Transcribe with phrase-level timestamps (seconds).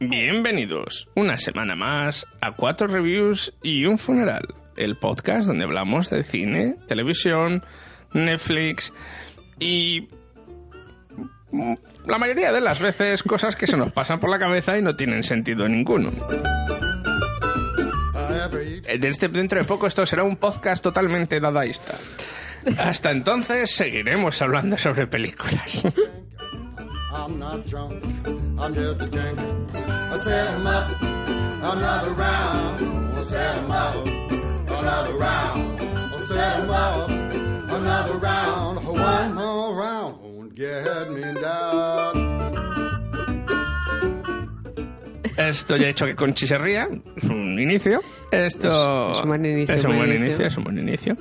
[0.00, 6.22] Bienvenidos una semana más a Cuatro Reviews y un Funeral, el podcast donde hablamos de
[6.22, 7.64] cine, televisión,
[8.12, 8.92] Netflix
[9.58, 10.08] y
[11.50, 11.74] mm,
[12.06, 14.94] la mayoría de las veces cosas que se nos pasan por la cabeza y no
[14.94, 16.12] tienen sentido ninguno.
[18.86, 21.94] De este, dentro de poco esto será un podcast totalmente dadaísta.
[22.78, 25.82] Hasta entonces seguiremos hablando sobre películas.
[27.12, 28.04] I'm not drunk,
[28.58, 29.42] I'm just a junkie.
[29.74, 32.80] I set 'em up, another round.
[33.16, 34.06] I set 'em up,
[34.68, 35.80] another round.
[35.80, 37.10] I set 'em up,
[37.70, 38.78] another round.
[38.86, 42.28] One more round won't get me down.
[45.36, 48.00] Esto ya he hecho que Conchi se ría, es un inicio.
[48.30, 50.26] Esto Es- es un buen inicio, es un buen buen inicio.
[50.26, 51.16] inicio, es un buen inicio.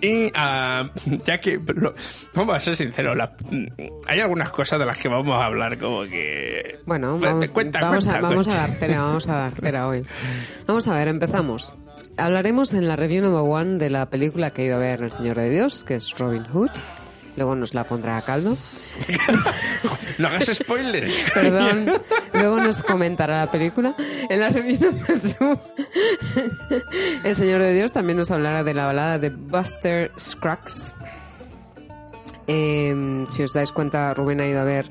[0.00, 0.90] Y ah,
[1.26, 1.94] ya que, lo-
[2.34, 3.32] vamos a ser sinceros, la-
[4.06, 6.80] hay algunas cosas de las que vamos a hablar como que...
[6.86, 10.04] Bueno, vamos, cuenta, vamos cuenta, a, vamos a dar cera, vamos a dar cera hoy.
[10.66, 11.72] Vamos a ver, empezamos.
[12.18, 15.12] Hablaremos en la review number one de la película que ha ido a ver El
[15.12, 16.70] Señor de Dios, que es Robin Hood.
[17.36, 18.56] Luego nos la pondrá a caldo.
[20.18, 21.18] No hagas spoilers.
[21.34, 21.86] Perdón.
[22.32, 23.94] Luego nos comentará la película.
[24.30, 25.60] En la two,
[27.24, 30.94] El Señor de Dios también nos hablará de la balada de Buster Scruggs.
[32.46, 34.88] Eh, si os dais cuenta, Rubén ha ido a ver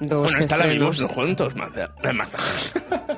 [0.00, 1.90] dos Bueno, esta la vimos juntos, Maza.
[2.02, 2.38] Eh, Maza.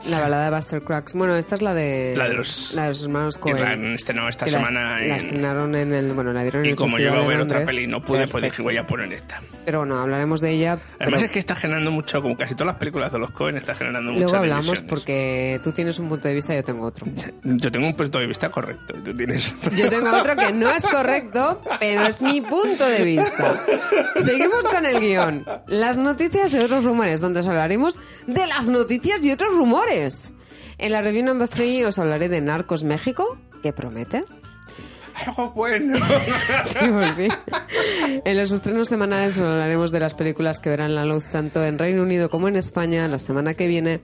[0.07, 1.12] La balada de Buster Cracks.
[1.15, 3.61] Bueno, esta es la de, La de los- la de los hermanos Que Cohen.
[3.62, 4.97] la han estrenado esta la- semana.
[4.98, 6.12] La, en- estrenaron en el.
[6.12, 8.01] Bueno, la dieron en y el como yo iba a ver otra peli y no
[8.02, 9.41] pude, pues dije, voy a poner esta.
[9.64, 10.73] Pero bueno, hablaremos de ella.
[10.73, 13.57] Además pero es que está generando mucho, como casi todas las películas de los Cohen,
[13.57, 14.89] está generando luego muchas hablamos divisiones.
[14.91, 17.07] porque tú tienes un punto de vista y yo tengo otro.
[17.45, 19.73] Yo tengo un punto de vista correcto, y tú tienes otro.
[19.77, 23.61] Yo tengo otro que no es correcto, pero es mi punto de vista.
[24.17, 25.45] Seguimos con el guion.
[25.67, 30.33] Las noticias y otros rumores, donde os hablaremos de las noticias y otros rumores.
[30.79, 34.24] En la review number 3 os hablaré de Narcos México, que promete.
[35.27, 35.98] Algo bueno.
[36.67, 37.28] Sí, volví.
[38.24, 41.78] En los estrenos semanales os hablaremos de las películas que verán la luz tanto en
[41.78, 44.01] Reino Unido como en España la semana que viene,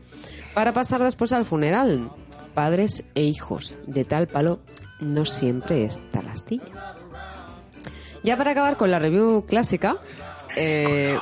[0.55, 2.11] para pasar después al funeral.
[2.55, 3.79] Padres e hijos.
[3.87, 4.59] De tal palo
[5.01, 6.65] no siempre es tal astilla.
[8.25, 9.97] Ya para acabar con la review clásica.
[10.57, 11.17] eh,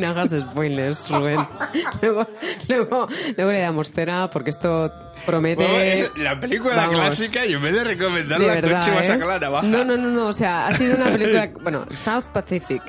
[0.00, 1.46] no hagas spoilers, Rubén.
[2.02, 2.26] Luego,
[2.68, 4.92] luego, luego le damos cera porque esto
[5.26, 5.62] promete.
[5.64, 6.94] Bueno, es la película Vamos.
[7.00, 9.06] clásica y en vez de De recomendarla, verdad, Conchi va a ¿eh?
[9.06, 9.62] sacar la.
[9.62, 12.82] No, no, no, no, o sea, ha sido una película, bueno, South Pacific.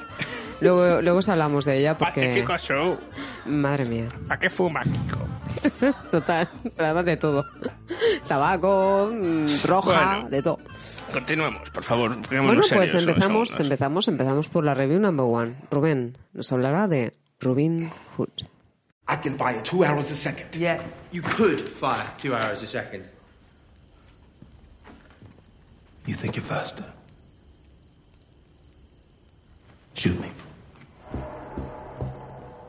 [0.61, 2.97] Luego, luego os hablamos de ella porque, Pacífico Show.
[3.45, 5.93] madre mía, ¿A qué fuma, Kiko?
[6.11, 6.47] total,
[6.77, 7.45] además de todo,
[8.27, 10.29] tabaco, mm, roja, Bueno.
[10.29, 10.59] de todo.
[11.11, 12.15] Continuemos, por favor.
[12.29, 13.59] Bueno, pues empezamos, segundos.
[13.59, 15.55] empezamos, empezamos por la review number one.
[15.69, 18.29] Rubén nos hablará de Robin Hood.
[19.09, 20.55] I can fire two arrows a second.
[20.55, 20.79] Yeah,
[21.11, 23.03] you could fire two arrows a second.
[26.05, 26.85] You think you're faster?
[29.93, 30.29] Shoot me.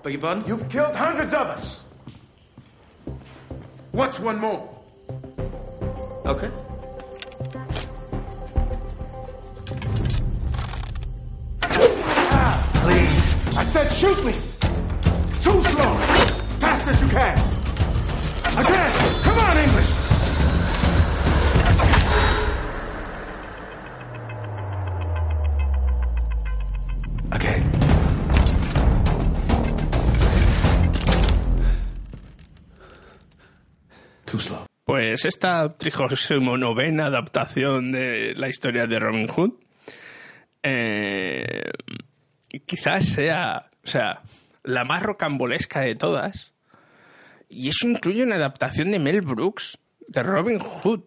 [0.03, 0.45] Beg your pardon?
[0.49, 1.85] You've killed hundreds of us.
[3.93, 4.69] What's one more?
[6.27, 6.51] Okay.
[12.83, 13.57] Please.
[13.57, 14.33] I said shoot me.
[15.41, 15.93] Too slow.
[16.59, 17.39] Fast as you can.
[18.59, 18.91] Again.
[19.23, 19.91] Come on, English.
[27.31, 27.63] Again.
[34.25, 34.67] Too slow.
[34.85, 39.53] Pues esta 39 adaptación de la historia de Robin Hood
[40.63, 41.71] eh,
[42.61, 44.23] quizás sea, o sea,
[44.63, 46.53] la más rocambolesca de todas.
[47.49, 49.79] Y eso incluye una adaptación de Mel Brooks
[50.09, 51.05] de Robin Hood.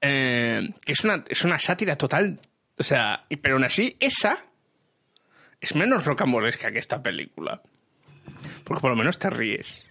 [0.00, 2.40] Eh, que es una, es una sátira total.
[2.76, 4.38] O sea, pero aún así, esa
[5.60, 7.62] es menos rocambolesca que esta película.
[8.64, 9.82] Porque por lo menos te ríes.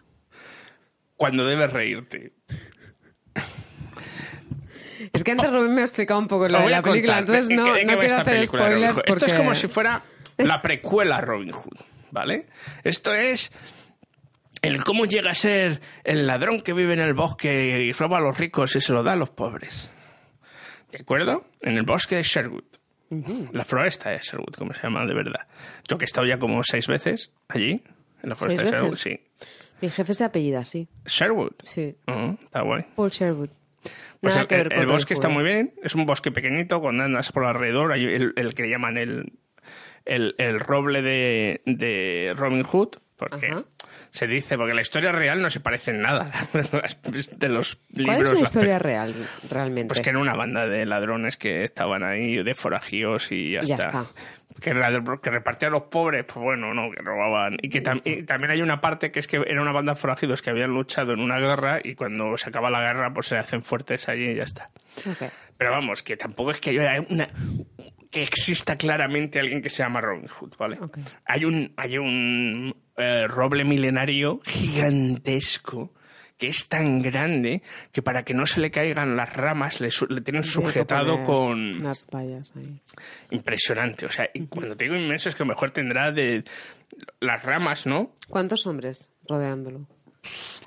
[1.16, 2.34] Cuando debes reírte.
[5.14, 7.56] Es que antes Rubén me ha explicado un poco lo de la película, entonces de-
[7.56, 9.12] no, de qué no quiero hacer película spoilers porque...
[9.12, 10.04] Esto es como si fuera
[10.38, 11.78] la precuela a Robin Hood,
[12.12, 12.48] ¿vale?
[12.84, 13.52] Esto es...
[14.62, 18.22] el cómo llega a ser el ladrón que vive en el bosque y roba a
[18.22, 19.92] los ricos y se lo da a los pobres.
[20.92, 21.46] ¿De acuerdo?
[21.62, 22.64] En el bosque de Sherwood.
[23.54, 25.48] La floresta de Sherwood, como se llama de verdad.
[25.88, 27.82] Yo que he estado ya como seis veces allí,
[28.22, 29.20] en la floresta de ¿Seis Sherwood, veces?
[29.40, 29.48] sí.
[29.80, 30.88] Mi jefe se apellida así.
[31.06, 31.52] Sherwood.
[31.64, 31.96] Sí.
[32.08, 32.84] Ujú, está guay.
[32.96, 33.50] Paul Sherwood.
[34.22, 36.82] Pues Nada el, que ver con el bosque está muy bien, es un bosque pequeñito,
[36.82, 39.34] cuando andas por alrededor, hay el, el que llaman el,
[40.06, 43.64] el, el roble de, de Robin Hood, porque Ajá.
[44.12, 48.16] se dice, porque la historia real no se parece en nada de los libros.
[48.16, 49.16] ¿Cuál es la historia real,
[49.50, 49.88] realmente?
[49.88, 53.68] Pues que era una banda de ladrones que estaban ahí, de forajíos y ya, Y
[53.68, 53.88] ya está.
[53.88, 54.06] está.
[54.62, 54.72] Que,
[55.22, 57.58] que repartían a los pobres, pues bueno, no, que robaban.
[57.62, 60.00] Y que tam- y también hay una parte que es que era una banda de
[60.00, 63.38] forajidos que habían luchado en una guerra y cuando se acaba la guerra, pues se
[63.38, 64.70] hacen fuertes allí y ya está.
[65.58, 67.30] Pero vamos, que tampoco es que haya una
[68.10, 70.78] que exista claramente alguien que se llama Robin Hood, ¿vale?
[71.26, 75.94] Hay un hay un eh, roble milenario gigantesco
[76.38, 77.62] que es tan grande
[77.92, 81.78] que para que no se le caigan las ramas le, su- le tienen sujetado con
[81.82, 82.80] Unas vallas ahí.
[83.32, 86.44] impresionante, o sea, y cuando te digo inmenso es que mejor tendrá de
[87.20, 88.12] las ramas, ¿no?
[88.30, 89.88] ¿Cuántos hombres rodeándolo?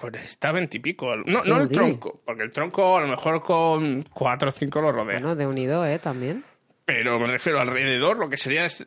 [0.01, 1.15] Pues está veintipico.
[1.17, 4.91] No, no el tronco, porque el tronco a lo mejor con cuatro o cinco lo
[4.91, 5.19] rodea.
[5.19, 5.99] Bueno, de unido, ¿eh?
[5.99, 6.45] También.
[6.87, 8.87] Pero me refiero alrededor, lo que sería es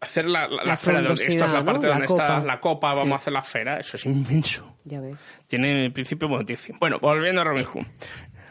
[0.00, 1.02] hacer la, la, La la esfera.
[1.02, 1.64] de- Esta es la ¿no?
[1.64, 2.22] parte La donde copa.
[2.38, 2.96] está la copa, Sí.
[2.98, 3.80] vamos a hacer la esfera.
[3.80, 4.76] Eso es inmenso.
[4.84, 5.30] Ya ves.
[5.46, 6.54] Tiene principio bonito.
[6.80, 7.86] Bueno, volviendo a Robin Hood.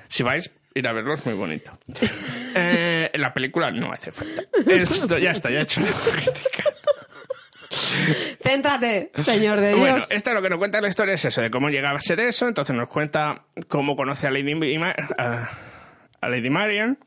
[0.07, 1.71] Si vais, ir a verlo, es muy bonito.
[2.57, 4.41] Eh, la película no hace falta.
[4.65, 6.63] Esto ya está, ya he hecho la crítica.
[8.41, 9.79] Céntrate, señor de Dios.
[9.79, 12.19] Bueno, esto lo que nos cuenta la historia es eso, de cómo llegaba a ser
[12.21, 12.47] eso.
[12.47, 15.49] Entonces nos cuenta cómo conoce a Lady, Ma- a,
[16.21, 16.97] a Lady Marian.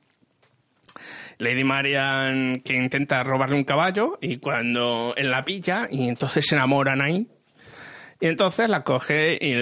[1.38, 6.56] Lady Marian que intenta robarle un caballo y cuando en la pilla y entonces se
[6.56, 7.28] enamoran ahí.
[8.20, 9.54] Y entonces la coge y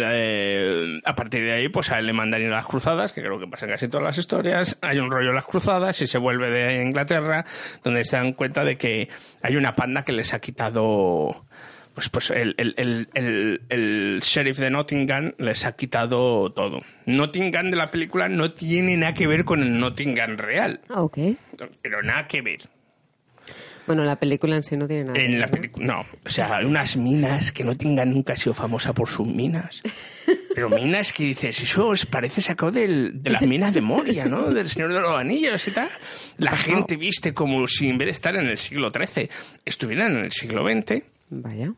[1.04, 3.38] a partir de ahí pues a él le mandan ir a las cruzadas, que creo
[3.38, 4.78] que pasa en casi todas las historias.
[4.80, 7.44] Hay un rollo en las cruzadas y se vuelve de Inglaterra
[7.84, 9.08] donde se dan cuenta de que
[9.42, 11.36] hay una panda que les ha quitado
[11.96, 13.08] pues, pues el, el,
[13.70, 16.80] el, sheriff de Nottingham les ha quitado todo.
[17.06, 21.18] Nottingham de la película no tiene nada que ver con el Nottingham real, Ah, ok.
[21.80, 22.60] pero nada que ver.
[23.86, 25.14] Bueno, la película en sí no tiene nada.
[25.18, 25.52] que En la ver, ¿no?
[25.60, 26.00] película, no.
[26.24, 29.80] O sea, hay unas minas que Nottingham nunca ha sido famosa por sus minas.
[30.54, 34.50] Pero minas que dices, eso os parece sacado del, de las minas de Moria, ¿no?
[34.52, 35.88] Del Señor de los Anillos y tal.
[36.36, 39.28] La gente viste como si en vez de estar en el siglo XIII
[39.64, 41.02] estuvieran en el siglo XX.
[41.30, 41.72] Vaya.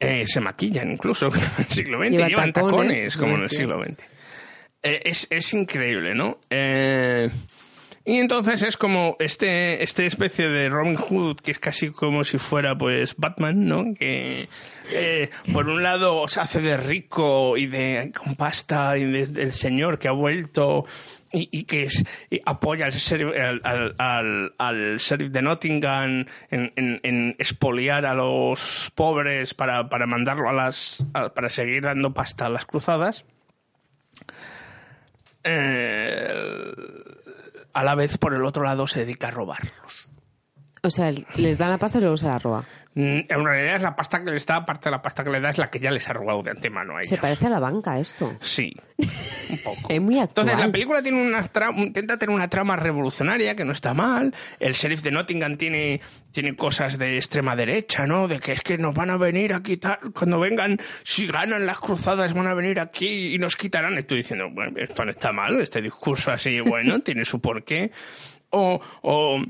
[0.00, 2.72] Eh, se maquillan incluso en el siglo XX, Llevan llevan tacones,
[3.12, 3.98] tacones, como en el siglo XX.
[4.82, 6.38] Eh, es, es increíble, ¿no?
[6.50, 7.28] Eh,
[8.04, 12.38] y entonces es como este, este especie de Robin Hood, que es casi como si
[12.38, 13.84] fuera pues Batman, ¿no?
[13.92, 14.48] Que
[14.92, 19.52] eh, por un lado se hace de rico y de con pasta y de- del
[19.52, 20.86] señor que ha vuelto
[21.32, 21.88] y, y que
[22.44, 23.32] apoya al sheriff,
[23.64, 23.94] al,
[24.58, 31.06] al, sheriff de Nottingham en, en- expoliar a los pobres para, para mandarlo a las
[31.34, 33.24] para seguir dando pasta a las cruzadas.
[35.44, 36.28] Eh,
[37.72, 39.97] a la vez, por el otro lado, se dedica a robarlos.
[40.82, 42.64] O sea, les da la pasta y luego se la roba.
[42.94, 45.40] Mm, En realidad es la pasta que les da, aparte de la pasta que le
[45.40, 47.58] da es la que ya les ha robado de antemano a Se parece a la
[47.60, 48.36] banca esto.
[48.40, 49.88] Sí, un poco.
[49.88, 50.46] Es muy actual.
[50.46, 54.34] Entonces, la película tiene una tra- intenta tener una trama revolucionaria que no está mal.
[54.58, 56.00] El sheriff de Nottingham tiene,
[56.32, 58.26] tiene cosas de extrema derecha, ¿no?
[58.28, 61.78] De que es que nos van a venir a quitar, cuando vengan, si ganan las
[61.78, 63.96] cruzadas, van a venir aquí y nos quitarán.
[63.98, 67.90] Estoy diciendo, bueno, esto no está mal, este discurso así, bueno, tiene su porqué.
[68.50, 69.42] O, o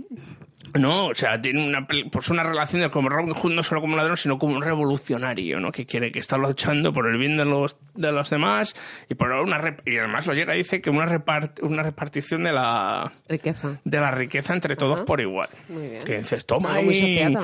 [0.75, 3.97] no, o sea, tiene una, pues una relación de como Robin Hood no solo como
[3.97, 5.71] ladrón, sino como un revolucionario, ¿no?
[5.73, 8.75] Que quiere que está luchando por el bien de los, de los demás
[9.09, 13.13] y por una y además lo llega dice que una repart- una repartición de la
[13.29, 13.81] Riqueza.
[13.85, 15.05] de la riqueza entre todos Ajá.
[15.07, 15.49] por igual.
[15.69, 16.03] Muy bien.
[16.03, 17.37] Que dices, toma muy bien.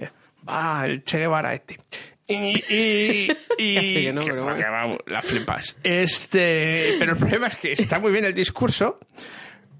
[0.00, 0.10] eh,
[0.48, 1.78] Va, el Che Guevara este.
[2.26, 2.34] Y,
[2.74, 4.72] y, y que no, que- pero porque, bueno.
[4.72, 5.76] vamos, la flipas.
[5.82, 8.98] Este, pero el problema es que está muy bien el discurso,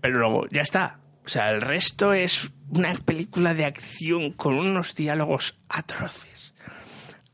[0.00, 0.98] pero luego ya está.
[1.24, 6.52] O sea, el resto es una película de acción con unos diálogos atroces.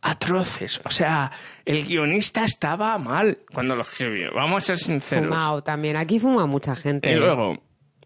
[0.01, 0.81] Atroces.
[0.85, 1.33] O sea,
[1.65, 4.33] el guionista estaba mal cuando lo escribió.
[4.35, 5.27] Vamos a ser sinceros.
[5.29, 5.97] Fumado también.
[5.97, 7.11] Aquí fuma mucha gente.
[7.11, 7.59] Y luego,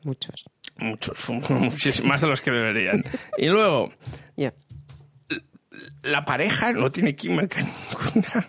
[0.03, 0.45] Muchos.
[0.79, 3.05] muchos, muchísimos, más de los que deberían.
[3.37, 3.93] Y luego,
[4.37, 4.53] Ya.
[6.03, 8.49] la pareja no tiene química ninguna.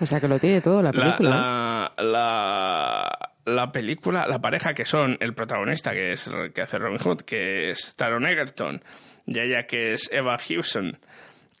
[0.00, 1.30] O sea, que lo tiene todo la La, película.
[1.30, 3.33] la, la, la
[3.72, 7.94] película, la pareja que son el protagonista, que es que hace Robin Hood, que es
[7.94, 8.82] Taron Egerton,
[9.26, 10.98] y ella que es Eva Hewson,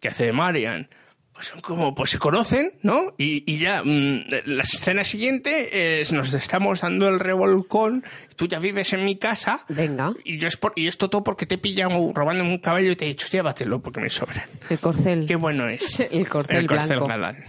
[0.00, 0.88] que hace Marian,
[1.34, 3.12] pues son como, pues se conocen, ¿no?
[3.18, 8.04] Y, y ya, mm, la escena siguiente es, nos estamos dando el revolcón,
[8.36, 9.64] tú ya vives en mi casa.
[9.68, 10.12] Venga.
[10.24, 12.96] Y yo es por, y esto todo porque te he pillado robando un caballo y
[12.96, 14.44] te he dicho, llévatelo porque me sobran.
[14.70, 15.26] El corcel.
[15.26, 15.98] Qué bueno es.
[16.10, 17.06] El corcel el corcel blanco.
[17.08, 17.44] galán.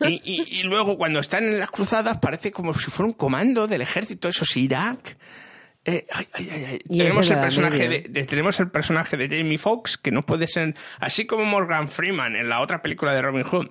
[0.00, 3.66] Y, y- y luego cuando están en las cruzadas parece como si fuera un comando
[3.68, 5.16] del ejército, eso es Irak.
[5.88, 10.10] Eh, ay, ay, ay, Tenemos el personaje de- tenemos el personaje de Jamie Foxx que
[10.10, 13.68] no puede ser así como Morgan Freeman en la otra película de Robin Hood.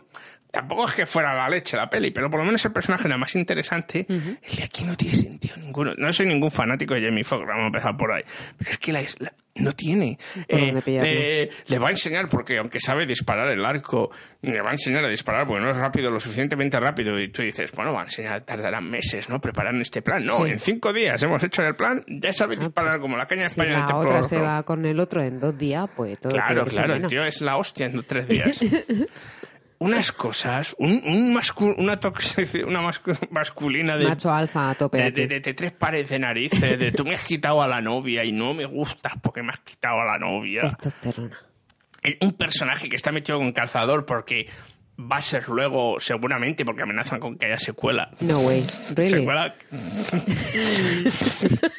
[0.55, 3.17] Tampoco es que fuera la leche la peli, pero por lo menos el personaje era
[3.17, 4.05] más interesante.
[4.07, 5.93] El de aquí no tiene sentido ninguno.
[5.97, 8.23] No soy ningún fanático de Jamie Foxx, vamos a empezar por ahí.
[8.57, 10.17] Pero es que la, la- no tiene.
[10.49, 14.73] Eh, eh, le va a enseñar, porque aunque sabe disparar el arco, le va a
[14.73, 17.17] enseñar a disparar porque no es rápido, lo suficientemente rápido.
[17.17, 19.39] Y tú dices, bueno, va a enseñar, tardarán meses, ¿no?
[19.39, 20.25] Preparar este plan.
[20.25, 20.51] No, Sí.
[20.51, 23.77] en cinco días hemos hecho el plan, ya sabe disparar como la caña Si España
[23.77, 26.95] del la otra se va con el otro en dos días, pues todo Claro, claro,
[26.95, 28.59] el tío es la hostia en tres días.
[29.77, 31.99] Unas cosas, un, un mascu- una
[32.65, 34.97] una mascu- masculina de, Macho alfa a tope.
[34.97, 37.81] de, de- de- de tres pares de narices, de tú me has quitado a la
[37.81, 40.61] novia y no me gustas porque me has quitado a la novia.
[40.61, 41.37] Testosterona.
[42.01, 44.47] El- Un personaje que está metido con calzador porque
[44.99, 48.09] va a ser luego, seguramente, porque amenazan con que haya secuela.
[48.21, 48.65] No way.
[48.95, 49.09] Really.
[49.19, 49.53] Secuela.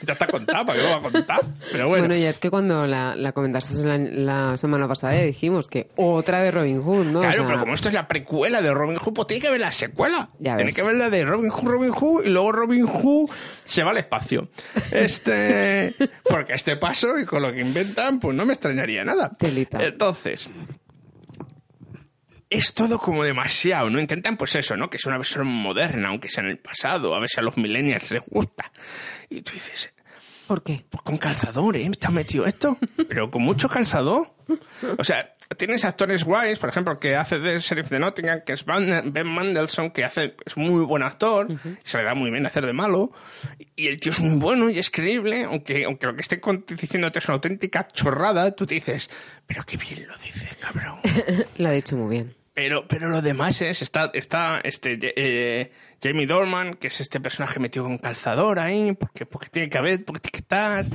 [0.06, 1.40] ya está contado, ¿para qué lo va a contar?
[1.72, 2.06] Pero bueno.
[2.06, 6.40] Bueno, ya es que cuando la, la comentaste la, la semana pasada dijimos que otra
[6.40, 7.18] de Robin Hood, ¿no?
[7.20, 9.50] O Claro, sea, pero como esto es la precuela de Robin Hood, pues tiene que
[9.50, 10.28] ver la secuela.
[10.38, 10.76] Ya tiene ves.
[10.76, 13.30] que ver la de Robin Hood, Robin Hood, y luego Robin Hood
[13.64, 14.48] se va al espacio.
[14.92, 15.94] Este,
[16.28, 19.30] porque a este paso y con lo que inventan, pues no me extrañaría nada.
[19.38, 19.82] Telita.
[19.84, 20.48] Entonces,
[22.48, 24.00] es todo como demasiado, ¿no?
[24.00, 24.88] Intentan, pues eso, ¿no?
[24.88, 28.10] Que es una versión moderna, aunque sea en el pasado, a si a los millennials
[28.10, 28.72] les gusta.
[29.28, 29.92] Y tú dices,
[30.46, 30.84] ¿Por qué?
[30.88, 31.90] pues con calzador, ¿eh?
[31.98, 32.78] ¿Te has metido esto?
[33.08, 34.32] Pero con mucho calzador.
[34.96, 38.64] O sea, tienes actores guays, por ejemplo, que hace de Sheriff de Nottingham, que es
[38.64, 41.46] Van- Ben Mandelson, que hace, es muy buen actor,
[41.84, 43.12] se le da muy bien hacer de malo,
[43.76, 47.18] y el tío es muy bueno y es creíble, aunque, aunque lo que esté diciéndote
[47.20, 49.08] es una auténtica chorrada, tú te dices,
[49.46, 50.98] pero qué bien lo dices, cabrón.
[51.58, 52.34] Lo ha dicho muy bien.
[52.54, 55.70] Pero, pero lo demás es, está, está este, eh,
[56.02, 60.02] Jamie Dorman, que es este personaje metido con calzador ahí, porque, porque tiene que haber,
[60.06, 60.86] porque tiene que estar.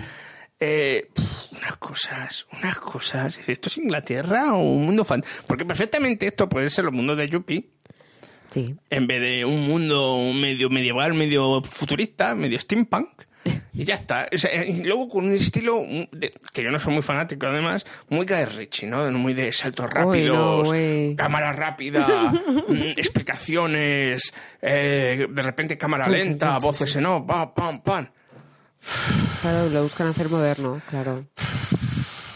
[0.63, 1.10] Eh,
[1.58, 3.39] unas cosas, unas cosas.
[3.50, 5.24] ¿Esto es Inglaterra o un mundo fan?
[5.48, 7.68] Porque perfectamente esto puede ser el mundo de Yuppie,
[8.51, 8.75] Sí.
[8.89, 13.10] en vez de un mundo medio medieval, medio futurista, medio steampunk.
[13.74, 14.27] Y ya está.
[14.32, 17.86] O sea, y luego con un estilo de- que yo no soy muy fanático, además,
[18.10, 19.10] muy Guy Ritchie, ¿no?
[19.12, 21.15] Muy de saltos Uy, no, rápidos, güey.
[21.15, 22.32] cámara rápida,
[22.68, 28.08] mm, explicaciones, eh, de repente cámara lenta, voces en off, pam, pam, pam.
[29.41, 31.25] Claro, lo buscan hacer moderno, claro.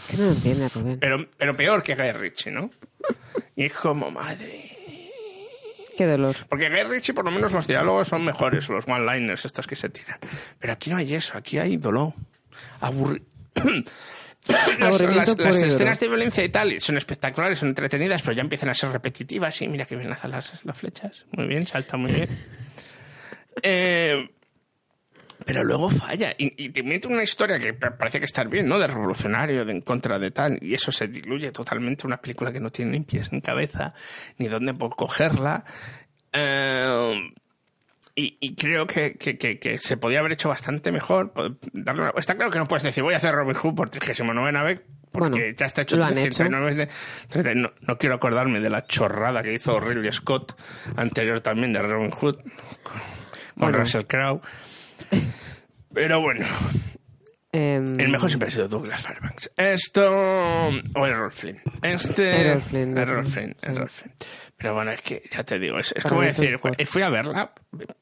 [0.08, 0.98] Que no lo entiende, Rubén.
[1.00, 2.70] Pero, pero peor que Guy Ritchie, ¿no?
[3.56, 4.70] Y es como, madre.
[5.96, 6.36] Qué dolor.
[6.48, 9.88] Porque Guy Ritchie, por lo menos, los diálogos son mejores, los one-liners, estos que se
[9.88, 10.18] tiran.
[10.58, 12.12] Pero aquí no hay eso, aquí hay dolor.
[12.80, 13.22] Aburri...
[14.78, 18.90] las, escenas de violencia y tal son espectaculares, son entretenidas, pero ya empiezan a ser
[18.90, 19.60] repetitivas.
[19.62, 21.24] Y mira que bien lanzan las, las flechas.
[21.32, 22.28] Muy bien, salta muy bien.
[23.62, 24.35] Eh,
[25.46, 28.68] pero luego falla y, y te mete una historia que pa- parece que está bien,
[28.68, 28.78] ¿no?
[28.78, 32.06] De revolucionario, de en contra de tal, y eso se diluye totalmente.
[32.06, 33.94] Una película que no tiene ni pies ni cabeza,
[34.38, 35.64] ni dónde por cogerla.
[36.32, 37.30] Eh,
[38.14, 41.32] y, y creo que, que- que- que se podía haber hecho bastante mejor.
[41.72, 44.80] darle Está claro que no puedes decir, voy a hacer Robin Hood por 39 vez,
[45.12, 46.38] porque Bueno, ya está hecho lo han hecho.
[46.38, 46.88] 39 de-
[47.28, 47.54] 30.
[47.54, 50.58] No, no quiero acordarme de la chorrada que hizo Ridley Scott
[50.96, 53.00] anterior también de Robin Hood con, con
[53.56, 53.78] Bueno.
[53.78, 54.40] Russell Crowe.
[55.92, 56.46] Pero bueno,
[57.52, 59.50] Em, el mejor siempre ha sido Douglas Fairbanks.
[59.56, 60.04] Esto.
[60.06, 61.58] O Errol Flynn.
[61.80, 62.48] Este.
[62.50, 63.32] Errol Flynn, Errol sí.
[63.32, 64.12] Flynn, Errol Flynn.
[64.58, 66.76] Pero bueno, es que ya te digo, es, es como decir, mejor.
[66.86, 67.52] fui a verla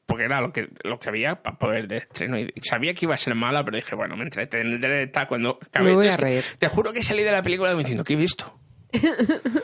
[0.05, 3.13] porque era lo que, lo que había para poder de estreno y sabía que iba
[3.15, 6.43] a ser mala, pero dije, bueno, me entretendré tal cuando Me voy a que reír.
[6.59, 8.59] Te juro que salí de la película diciendo, ¿qué he visto?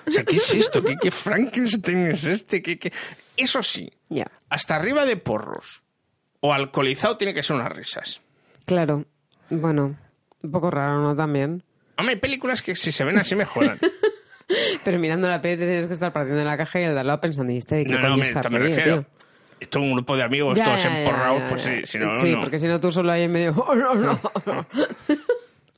[0.07, 0.83] O sea, ¿qué es esto?
[0.83, 2.61] ¿Qué, qué Frankenstein es este?
[2.61, 2.91] ¿Qué, qué?
[3.37, 4.25] Eso sí, Ya.
[4.49, 5.83] hasta arriba de porros
[6.41, 8.21] o alcoholizado tiene que ser unas risas.
[8.65, 9.05] Claro.
[9.49, 9.95] Bueno,
[10.43, 11.15] un poco raro, ¿no?
[11.15, 11.63] También.
[11.97, 13.79] Hombre, hay películas que si se ven así mejoran.
[14.83, 17.51] Pero mirando la peli tienes que estar partiendo de la caja y al lado pensando,
[17.53, 19.01] ¿y este de qué No, no, me, está me refiero.
[19.01, 19.05] tío?
[19.61, 22.11] Esto es un grupo de amigos Ya, todos ya, emporrados, ya, pues sí, si no,
[22.13, 22.39] Sí, no.
[22.41, 23.53] porque si no tú solo ahí en medio...
[23.67, 24.65] "Oh, no, no, no".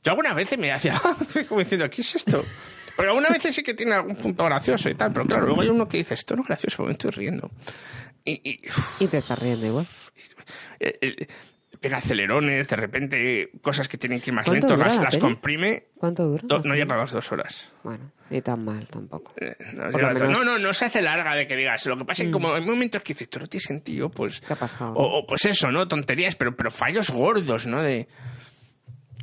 [0.02, 1.00] Yo algunas veces me hacía
[1.48, 2.42] como diciendo, ¿qué es esto?
[2.96, 5.68] Porque algunas veces sí que tiene algún punto gracioso y tal, pero claro, luego hay
[5.68, 7.50] uno que dice, esto no es gracioso, me estoy riendo.
[8.24, 9.86] Y, y, uf, Y te estás riendo igual.
[10.80, 11.26] eh, eh,
[11.80, 15.18] pega acelerones, de repente cosas que tienen que ir más ¿Cuánto lento, las, la las
[15.18, 15.84] comprime.
[15.98, 16.42] ¿Cuánto dura?
[16.46, 17.68] Do- no llega a las dos horas.
[17.82, 19.34] Bueno, ni tan mal tampoco.
[19.36, 20.32] Eh, No, menos- Mm.
[20.32, 21.84] no, no, no se hace larga de que digas.
[21.84, 24.40] Lo que pasa es que como hay momentos que dices, esto no tiene sentido, pues...
[24.40, 24.94] ¿Qué ha pasado?
[24.94, 25.86] O, o, pues eso, ¿no?
[25.86, 27.82] Tonterías, pero, pero fallos gordos, ¿no?
[27.82, 28.08] De...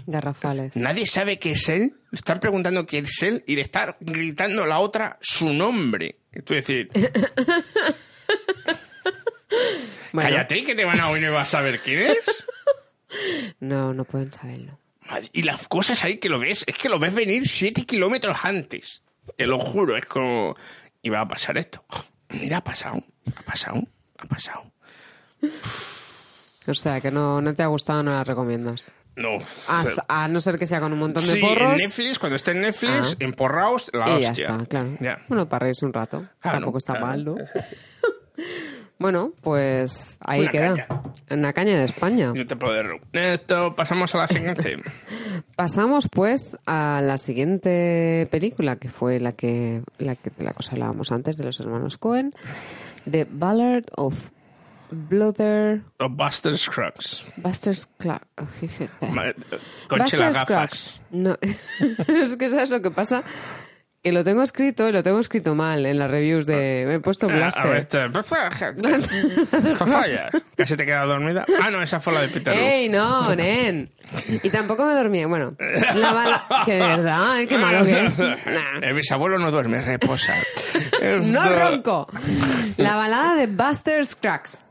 [0.06, 0.76] Garrafales.
[0.78, 1.96] Nadie sabe qué es él.
[2.12, 6.18] Están preguntando quién es él y le está gritando a la otra su nombre.
[6.34, 6.90] Y tú decir,
[10.14, 12.18] Bueno, cállate que te van a oír y vas a saber quién es.
[13.60, 14.80] No, no pueden saberlo.
[15.10, 18.38] Madre, Y las cosas ahí que lo ves, es que lo ves venir siete kilómetros
[18.44, 19.04] antes.
[19.36, 20.56] Te lo juro, es como...
[21.02, 21.84] Y va a pasar esto.
[22.30, 23.04] Mira, ha pasado,
[23.36, 23.84] ha pasado,
[24.18, 24.72] ha pasado.
[26.68, 28.94] O sea, que no, no te ha gustado, no la recomiendas.
[29.18, 29.30] No.
[29.68, 31.82] A, a no ser que sea con un montón de Sí, porros.
[31.82, 33.16] en Netflix, cuando esté en Netflix, Ah.
[33.20, 34.48] emporraos la y ya hostia.
[34.52, 34.98] está, claro.
[35.02, 35.22] Ya.
[35.28, 36.26] Bueno, para reírse un rato.
[36.40, 37.08] Claro, Tampoco está claro.
[37.08, 37.36] mal, ¿no?
[39.02, 40.68] bueno, pues ahí Una queda.
[40.68, 40.88] caña.
[41.32, 42.32] Una caña de España.
[42.36, 44.78] No te puedo Esto, pasamos a la siguiente.
[45.56, 50.74] Pasamos pues a la siguiente película, que fue la que, la que de la cosa
[50.74, 52.34] hablábamos antes, de los hermanos Cohen,
[53.10, 54.16] The Ballad of
[54.92, 57.26] Blother O Buster Scruggs.
[57.38, 58.26] Buster Scruggs.
[59.88, 60.72] Conche las gafas.
[60.72, 61.02] Scruggs.
[61.12, 63.24] No, es que sabes lo que pasa,
[64.04, 66.86] que lo tengo escrito y lo tengo escrito mal en las reviews de...
[66.88, 67.76] Me he puesto Ah, a ver, Blaster.
[67.76, 68.10] este-
[69.62, 70.32] ¿Qué fallas?
[70.58, 71.46] ¿Casi te quedas dormida?
[71.62, 72.54] Ah, no, esa fue la de Peter.
[72.54, 73.92] ¡Ey, no, nen!
[74.44, 75.24] Y tampoco me dormí.
[75.26, 75.56] Bueno,
[75.94, 76.46] la bala...
[76.66, 77.48] Que de verdad, ¿eh?
[77.48, 78.18] Qué malo que es.
[78.18, 78.36] Nah.
[78.82, 80.34] El bisabuelo no duerme, reposa.
[81.24, 82.08] No ronco.
[82.78, 84.64] La balada de Buster Scruggs.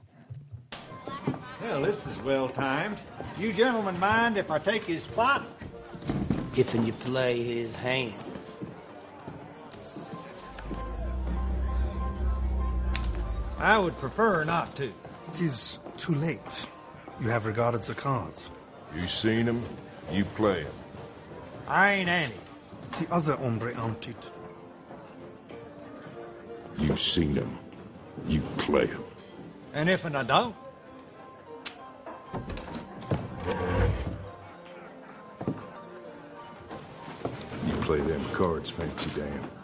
[1.62, 2.98] Well, this is well timed.
[3.38, 5.42] You gentlemen mind if I take his spot?
[6.56, 8.12] if you play his hand.
[13.60, 14.84] I would prefer not to.
[14.84, 16.66] It is too late.
[17.20, 18.48] You have regarded the cards.
[18.96, 19.62] You seen him,
[20.10, 20.72] you play him.
[21.68, 22.34] I ain't Annie.
[22.98, 24.16] The other hombre hunted.
[26.78, 27.58] You seen him,
[28.26, 29.04] you play him.
[29.74, 30.56] And if and I don't,
[37.66, 39.59] You play them cards, fancy Dan.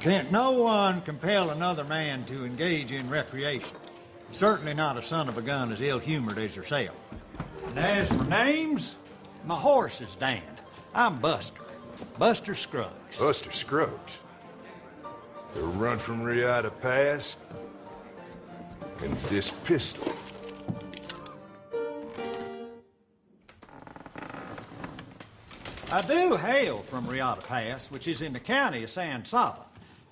[0.00, 3.76] Can't no one compel another man to engage in recreation.
[4.32, 6.96] Certainly not a son of a gun as ill-humored as yourself.
[7.68, 8.96] And as for names,
[9.44, 10.42] my horse is Dan.
[10.94, 11.62] I'm Buster.
[12.18, 13.18] Buster Scruggs.
[13.18, 14.18] Buster Scruggs.
[15.54, 17.36] He'll run from Riata Pass.
[19.02, 20.12] And this pistol.
[25.92, 29.65] I do hail from Riata Pass, which is in the county of San Saba,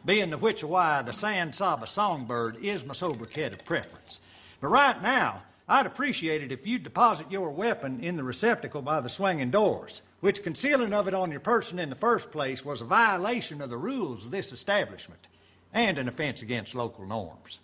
[0.05, 4.21] being the which why the San Saba songbird is my sobriquet of preference.
[4.61, 9.01] But right now, I'd appreciate it if you'd deposit your weapon in the receptacle by
[9.01, 12.83] the swinging doors, which concealing of it on your person in the first place was
[12.83, 15.27] a violation of the rules of this establishment
[15.73, 17.61] and an offense against local norms.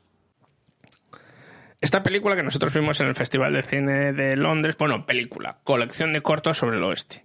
[1.83, 6.13] Esta película que nosotros vimos en el Festival de Cine de Londres, bueno, película, colección
[6.13, 7.25] de cortos sobre el oeste.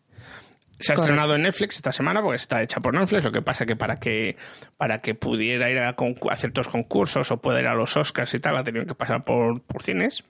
[0.77, 1.13] Se ha Correcto.
[1.13, 3.95] estrenado en Netflix esta semana porque está hecha por Netflix, lo que pasa que para
[3.97, 4.35] que
[4.77, 5.95] para que pudiera ir a,
[6.35, 9.61] ciertos concursos o pueda ir a los Oscars y tal, ha tenido que pasar por,
[9.61, 10.23] por cines.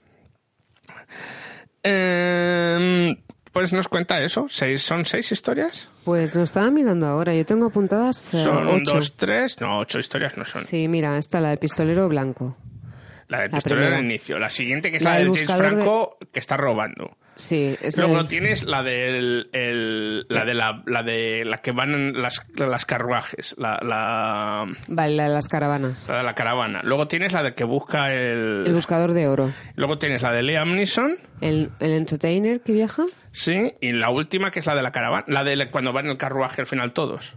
[1.88, 3.16] Eh,
[3.52, 5.88] pues nos cuenta eso, seis, son seis historias.
[6.04, 7.34] Pues lo estaba mirando ahora.
[7.34, 10.62] Yo tengo apuntadas eh, Son un, dos, tres, no, ocho historias no son.
[10.62, 12.56] Sí, mira, está la del pistolero blanco.
[13.28, 13.96] La del La pistolero primera.
[13.96, 17.16] del inicio, la siguiente que es La la, del James de- Franco que está robando.
[17.36, 21.70] Sí, es Luego el- tienes la del el- la de la, la de la que
[21.72, 26.08] van en las, las carruajes, la, la, Vale, la de las caravanas.
[26.08, 26.80] la de la caravana.
[26.82, 29.50] Luego tienes la de que busca el, El buscador de oro.
[29.74, 33.04] Luego tienes la de Liam Neeson, El, el entertainer que viaja.
[33.32, 36.12] sí, y la última que es la de la caravana, la de cuando van en
[36.12, 37.34] el carruaje al final todos.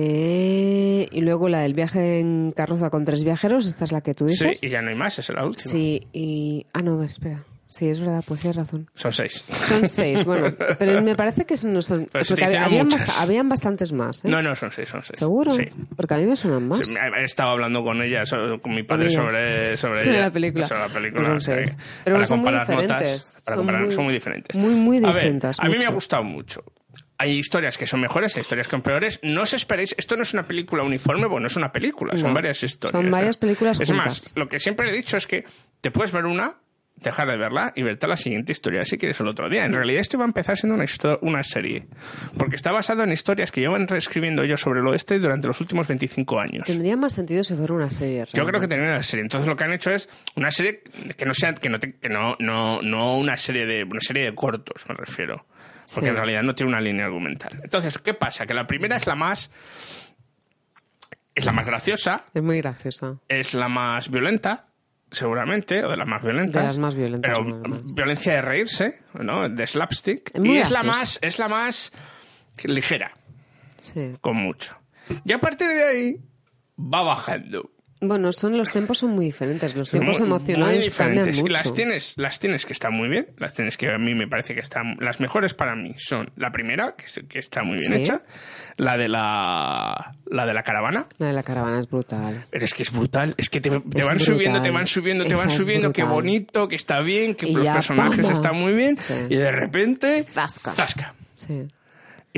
[0.00, 3.66] Eh, y luego la del viaje en carroza con tres viajeros.
[3.66, 4.64] Esta es la que tú Sí, dices.
[4.64, 5.70] y ya no hay más, esa es la última.
[5.70, 6.66] Sí, y...
[6.72, 7.44] Ah, no, espera.
[7.70, 8.90] Sí, es verdad, pues tienes razón.
[8.94, 9.44] Son seis.
[9.68, 10.54] Son seis, bueno.
[10.78, 12.08] Pero me parece que no son...
[12.10, 12.44] Pero porque
[13.18, 14.28] habían, bastantes más, ¿eh?
[14.28, 15.18] No, no, son seis, son seis.
[15.18, 15.50] ¿Seguro?
[15.50, 15.64] Sí.
[15.94, 16.78] Porque a mí me suenan más.
[16.78, 18.22] Sí, he estado hablando con ella,
[18.62, 20.66] con mi padre sobre, sobre, Sobre ella, la película.
[20.66, 21.76] sobre la película, Pues son seis.
[22.04, 23.42] Pero para son muy comparar notas, diferentes.
[23.44, 24.56] para Son comparar- muy- son muy diferentes.
[24.56, 26.64] muy, muy A ver, distintas, A, mí me ha gustado mucho.
[27.18, 29.20] Hay historias que son mejores, hay historias que son peores.
[29.22, 32.34] No os esperéis, esto no es una película uniforme, bueno, es una película, son No.
[32.34, 32.92] varias historias.
[32.92, 34.06] Son varias películas Es juntas.
[34.06, 35.44] más, lo que siempre he dicho es que
[35.80, 36.54] te puedes ver una,
[37.00, 39.64] dejar de verla y verte la siguiente historia si quieres el otro día.
[39.64, 40.86] En realidad esto iba a empezar siendo una,
[41.22, 41.86] una serie,
[42.36, 45.86] porque está basado en historias que llevan reescribiendo yo sobre el oeste durante los últimos
[45.88, 46.64] 25 años.
[46.66, 48.18] Tendría más sentido si fuera una serie.
[48.20, 48.68] Yo creo que realmente.
[48.74, 49.22] tendría una serie.
[49.22, 50.82] Entonces lo que han hecho es una serie
[51.16, 54.24] que no sea, que no, te- que no, no, no una serie de, una serie
[54.24, 55.46] de cortos, me refiero.
[55.94, 56.10] Porque Sí.
[56.10, 57.60] en realidad no tiene una línea argumental.
[57.62, 58.44] Entonces, ¿qué pasa?
[58.46, 59.50] Que la primera es la más,
[61.34, 63.18] es la más graciosa, Es muy graciosa.
[63.28, 64.66] es la más violenta,
[65.10, 66.62] seguramente, o de las más violentas.
[66.62, 69.48] De las más violentas, Pero violencia de reírse, ¿no?
[69.48, 70.38] De slapstick.
[70.38, 71.92] Muy y es la más, es la más
[72.64, 73.12] ligera,
[73.78, 74.14] Sí.
[74.20, 74.76] con mucho.
[75.24, 76.16] Y a partir de ahí
[76.78, 77.70] va bajando.
[78.00, 79.74] Bueno, son los tiempos son muy diferentes.
[79.74, 81.48] Los Son tiempos muy- emocionales muy cambian mucho.
[81.48, 84.54] Las tienes, las tienes que están muy bien, las tienes que a mí me parece
[84.54, 88.00] que están, las mejores para mí son la primera, que, que está muy bien Sí.
[88.02, 88.22] hecha,
[88.76, 92.44] la de la, la de la caravana, La de la caravana es brutal.
[92.50, 94.20] pero es que es brutal, es que te, van brutal.
[94.20, 97.54] subiendo, te van subiendo, te Esa van subiendo, qué bonito, que está bien, que Y
[97.54, 99.14] los ya, personajes están muy bien, Sí.
[99.28, 100.72] y de repente, Zasca.
[100.72, 101.14] zasca.
[101.34, 101.66] Sí.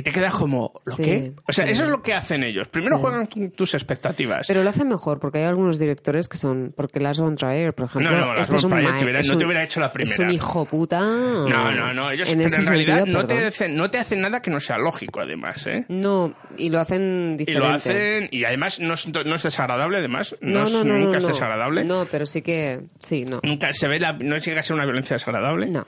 [0.01, 1.31] Y te quedas como, ¿lo Sí, qué?
[1.47, 1.71] O sea, sí.
[1.71, 2.67] eso es lo que hacen ellos.
[2.67, 3.01] Primero Sí.
[3.01, 4.47] juegan con tus expectativas.
[4.47, 6.73] Pero lo hacen mejor porque hay algunos directores que son.
[6.75, 8.11] Porque Lars von Trier, por ejemplo.
[8.11, 9.79] No, no, Lars este es von Trier mae- te hubiera- es no te hubiera hecho
[9.79, 10.23] la Es primera.
[10.25, 10.99] un hijo puta.
[10.99, 12.11] No, no, no.
[12.11, 14.59] Ellos, en pero en realidad sentido, no, te hacen, no te hacen nada que no
[14.59, 15.85] sea lógico, además, ¿eh?
[15.89, 17.67] No, y lo hacen Y diferente.
[17.67, 20.35] lo hacen, y además no es, no es desagradable, además.
[20.41, 21.83] No, No, es- no, nunca es desagradable.
[21.85, 22.81] No, pero sí que.
[22.99, 23.39] Sí, no.
[23.43, 25.67] Nunca se ve la, no llega a ser una violencia desagradable.
[25.67, 25.85] No.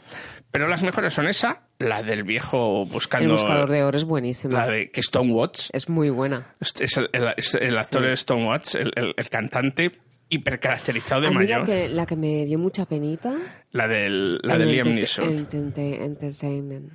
[0.54, 3.26] Pero las mejores son esa, la del viejo buscando.
[3.26, 4.54] El buscador de oro es buenísimo.
[4.54, 5.70] La de que Stone Watts.
[5.74, 6.54] Es muy buena.
[6.62, 9.92] Es, es el, el- es el actor de Stone Watts, el, el- el cantante
[10.30, 11.62] hipercaracterizado de mayor.
[11.62, 13.36] la que, la que me dio mucha penita.
[13.72, 15.48] La del, la de Liam Neeson.
[15.52, 16.92] Entertainment.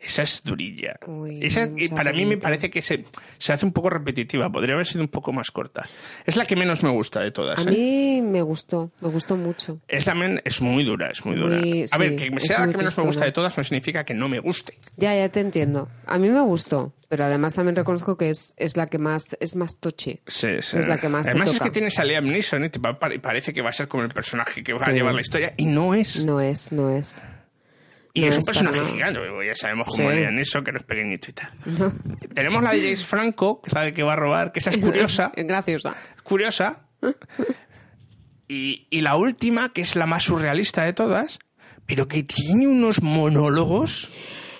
[0.00, 0.98] Esa es durilla.
[1.06, 3.04] Uy, Esa, para mí me parece que se,
[3.38, 4.50] se hace un poco repetitiva.
[4.50, 5.82] Podría haber sido un poco más corta.
[6.24, 7.58] Es la que menos me gusta de todas.
[7.58, 7.74] A ¿eh?
[7.74, 9.78] mí me gustó, me gustó mucho.
[9.88, 11.58] Es la men- es muy dura, es muy dura.
[11.58, 14.04] Muy- a sí, ver, que sea la que menos me gusta de todas no significa
[14.04, 14.78] que no me guste.
[14.96, 15.88] Ya, ya te entiendo.
[16.06, 19.54] A mí me gustó, pero además también reconozco que es, es la que más es
[19.54, 20.22] más toche.
[20.26, 20.78] Sí, sí.
[20.78, 22.98] Es la que más te Además es que tienes a Liam Neeson y te va-
[22.98, 25.66] parece que va a ser como el personaje que va a llevar la historia y
[25.66, 26.24] no es.
[26.24, 27.22] No es, no es.
[28.14, 28.90] Y no es un personaje nada.
[28.90, 30.16] gigante, ya sabemos cómo Sí.
[30.16, 31.50] Neeson, que no es pequeñito y tal.
[32.34, 35.32] Tenemos la de James Franco, que de que va a robar, que esa es curiosa.
[35.36, 35.94] Es graciosa.
[36.22, 36.86] curiosa.
[38.48, 41.38] Y, y la última, que es la más surrealista de todas,
[41.86, 44.10] pero que tiene unos monólogos.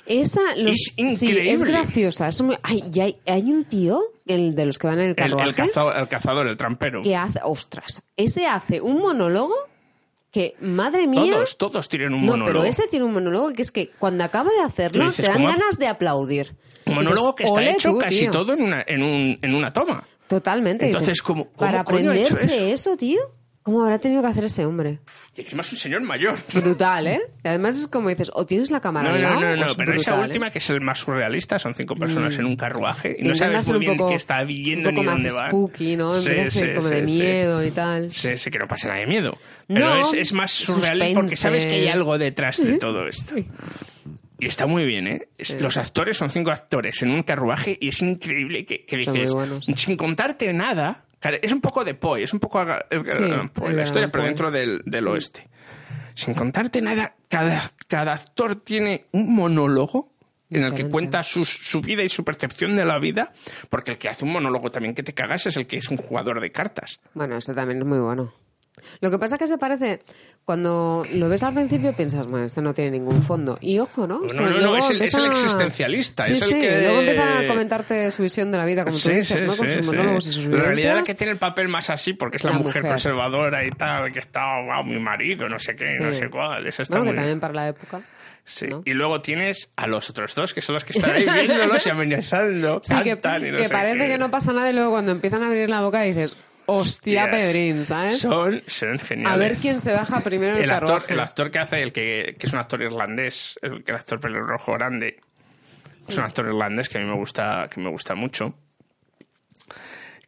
[0.07, 2.29] Esa los- Es Sí, es graciosa.
[2.29, 5.11] es muy- ay, y hay, hay un tío, el de los que van en el
[5.11, 7.03] El, carruaje, el cazador, el cazador, el trampero.
[7.03, 7.41] que hace...
[7.43, 9.55] Ostras, ese hace un monólogo
[10.31, 11.33] que, madre mía...
[11.33, 12.61] Todos, todos tienen un no, monólogo.
[12.61, 15.35] pero ese tiene un monólogo que es que cuando acaba de hacerlo dices, te dan
[15.39, 15.49] ¿cómo?
[15.49, 16.55] ganas de aplaudir.
[16.87, 18.31] Un monólogo que está "Ole hecho tú, casi tío".
[18.31, 20.05] todo en una, en, un- en una toma.
[20.29, 20.87] Totalmente.
[20.87, 22.97] Entonces, Dices, ¿cómo- cómo para coño ha hecho aprenderse eso?
[22.97, 23.21] tío,
[23.63, 25.01] ¿cómo habrá tenido que hacer ese hombre?
[25.37, 26.39] Y encima es un señor mayor.
[26.55, 27.21] Brutal, ¿eh?
[27.45, 29.75] Y además es como dices, o tienes la cámara No, no, no, o no, es
[29.77, 30.27] pero esa brutal, ¿eh?
[30.29, 33.69] última, que es el más surrealista, son cinco personas en un carruaje y no sabes
[33.69, 35.49] muy bien qué está viendo un poco ni más dónde va.
[35.49, 36.15] spooky, ¿no?
[36.19, 37.13] Sí, a ser sí, como sí, de sí.
[37.19, 38.13] miedo y tal.
[38.13, 39.37] Sí, sí, que no pasa nada de miedo.
[39.69, 43.35] Pero No, es, es más surreal porque sabes que hay algo detrás de todo esto.
[44.43, 45.29] Y está muy bien, ¿eh?
[45.37, 49.35] Es- Los actores son cinco actores en un carruaje y es increíble que, que dices,
[49.35, 49.67] buenos.
[49.67, 53.77] sin contarte nada, claro, es un poco de Poe, es un poco Sí, Poe, el
[53.77, 55.49] la historia, pero dentro del, del oeste.
[56.15, 60.13] Sin contarte nada, cada, cada actor tiene un monólogo
[60.51, 63.33] en el que cuenta su, su vida y su percepción de la vida,
[63.69, 65.97] porque el que hace un monólogo también que te cagas es el que es un
[65.97, 67.01] jugador de cartas.
[67.15, 68.35] Bueno, ese también es muy bueno.
[69.01, 70.01] Lo que pasa es que se parece,
[70.45, 73.57] cuando lo ves al principio piensas, bueno, este no tiene ningún fondo.
[73.61, 74.17] Y ojo, ¿no?
[74.19, 76.49] O No, sea, no, no, luego es el- es el empieza- existencialista, Sí, es el
[76.51, 79.57] sí, que- luego empieza a comentarte su visión de la vida, como tú dices, ¿no?
[79.57, 81.05] Con sus monólogos y sus En realidad la vivencias.
[81.05, 82.91] que tiene el papel más así, porque es la, La mujer, mujer.
[82.93, 86.03] conservadora y tal, que está, wow, mi marido, no sé qué, Sí.
[86.03, 86.67] no sé cuál.
[86.67, 88.03] Esa está Bueno, que también para la época.
[88.45, 88.67] Sí.
[88.67, 88.83] ¿no?
[88.85, 91.91] Y luego tienes a los otros dos, que son los que están ahí viéndolos y
[91.91, 92.81] amenazando.
[92.85, 94.09] Sí, que, y no que parece qué.
[94.09, 97.29] que no pasa nada y luego cuando empiezan a abrir la boca dices, hostia, Hostias.
[97.31, 98.19] Pedrín, ¿sabes?
[98.21, 99.33] Son, son geniales.
[99.35, 101.13] A ver quién se baja primero el, el actor, carruaje.
[101.15, 104.73] el actor que hace, el que, que es un actor irlandés, el, el actor pelirrojo
[104.75, 105.19] grande,
[106.09, 108.55] es un actor irlandés que a mí me gusta, que me gusta mucho.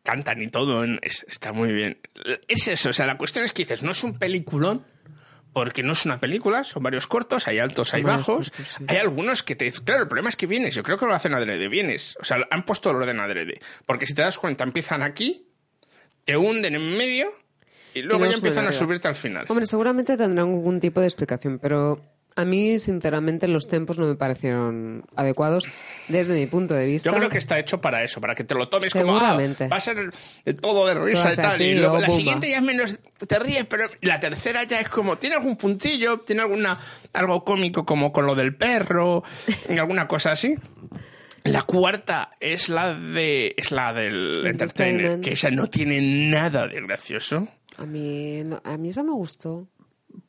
[0.02, 1.98] Cantan y todo, es- está muy bien.
[2.48, 4.84] Es eso, o sea, la cuestión es que dices, no es un peliculón,
[5.52, 8.84] porque no es una película, son varios cortos, hay altos, hay bajos, cortos, sí.
[8.88, 9.70] hay algunos que te...
[9.70, 12.38] Claro, el problema es que vienes, yo creo que lo hacen adrede, vienes, o sea,
[12.50, 15.46] han puesto el orden adrede, porque si te das cuenta, empiezan aquí,
[16.24, 17.28] te hunden en medio
[17.94, 19.46] y luego ya empiezan a subirte al final.
[19.48, 22.00] Hombre, seguramente tendrán algún tipo de explicación, pero
[22.34, 25.64] A mí, sinceramente, los tempos no me parecieron adecuados
[26.08, 27.10] desde mi punto de vista.
[27.10, 29.68] Yo creo que está hecho para eso, para que te lo tomes como ah, Seguramente.
[29.68, 30.10] va a ser
[30.58, 31.46] todo de risa y tal.
[31.46, 32.16] así, y luego la pumba.
[32.16, 36.20] siguiente ya es menos te ríes, pero la tercera ya es como tiene algún puntillo,
[36.20, 36.78] tiene alguna
[37.12, 39.22] algo cómico como con lo del perro,
[39.68, 40.56] alguna cosa así.
[41.44, 46.00] La cuarta es la de es la del entertainer, que esa no tiene
[46.30, 49.66] nada de gracioso, A mí, no- a mí esa me gustó.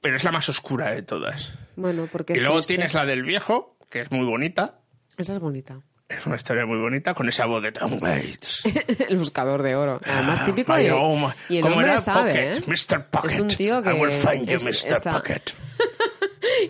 [0.02, 1.54] pero es la más oscura de todas.
[1.76, 2.76] Bueno, porque Y luego triste.
[2.76, 4.80] tienes la del viejo, que es muy bonita.
[5.17, 5.80] Esa es bonita.
[6.10, 8.63] Es una historia muy bonita con esa voz de Tom Waits.
[9.10, 9.99] El buscador de oro.
[10.06, 10.91] Además, Ah, típico de...
[10.91, 12.62] oh Y el ¿Cómo hombre sabe, Pocket, ¿eh?
[12.67, 13.06] Mr.
[13.10, 13.30] Pocket.
[13.32, 13.89] Es un tío que...
[13.89, 15.12] I will find you, es- Mr.
[15.12, 15.41] Pocket.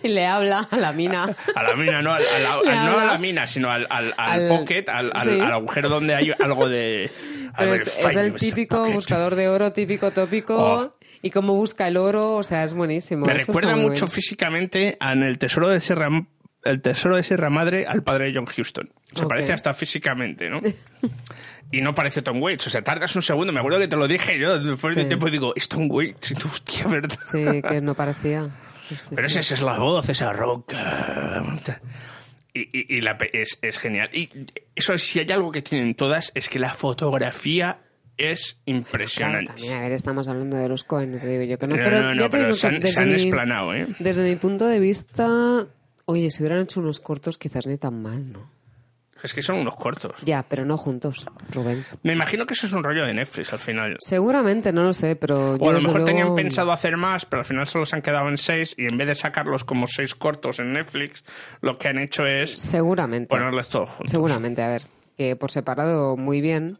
[0.02, 1.24] Y le habla a la mina.
[1.54, 4.42] A la mina, no, al- a la- no a la mina, sino al, al, al
[4.42, 5.30] Al- pocket, al, al- sí.
[5.40, 7.10] al agujero donde hay algo de...
[7.56, 10.56] Pero es, es el típico buscador de oro, típico tópico.
[10.56, 10.96] Oh.
[11.22, 13.24] Y cómo busca el oro, o sea, es buenísimo.
[13.26, 14.10] Me Eso recuerda mucho bien.
[14.10, 16.08] físicamente en el tesoro de Sierra
[16.64, 18.90] el tesoro de Sierra Madre al padre de John Houston.
[19.14, 20.60] Se parece hasta físicamente, ¿no?
[21.70, 22.66] y no parece Tom Waits.
[22.66, 23.52] O sea, tardas un segundo.
[23.52, 25.08] Me acuerdo que te lo dije yo después de Sí.
[25.08, 26.30] tiempo y digo, es Tom Waits.
[26.30, 27.18] Y tú, hostia, ¿verdad?
[27.20, 28.48] Sí, que no parecía.
[29.14, 31.42] Pero esa es la voz, esa roca.
[32.52, 34.08] Y, y- y la es, es genial.
[34.12, 34.28] Y
[34.76, 37.78] eso, si hay algo que tienen todas, es que la fotografía
[38.16, 39.52] es Claro, impresionante.
[39.54, 41.76] también, a ver, estamos hablando de los Cohen, no te digo yo que no.
[41.76, 43.74] No, pero no, no, ya te pero digo se han- desde se han mi- explanado,
[43.74, 43.86] ¿eh?
[43.98, 45.66] Desde mi punto de vista,
[46.04, 48.53] oye, si hubieran hecho unos cortos, quizás ni tan mal, ¿no?
[49.24, 50.12] Es que son unos cortos.
[50.22, 51.84] Ya, pero no juntos, Rubén.
[52.02, 53.96] Me imagino que eso es un rollo de Netflix al final.
[53.98, 55.54] Seguramente, no lo sé, pero.
[55.54, 58.02] O yo a lo mejor tenían pensado hacer más, pero al final solo se han
[58.02, 61.24] quedado en seis y en vez de sacarlos como seis cortos en Netflix,
[61.62, 63.28] lo que han hecho es Seguramente.
[63.28, 64.10] ponerles todos juntos.
[64.10, 64.82] Seguramente, a ver.
[65.16, 66.78] Que por separado muy bien,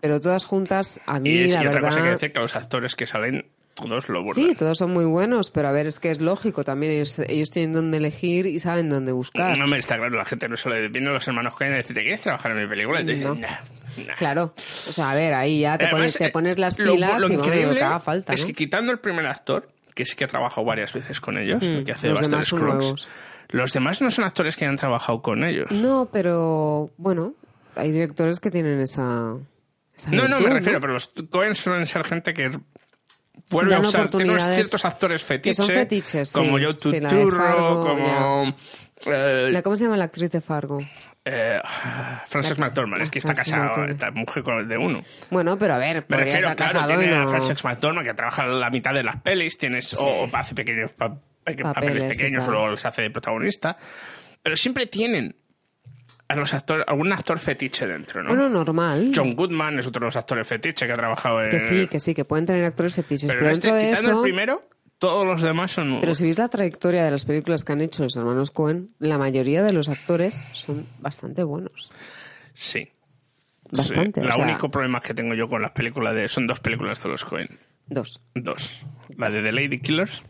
[0.00, 1.88] pero todas juntas, a mí, Y, es- la y otra verdad.
[1.90, 4.48] cosa que decir que los actores que salen, todos lo burlan.
[4.48, 6.92] Sí, todos son muy buenos, pero a ver, es que es lógico también.
[6.92, 9.56] Ellos, ellos tienen dónde elegir y saben dónde buscar.
[9.58, 10.88] No me está claro, la gente no suele.
[10.88, 13.00] Vienen los hermanos Cohen y dicen, ¿te quieres trabajar en mi película?
[13.00, 13.34] Y te dicen, No.
[13.34, 14.14] "Nah, nah".
[14.16, 14.54] Claro.
[14.56, 17.28] O sea, a ver, ahí ya te, Además, pones, te eh, pones las pilas lo
[17.32, 20.24] y bueno, lo que haga falta, Es que quitando el primer actor, que sí que
[20.24, 23.08] ha trabajado varias veces con ellos, Mm, que hace los demás son Scruggs, nuevos.
[23.50, 25.70] los demás no son actores que hayan trabajado con ellos.
[25.70, 27.34] No, pero bueno,
[27.76, 29.34] hay directores que tienen esa.
[29.96, 32.50] esa No, no, me refiero, pero los Cohen suelen ser gente que
[33.50, 36.64] vuelve a usar oportunidades ciertos actores que fetiches, son fetiches, como sí.
[36.64, 38.56] Joe Sí, Turturro, Fargo, como
[39.06, 40.80] eh, La, ¿Cómo se llama la actriz de Fargo?
[41.24, 41.60] eh,
[42.26, 45.02] Frances McDormand, es que está casada, esta mujer de uno.
[45.30, 48.06] Bueno, pero a ver, Me refiero, estar claro, casado tiene y a no- Frances McDormand
[48.08, 51.14] que trabaja la mitad de las pelis, tienes o hace pequeños pa-
[51.44, 53.76] pe- papeles, Papeles pequeños, luego los hace de protagonista,
[54.42, 55.36] pero siempre tienen
[56.32, 58.28] a los actores algún actor fetiche dentro, ¿no?
[58.30, 59.12] Bueno, normal.
[59.14, 62.00] John Goodman es otro de los actores fetiche que ha trabajado en Que sí, que
[62.00, 64.18] sí, que pueden tener actores fetiches, pero pero, este, dentro de quitando eso...
[64.18, 64.68] el primero,
[64.98, 68.02] todos los demás son Pero si veis la trayectoria de las películas que han hecho
[68.04, 71.90] los hermanos Cohen, la mayoría de los actores son bastante buenos.
[72.54, 72.88] sí.
[73.74, 74.26] Bastante, Sí.
[74.28, 77.08] o sea- único problema que tengo yo con las películas de son dos películas de
[77.08, 78.20] los Cohen, Dos.
[78.34, 78.70] dos.
[79.16, 80.22] La de The Lady Killers,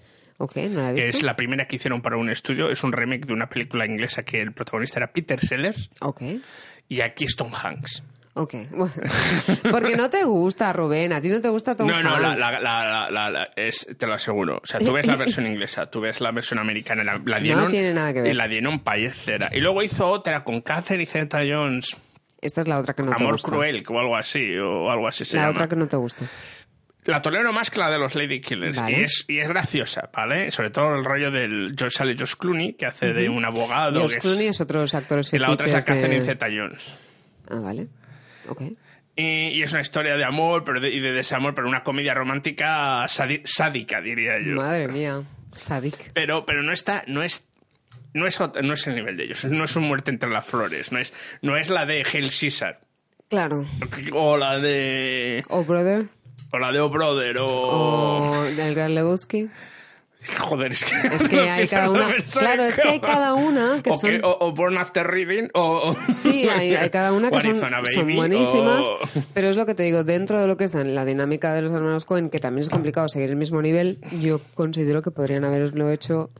[0.44, 3.26] Ok, no la que es la primera que hicieron para un estudio, es un remake
[3.26, 6.22] de una película inglesa que el protagonista era Peter Sellers Ok,
[6.88, 8.02] y aquí es Tom Hanks.
[8.34, 8.54] ok.
[8.72, 8.92] Bueno.
[9.70, 11.12] Porque no te gusta, Rubén.
[11.12, 12.20] A ti no te gusta Tom no, no, Hanks.
[12.40, 14.56] la- la- la- la- la- es, te lo aseguro.
[14.62, 17.94] O sea, tú ves la versión inglesa, tú ves la versión americana, la, dieron, tiene
[17.94, 18.32] nada que ver.
[18.32, 19.48] Y la dieron payecera.
[19.52, 21.96] Y luego hizo otra con Catherine Zeta-Jones,
[22.40, 23.48] Esta es la otra que no te Amor gusta.
[23.50, 25.52] Cruel, o algo así, o algo así se la llama.
[25.52, 26.26] otra que no te gusta.
[27.04, 28.78] La tolero más que la de los Lady Killers.
[28.80, 29.00] Vale.
[29.00, 30.50] Y, es, y es graciosa, ¿vale?
[30.52, 33.98] Sobre todo el rollo del George sale George Clooney, que hace de un abogado.
[33.98, 36.24] George que es- Clooney es otros actores y la otra es la fetiches de- Catherine
[36.24, 36.82] Zeta-Jones.
[37.50, 37.88] Ah, vale.
[38.48, 38.62] Ok.
[39.16, 42.14] Y, y es una historia de amor pero de- y de desamor, pero una comedia
[42.14, 44.54] romántica sadi- sádica, diría yo.
[44.54, 45.22] Madre mía.
[45.52, 46.12] Sadik.
[46.14, 47.44] Pero, pero no está, no es,
[48.14, 49.44] no es, no es el nivel de ellos.
[49.44, 50.92] No es un muerte entre las flores.
[50.92, 51.12] No es,
[51.42, 52.80] no es la de Hail Caesar.
[53.28, 53.66] Claro.
[54.12, 56.06] O la de, O Brother.
[56.52, 59.48] O la de O Brother, o, O del Gran Lebowski.
[60.38, 63.90] joder, es que, Es que hay cada una- claro, es que hay cada una que
[63.90, 67.40] o son- o, o Born After Reading, o, o- Sí, hay, hay cada una que
[67.40, 68.98] son, son buenísimas, o-
[69.34, 71.72] pero es lo que te digo, dentro de lo que es la dinámica de los
[71.72, 75.90] hermanos Cohen, que también es complicado seguir el mismo nivel, yo considero que podrían haberlo
[75.90, 76.30] hecho,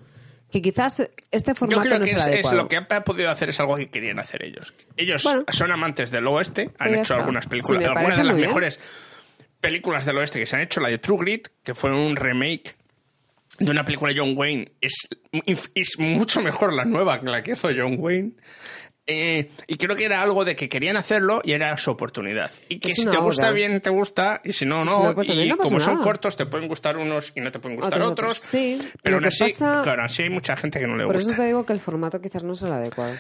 [0.53, 3.49] que quizás este Yo formato creo no que es es, lo que ha podido hacer
[3.49, 4.75] es algo que querían hacer ellos.
[4.99, 5.45] Ellos Bueno.
[5.51, 7.15] son amantes del oeste, han hecho está.
[7.17, 8.53] algunas películas, algunas de las muy bien.
[9.63, 12.77] Películas del oeste que se han hecho, la de True Grit, que fue un remake
[13.59, 15.09] de una película de John Wayne, es,
[15.75, 18.33] es mucho mejor la nueva que la que hizo John Wayne.
[19.05, 22.53] Eh, y creo que era algo de que querían hacerlo y era su oportunidad.
[22.69, 25.15] Y que Es si te gusta bien, te gusta, y si no, no.
[25.23, 28.39] y como son cortos, te pueden gustar unos y no te pueden gustar Otros.
[28.39, 31.33] Sí, pero aún así, pasa- claro, así hay mucha gente que no le Por gusta.
[31.33, 33.13] eso te digo que el formato quizás no es el adecuado.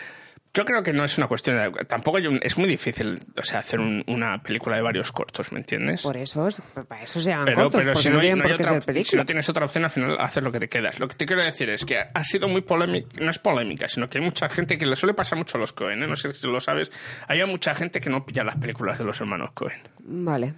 [0.55, 1.85] Yo creo que no es una cuestión de...
[1.87, 5.61] Tampoco un- es muy difícil o sea, hacer un- una película de varios cortos, ¿me
[5.61, 6.03] entiendes?
[6.03, 8.53] Por eso, es- para eso se hagan Pero, cortos, pero si no, hay- no hay
[8.53, 9.07] otra, películas.
[9.09, 10.99] si no tienes otra opción, al final haces lo que te quedas.
[11.01, 14.11] Lo que te quiero decir es que ha sido muy polémica, no es polémica, sino
[14.11, 16.07] que hay mucha gente que le suele pasar mucho a los Cohen, ¿eh?
[16.07, 16.91] no sé si lo sabes,
[17.29, 19.81] hay mucha gente que no pilla las películas de los hermanos Cohen.
[20.01, 20.53] Vale.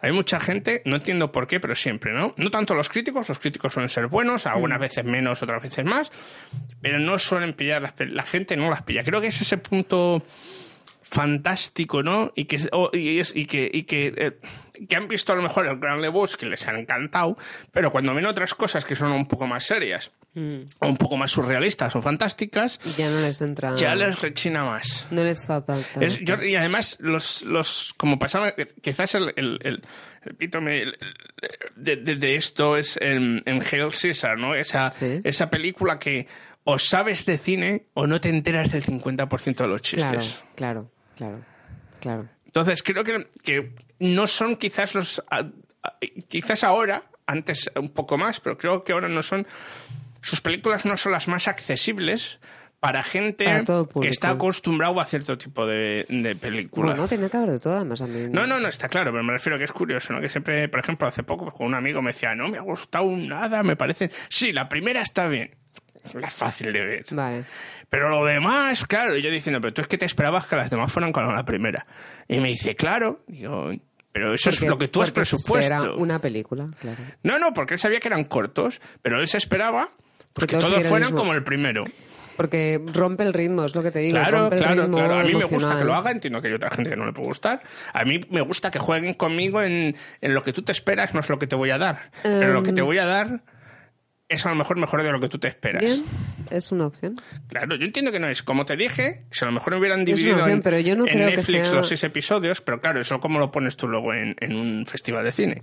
[0.00, 2.32] Hay mucha gente, no entiendo por qué, pero siempre, ¿no?
[2.36, 4.48] No tanto los críticos, los críticos suelen ser buenos, Mm.
[4.48, 6.12] algunas veces menos, otras veces más,
[6.80, 9.02] pero no suelen pillar las la gente no las pilla.
[9.02, 10.22] Creo que es ese punto
[11.10, 12.32] fantástico, ¿no?
[12.36, 14.38] Y que o- y, es, y que y que, eh,
[14.88, 17.36] que han visto a lo mejor el Gran Lebowski que les ha encantado,
[17.72, 20.12] pero cuando ven otras cosas que son un poco más serias
[20.80, 23.74] o un poco más surrealistas o fantásticas, ya no les entra...
[23.76, 25.08] ya les rechina más.
[25.10, 26.00] No les va falta.
[26.00, 29.82] Es- yo- y además, los, los como pasaba, quizás el, el, el,
[30.38, 30.94] el
[31.74, 34.54] de, de- de esto es en, en Hail Caesar, ¿no?
[34.54, 35.20] Esa, Sí.
[35.24, 36.26] esa película que
[36.64, 40.06] o sabes de cine o no te enteras del 50% de los chistes.
[40.54, 40.90] claro, claro,
[42.00, 42.28] claro.
[42.46, 45.22] Entonces, creo que, que no son quizás los...
[46.28, 49.46] quizás ahora, antes un poco más, pero creo que ahora no son...
[50.20, 52.40] Sus películas no son las más accesibles
[52.80, 53.64] para gente Para
[54.00, 56.92] que está acostumbrado a cierto tipo de, de películas.
[56.92, 58.28] Bueno, tiene que haber de todo, además a mí.
[58.30, 60.20] No, no, no, está claro, pero me refiero a que es curioso, ¿no?
[60.20, 62.62] Que siempre, por ejemplo, hace poco pues, con un amigo me decía, no me ha
[62.62, 64.10] gustado nada, me parece...
[64.28, 65.56] Sí, la primera está bien.
[66.26, 67.04] Es fácil de ver.
[67.10, 67.44] Vale.
[67.90, 70.70] Pero lo demás, claro, y yo diciendo, pero tú es que te esperabas que las
[70.70, 71.86] demás fueran como la primera.
[72.28, 73.70] Y me dice, claro, digo,
[74.12, 75.74] pero eso es Porque- lo que tú has se presupuesto.
[75.74, 76.98] espera una película, claro.
[77.22, 79.90] No, no, porque él sabía que eran cortos, pero él se esperaba
[80.32, 81.18] pues, Que que todos todos el fueran mismo.
[81.18, 81.82] como el primero.
[82.36, 84.16] Porque rompe el ritmo, es lo que te digo.
[84.16, 85.14] Claro, el claro, claro.
[85.18, 85.78] A mí me gusta emocional.
[85.78, 87.60] que lo haga, entiendo que hay otra gente que no le puede gustar.
[87.92, 91.20] A mí me gusta que jueguen conmigo en, en lo que tú te esperas, no
[91.20, 92.12] es lo que te voy a dar.
[92.22, 92.86] Pero lo que te Em.
[92.86, 93.40] voy a dar
[94.28, 95.82] es a lo mejor mejor de lo que tú te esperas.
[95.82, 96.04] Bien,
[96.50, 97.16] es una opción.
[97.48, 98.42] Claro, yo entiendo que no es.
[98.42, 101.12] Como te dije, si a lo mejor hubieran dividido opción, en, pero yo no en
[101.14, 104.12] creo que Netflix sea- los seis episodios, pero claro, eso cómo lo pones tú luego
[104.12, 105.56] en, en un festival de cine.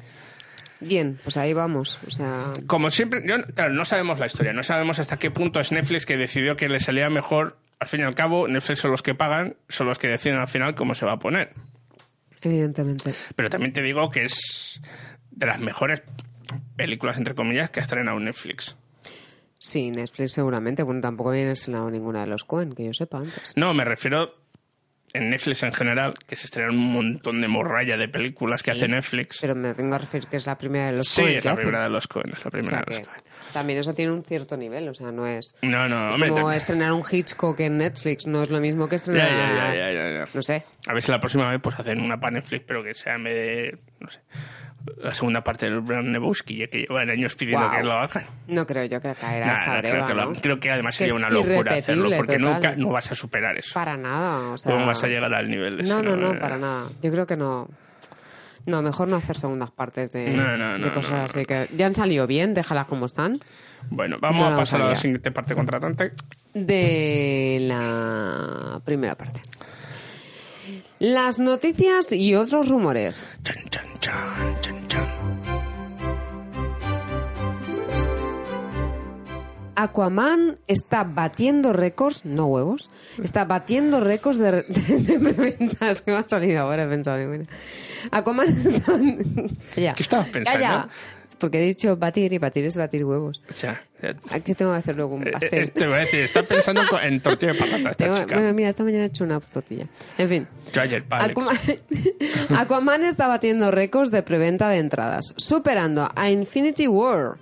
[0.82, 2.00] Bien, pues ahí vamos.
[2.06, 5.60] O sea, Como siempre, yo- claro, no sabemos la historia, no sabemos hasta qué punto
[5.60, 7.58] es Netflix que decidió que le salía mejor.
[7.80, 10.48] Al fin y al cabo, Netflix son los que pagan, son los que deciden al
[10.48, 11.52] final cómo se va a poner.
[12.42, 13.12] evidentemente.
[13.36, 14.82] Pero también te digo que es
[15.32, 16.02] de las mejores
[16.76, 18.76] películas, entre comillas, que ha estrenado Netflix.
[19.58, 20.84] Sí, Netflix seguramente.
[20.84, 23.54] Bueno, tampoco viene estrenado ninguna de los Cohen, que yo sepa antes.
[23.56, 24.36] No, me refiero
[25.14, 28.86] en Netflix en general, que se estrenan un montón de morralla de películas que hace
[28.90, 29.38] Netflix.
[29.40, 31.48] Pero me vengo a referir que es la primera de los sí, Cohen es que
[31.48, 33.22] la primera de los Cohen, es la O primera sea de los Cohen.
[33.54, 35.56] también eso tiene un cierto nivel, o sea, no es...
[35.62, 38.90] No, no, es hombre, como te- estrenar un Hitchcock en Netflix, no es lo mismo
[38.90, 39.30] que estrenar...
[39.30, 40.28] ya, ya, ya, ya, ya.
[40.34, 40.66] No sé.
[40.86, 43.24] A ver si la próxima vez pues hacen una para Netflix, pero que sea en
[43.24, 44.20] vez de, no sé,
[44.98, 48.26] la segunda parte del Brand Nebowski, ya que llevan años pidiendo que lo hagan.
[48.48, 50.42] No creo yo que caerá Nah, esa nah, breva, creo, que lo- ¿no?
[50.42, 53.58] creo que además Es que sería una locura hacerlo, porque nunca no vas a superar
[53.58, 53.74] eso.
[53.74, 54.78] Para nada, o sea...
[54.78, 56.90] no vas a llegar al nivel de No, ese, no, no, para nada.
[57.02, 57.68] Yo creo que no...
[58.68, 62.56] No, mejor no hacer segundas partes de, de cosas así que ya han salido bien,
[62.56, 63.40] déjalas como están.
[63.92, 66.14] Bueno, vamos a pasar a la siguiente parte contratante.
[66.56, 69.42] De la primera parte.
[71.00, 73.38] Las noticias y otros rumores.
[73.44, 75.26] Chan, chan, chan, chan, chan.
[79.78, 82.90] Aquaman está batiendo récords, no huevos,
[83.22, 86.02] está batiendo récords de, de, de preventas.
[86.02, 87.18] que me ha salido ahora, he pensado.
[87.28, 87.46] mira.
[88.12, 88.94] Aquaman está...
[89.76, 89.94] Calla.
[89.94, 90.60] ¿Qué estabas pensando?
[90.60, 90.88] Calla.
[91.40, 93.44] Porque he dicho batir y batir es batir huevos.
[93.50, 95.64] O sea, eh, Aquí tengo que hacer luego un eh, pastel.
[95.64, 98.36] eh, te voy a decir, está pensando en tortilla de patata esta Tengo- chica.
[98.36, 99.86] bueno, mira, esta mañana he hecho una tortilla.
[100.18, 100.48] En fin.
[100.74, 101.04] Yo ayer.
[101.10, 101.58] Aquaman,
[102.58, 107.36] Aquaman está batiendo récords de preventa de entradas, superando a Infinity War.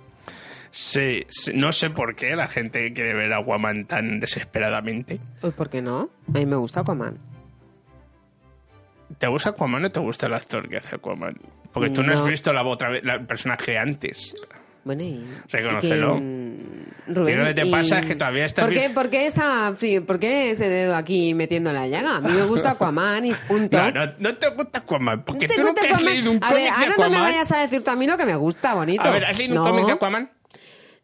[0.70, 5.20] Sí, sí, no sé por qué la gente quiere ver a Aquaman tan desesperadamente.
[5.56, 6.10] ¿por qué no?
[6.28, 7.16] A mí me gusta Aquaman.
[9.18, 11.36] ¿Te gusta Aquaman o te gusta el actor que hace Aquaman?
[11.74, 12.26] Porque tú no, has No.
[12.26, 14.32] visto la otra vez, la- el personaje antes.
[14.84, 15.24] Bueno, y...
[15.50, 16.16] Reconócelo.
[16.16, 18.90] y mm, Rubén, Y lo que te y- pasa es que todavía estás ¿Por qué,
[18.90, 19.74] por, qué esa,
[20.06, 22.16] ¿Por qué ese dedo aquí metiendo la llaga?
[22.16, 23.76] A mí me gusta Aquaman y punto.
[23.78, 26.54] No, no, no te gusta Aquaman, porque ¿Te tú nunca has leído un A cómic
[26.54, 27.10] ver, de ahora Aquaman.
[27.12, 29.02] no me vayas a decir tú a mí lo que me gusta, bonito.
[29.02, 29.70] A ver, ¿has leído un No.
[29.70, 30.30] cómic de Aquaman?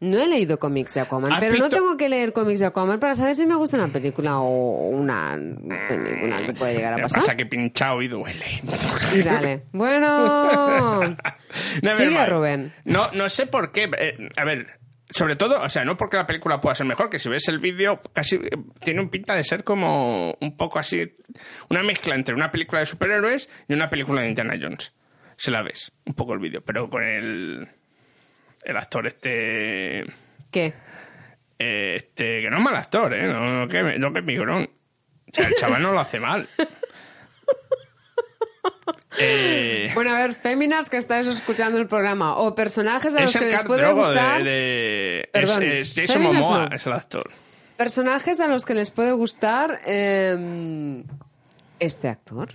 [0.00, 2.98] No he leído cómics de Aquaman, ¿Has pero no tengo que leer cómics de Aquaman
[2.98, 5.38] para saber si me gusta una película o una
[5.88, 7.20] película que puede llegar a pasar.
[7.20, 8.46] pasa que pinchado y duele.
[9.14, 9.64] Y dale.
[9.72, 11.00] Bueno.
[11.82, 12.26] Never Sigue.
[12.26, 12.72] Rubén.
[12.84, 13.90] No, no sé por qué.
[13.98, 17.18] eh, a ver, sobre todo, o sea, no porque la película pueda ser mejor, que
[17.18, 18.50] si ves el vídeo, casi eh,
[18.82, 21.16] tiene un pinta de ser como un poco así,
[21.68, 24.92] una mezcla entre una película de superhéroes y una película de Indiana Jones.
[25.36, 27.68] Se la ves, un poco el vídeo, pero con el,
[28.62, 30.04] el actor este,
[30.52, 30.72] ¿Qué?
[31.58, 33.26] eh, este, que no es mal actor, ¿eh?
[33.26, 34.70] No, no que, no que es migrón.
[35.28, 36.48] O sea, el chaval no lo hace mal.
[39.18, 43.44] Eh, Bueno, a ver, féminas que estáis escuchando el programa o personajes a los que
[43.46, 44.42] les puede gustar.
[44.42, 46.76] de, de- Perdón, es, es Jason Momoa, no.
[46.76, 47.30] es el actor.
[47.76, 51.02] Personajes a los que les puede gustar eh,
[51.80, 52.48] este actor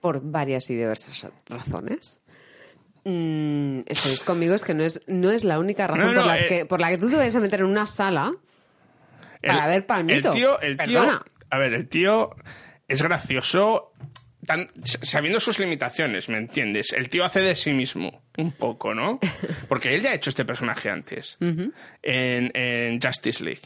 [0.00, 2.20] por varias y diversas razones.
[3.04, 6.26] Mm, estáis conmigo, es que no es, no es la única razón No, no, por,
[6.26, 6.46] las eh.
[6.46, 8.32] que, por la que tú te vas a meter en una sala
[9.42, 10.30] para ver Palmito.
[10.30, 11.22] El tío, el tío, Perdona.
[11.50, 12.30] a ver, el tío
[12.88, 13.92] es gracioso
[14.46, 16.92] tan- sabiendo sus limitaciones, ¿me entiendes?
[16.94, 19.20] El tío hace de sí mismo un poco, ¿no?
[19.68, 23.60] Porque él ya ha hecho este personaje antes en, en Justice League.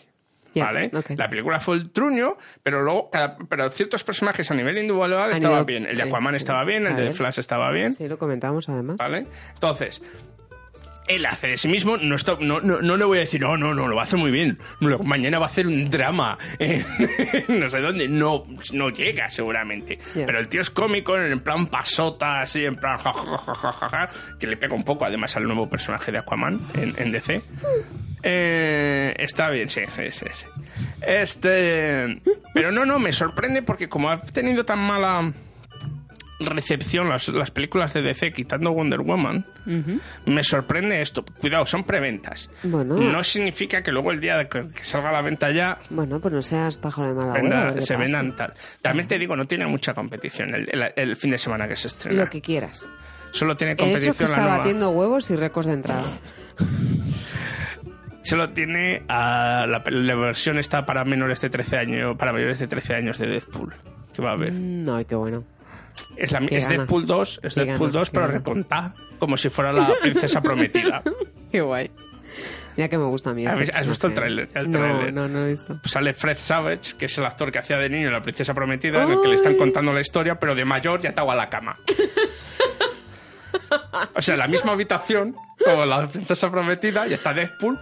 [1.16, 5.30] La película fue el truño, pero luego cada- pero ciertos personajes a nivel individual A
[5.32, 5.86] estaba nivel- bien.
[5.86, 7.12] El de Aquaman estaba bien, el de.
[7.12, 7.92] Flash estaba bien.
[7.92, 8.96] Sí, lo comentamos además.
[8.98, 9.26] ¿Vale?
[9.54, 10.02] Entonces,
[11.08, 13.56] él hace de sí mismo, no, está- no, no, no le voy a decir, no,
[13.56, 14.58] no, no, lo va a hacer muy bien.
[15.04, 16.84] Mañana va a hacer un drama en
[17.48, 18.08] no sé dónde.
[18.08, 19.98] No, no llega, seguramente.
[20.14, 23.72] Pero el tío es cómico, en plan pasota, así, en plan ja, ja, ja, ja,
[23.72, 27.10] ja, ja, que le pega un poco, además, al nuevo personaje de Aquaman en, en
[27.12, 27.42] DC.
[28.22, 30.46] Eh, está bien, sí, sí, sí, sí.
[31.06, 32.20] Este.
[32.54, 35.32] Pero no, no, me sorprende porque como ha tenido tan mala
[36.40, 39.44] recepción las, las películas de DC quitando Wonder Woman,
[40.26, 41.24] me sorprende esto.
[41.24, 42.48] Cuidado, son preventas.
[42.62, 42.94] Bueno.
[42.96, 46.20] No significa que luego el día de que que salga a la venta ya Bueno,
[46.20, 48.54] pues no seas pájaro de mala venda- se vendan tal.
[48.82, 51.88] También te digo, no tiene mucha competición el, el- el fin de semana que se
[51.88, 52.24] estrena.
[52.24, 52.88] Lo que quieras.
[53.32, 54.56] Solo tiene El hecho competición que la está nueva.
[54.58, 56.04] batiendo huevos y récords de entrada.
[58.22, 62.66] Solo tiene a la, la versión está para menores de 13 años, para mayores de
[62.66, 63.74] 13 años de Deadpool.
[64.12, 64.52] Que va a haber.
[64.52, 65.44] Mm, Ay, qué bueno.
[66.16, 66.68] Es, la, es.
[66.68, 71.02] Deadpool 2, es Deadpool ganas, 2, qué pero recontada, como si fuera la princesa prometida.
[71.50, 71.90] Qué guay.
[72.76, 73.44] Mira que me gusta a mí.
[73.44, 74.48] ¿Has este has visto el tráiler?
[74.68, 75.78] No, no, no lo he visto.
[75.82, 78.54] Pues sale Fred Savage, que es el actor que hacía de niño en La Princesa
[78.54, 81.36] Prometida, en el que le están contando la historia, pero de mayor ya estaba a
[81.36, 81.74] la cama.
[84.14, 85.34] O sea, la misma habitación,
[85.64, 87.78] como la Princesa Prometida, y está Deadpool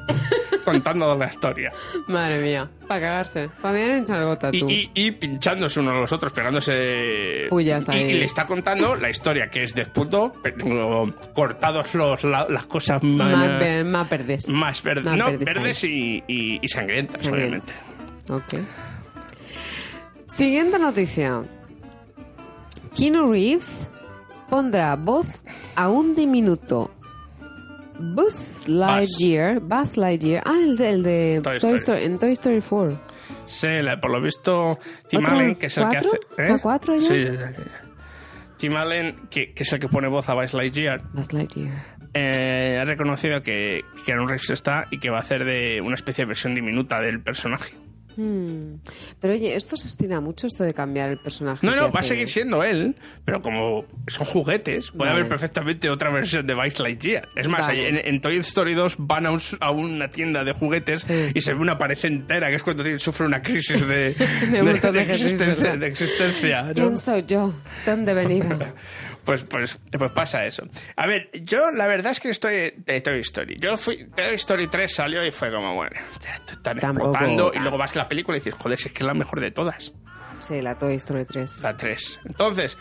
[0.64, 1.72] contando la historia.
[2.08, 2.68] Madre mía.
[2.86, 3.50] Para cagarse.
[3.62, 4.68] Para era un chargota, Y, tú.
[4.70, 7.46] y- y pinchándose uno a los otros, pegándose...
[7.48, 8.02] Pullas y, ahí.
[8.02, 12.66] y le está contando la historia, que es Deadpool 2, pero cortados los, la- las
[12.66, 13.36] cosas más...
[13.36, 14.48] Más, ver- más verdes.
[14.48, 17.74] más no, verdes verdes y, y- y sangrientas, Sangrientas.
[18.28, 18.60] obviamente.
[18.60, 18.66] Ok.
[20.26, 21.42] Siguiente noticia.
[22.96, 23.90] Keanu Reeves
[24.48, 25.26] pondrá voz
[25.74, 26.90] a un diminuto
[27.98, 29.60] Buzz Lightyear.
[29.60, 30.42] Buzz Lightyear.
[30.46, 31.76] Ah, el de, el de Toy Toy Story.
[31.76, 33.00] Story, en Toy Story 4.
[33.46, 34.72] Sí, la- por lo visto,
[35.08, 36.08] Tim ¿Otro Allen, que es el que hace...
[36.38, 36.48] ¿eh?
[36.50, 37.00] ¿La cuatro ya?
[37.08, 37.52] Sí, ya.
[38.58, 41.72] Tim Allen, que, que es el que pone voz a Buzz Lightyear, Buzz Lightyear.
[42.14, 46.24] eh, ha reconocido que Keanu Reeves está y que va a hacer de una especie
[46.24, 47.74] de versión diminuta del personaje.
[48.16, 48.76] Hmm.
[49.20, 51.66] Pero oye, esto se estira mucho, esto de cambiar el personaje.
[51.66, 55.20] No, no, va a seguir siendo él, pero como son juguetes, puede Vale.
[55.20, 57.28] haber perfectamente otra versión de Buzz Lightyear.
[57.36, 57.88] Es más, Vale.
[57.88, 61.30] en, en Toy Story 2 van a, un- a una tienda de juguetes Sí.
[61.34, 65.72] y se ve una pared entera, que es cuando sufre una crisis de, De existencia.
[65.86, 66.72] existencia, ¿no?
[66.74, 67.52] ¿Quién soy yo?
[67.84, 68.58] ¿Dónde he venido?
[69.26, 70.62] Pues, pues, pues pasa eso.
[70.94, 73.56] A ver, yo la verdad es que estoy de Toy Story.
[73.58, 77.52] Yo fui, Toy Story 3 salió y fue como, bueno, ya te están Tampoco explotando.
[77.52, 79.40] Y luego vas a la película y dices, joder, si es que es la mejor
[79.40, 79.92] de todas.
[80.38, 81.62] Sí, la Toy Story 3.
[81.62, 82.20] La 3.
[82.24, 82.78] Entonces,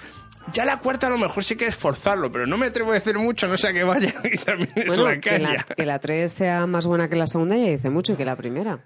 [0.54, 2.93] ya la cuarta a lo mejor sí que es forzarlo, pero no me atrevo a
[2.96, 6.32] decir mucho, no sea que vaya y también es la que la, que la 3
[6.32, 8.80] sea más buena que la segunda ya dice mucho que la primera.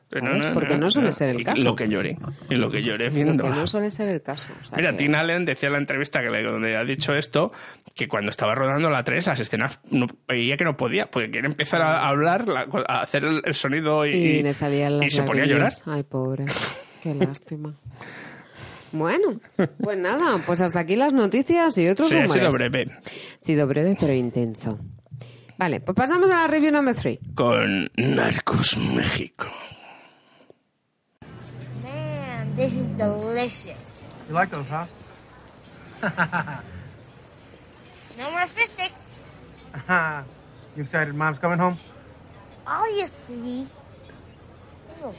[0.53, 1.63] Porque no, suele ser el caso.
[1.63, 2.17] Lo que lloré.
[2.49, 3.43] Y lo que lloré Lo viendo.
[3.43, 4.51] que no suele ser el caso.
[4.61, 7.13] o sea Mira, que- Tim Allen decía en la entrevista que le, donde ha dicho
[7.13, 7.51] esto,
[7.93, 11.47] que cuando estaba rodando la 3, las escenas no, veía que no podía, porque quiere
[11.47, 15.73] empezar a hablar, la- a hacer el, sonido y, se ponía a llorar.
[15.85, 16.45] Ay, pobre.
[17.03, 17.73] Qué lástima.
[18.91, 19.39] Bueno,
[19.83, 22.41] pues nada, pues hasta aquí las noticias y otros Sí, ha rumores.
[22.55, 22.91] sido breve.
[22.91, 23.01] Ha
[23.43, 24.79] sido breve, pero intenso.
[25.57, 27.19] Vale, pues pasamos a la review number 3.
[27.35, 29.47] Con Narcos México.
[31.83, 34.05] Man, this is delicious.
[34.29, 34.85] You like those, huh?
[38.17, 39.11] No more fish sticks.
[40.75, 41.75] you excited mom's coming home?
[42.67, 43.65] Obviously.
[45.03, 45.13] Oh.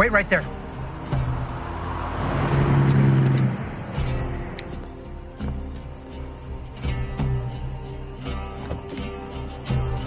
[0.00, 0.42] Wait right there.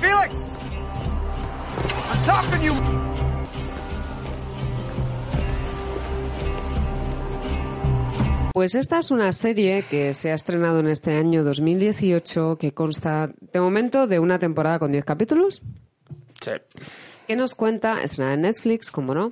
[0.02, 0.34] Felix!
[2.10, 3.03] I'm talking to you!
[8.54, 13.32] Pues esta es una serie que se ha estrenado en este año 2018 que consta
[13.52, 15.62] de momento de una temporada con 10 capítulos
[16.40, 16.52] Sí.
[17.28, 19.32] que nos cuenta, es una de Netflix, como no,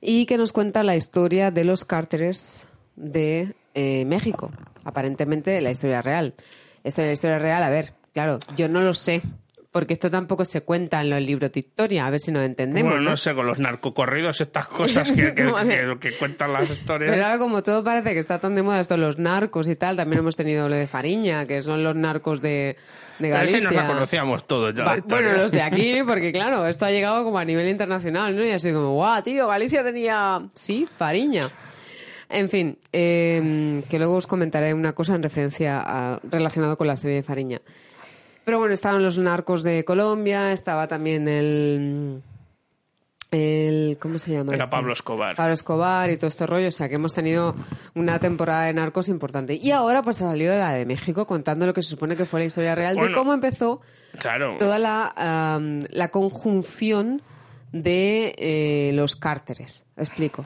[0.00, 4.50] y que nos cuenta la historia de los cárteres de eh, México.
[4.84, 6.34] Aparentemente la historia real.
[6.82, 9.22] Esto de la historia real, a ver, claro, yo no lo sé,
[9.72, 12.90] porque esto tampoco se cuenta en los libros de historia, a ver si nos entendemos.
[12.90, 13.16] Bueno, no ¿no?
[13.16, 15.78] sé, con los narcocorridos, estas cosas que, que, Vale.
[16.00, 17.10] que- que cuentan las historias.
[17.12, 19.96] Pero ahora como todo parece que está tan de moda esto los narcos y tal,
[19.96, 22.76] también hemos tenido lo de Fariña, que son los narcos de,
[23.20, 23.58] de Galicia.
[23.58, 24.82] ese nos la conocíamos todos ya.
[24.84, 25.26] Va- la historia.
[25.28, 28.44] bueno, los de aquí, porque claro, esto ha llegado como a nivel internacional, ¿no?
[28.44, 31.48] Y así como, guau, tío, Galicia tenía, sí, Fariña.
[32.28, 36.94] En fin, eh, que luego os comentaré una cosa en referencia a, relacionado con la
[36.96, 37.60] serie de Fariña.
[38.50, 42.20] Pero bueno, estaban los narcos de Colombia, estaba también el...
[43.30, 44.54] el ¿Cómo se llama?
[44.54, 44.72] Era este?
[44.76, 45.36] Pablo Escobar.
[45.36, 47.54] Pablo Escobar y todo este rollo, o sea que hemos tenido
[47.94, 49.54] una temporada de narcos importante.
[49.54, 52.40] Y ahora pues ha salido la de México contando lo que se supone que fue
[52.40, 53.16] la historia real de Bueno.
[53.16, 53.82] cómo empezó
[54.18, 54.56] Claro.
[54.58, 55.60] toda la,
[55.92, 57.22] la conjunción
[57.70, 59.86] de eh, los cárteres.
[59.96, 60.44] Explico.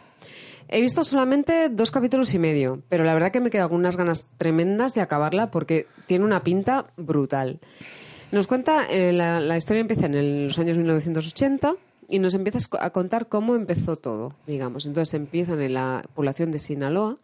[0.75, 3.97] He visto solamente dos capítulos y medio, pero la verdad que me quedo con unas
[3.97, 7.61] ganas tremendas de acabarla porque tiene una pinta brutal.
[8.33, 11.77] Nos cuenta, eh, la, historia empieza en los años 1980
[12.09, 14.85] y nos empieza a contar cómo empezó todo, digamos.
[14.87, 17.19] Entonces empiezan en la población de Sinaloa,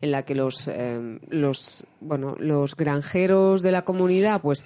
[0.00, 4.64] en la que los, eh, los, bueno, los granjeros de la comunidad pues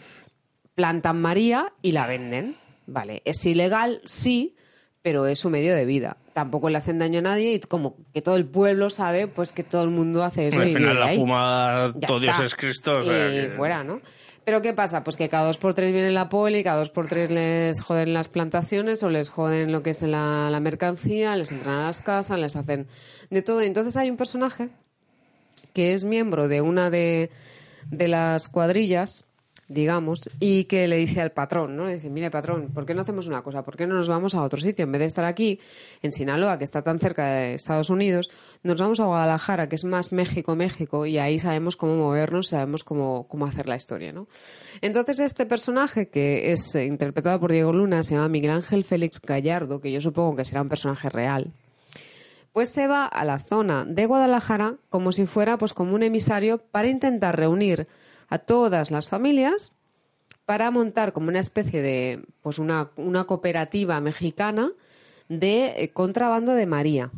[0.76, 2.54] plantan María y la venden.
[2.86, 4.54] Vale, es ilegal, sí,
[5.02, 6.16] pero es su medio de vida.
[6.32, 9.64] Tampoco le hacen daño a nadie y como que todo el pueblo sabe, pues que
[9.64, 10.60] todo el mundo hace eso.
[10.60, 11.16] Al y final vive la ahí.
[11.18, 12.98] fuma Ya todo Dios es Cristo.
[12.98, 14.00] o sea Y que- fuera, ¿no?
[14.44, 15.04] Pero ¿qué pasa?
[15.04, 18.14] Pues que cada dos por tres viene la poli, cada dos por tres les joden
[18.14, 22.00] las plantaciones o les joden lo que es la, la mercancía, les entran a las
[22.00, 22.86] casas, les hacen
[23.28, 23.62] de todo.
[23.62, 24.70] Y entonces hay un personaje
[25.74, 27.30] que es miembro de una de,
[27.90, 29.26] de las cuadrillas,
[29.70, 31.86] digamos, y que le dice al patrón, ¿no?
[31.86, 33.62] Le dice, mire patrón, ¿por qué no hacemos una cosa?
[33.62, 34.84] ¿Por qué no nos vamos a otro sitio?
[34.84, 35.60] En vez de estar aquí,
[36.02, 38.30] en Sinaloa, que está tan cerca de Estados Unidos,
[38.64, 42.82] nos vamos a Guadalajara, que es más México, México, y ahí sabemos cómo movernos, sabemos
[42.82, 44.26] cómo, cómo hacer la historia, ¿no?
[44.80, 49.20] Entonces este personaje, que es eh, interpretado por Diego Luna, se llama Miguel Ángel Félix
[49.20, 51.52] Gallardo, que yo supongo que será un personaje real,
[52.52, 56.58] pues se va a la zona de Guadalajara como si fuera pues como un emisario
[56.58, 57.86] para intentar reunir
[58.30, 59.74] a todas las familias
[60.46, 64.72] para montar como una especie de pues una, una cooperativa mexicana
[65.28, 67.10] de eh, contrabando de María.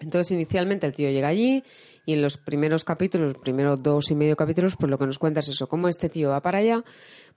[0.00, 1.64] Entonces inicialmente el tío llega allí
[2.04, 5.18] y en los primeros capítulos, los primeros dos y medio capítulos, pues lo que nos
[5.18, 6.84] cuenta es eso, cómo este tío va para allá,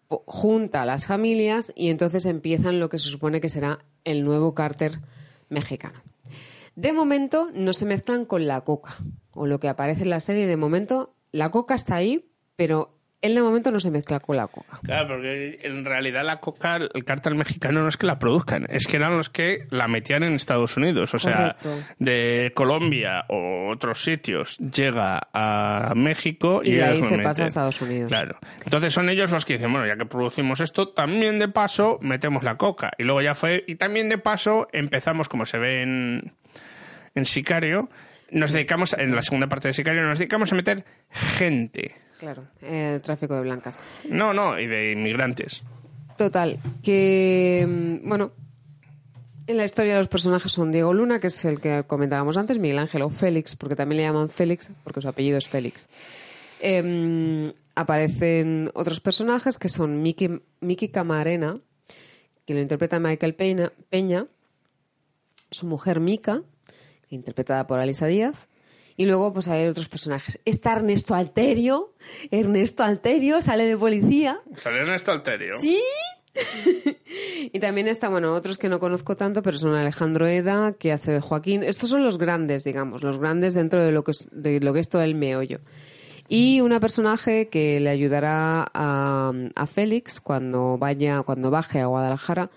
[0.08, 4.54] junta a las familias y entonces empiezan lo que se supone que será el nuevo
[4.54, 5.00] cárter
[5.50, 6.04] mexicano.
[6.76, 8.98] De momento no se mezclan con la coca,
[9.34, 12.29] o lo que aparece en la serie, de momento la coca está ahí,
[12.60, 14.82] pero él de momento no se mezcla con la coca.
[14.84, 18.86] Claro, porque en realidad la coca, el cártel mexicano no es que la produzcan, es
[18.86, 21.14] que eran los que la metían en Estados Unidos.
[21.14, 21.94] O sea, Correcto.
[22.00, 27.48] de Colombia o otros sitios llega a México y, Y de ahí se pasa a.
[27.48, 28.10] Estados Unidos.
[28.10, 28.38] Claro.
[28.66, 32.44] Entonces son ellos los que dicen, bueno, ya que producimos esto, también de paso metemos
[32.44, 32.92] la coca.
[32.98, 36.34] Y luego ya fue, y también de paso empezamos, como se ve en,
[37.16, 37.88] en Sicario,
[38.32, 42.09] nos dedicamos, en la segunda parte de Sicario, nos dedicamos a meter gente.
[42.20, 43.80] Claro, eh, el tráfico de blancas.
[44.10, 45.64] No, no, y de inmigrantes.
[46.18, 48.34] Total, que mm, bueno,
[49.48, 52.60] en la historia de los personajes son Diego Luna, que es el que comentábamos antes,
[52.60, 55.88] Miguel Ángel o Félix, porque también le llaman Félix, porque su apellido es Félix.
[56.60, 61.58] Em, aparecen otros personajes que son Miki, Miki Camarena,
[62.46, 64.28] que lo interpreta Michael Peña, Peña,
[65.52, 66.44] su mujer Mica,
[67.10, 68.50] interpretada por Alisa Díaz,
[69.00, 70.42] y luego pues hay otros personajes.
[70.44, 71.94] Está Ernesto Alterio,
[72.32, 75.58] Ernesto Alterio sale de policía, Salió Ernesto Alterio.
[75.58, 75.82] ¿Sí?
[77.54, 81.14] y también está, bueno, otros que no conozco tanto, pero son Alejandro Eda, que hace
[81.14, 81.64] de Joaquín.
[81.64, 84.82] Estos son los grandes, digamos, los grandes dentro de lo que es, de lo que
[84.82, 85.62] es todo el meollo.
[86.28, 92.50] Y una personaje que le ayudará a, a Félix cuando vaya, cuando baje a Guadalajara,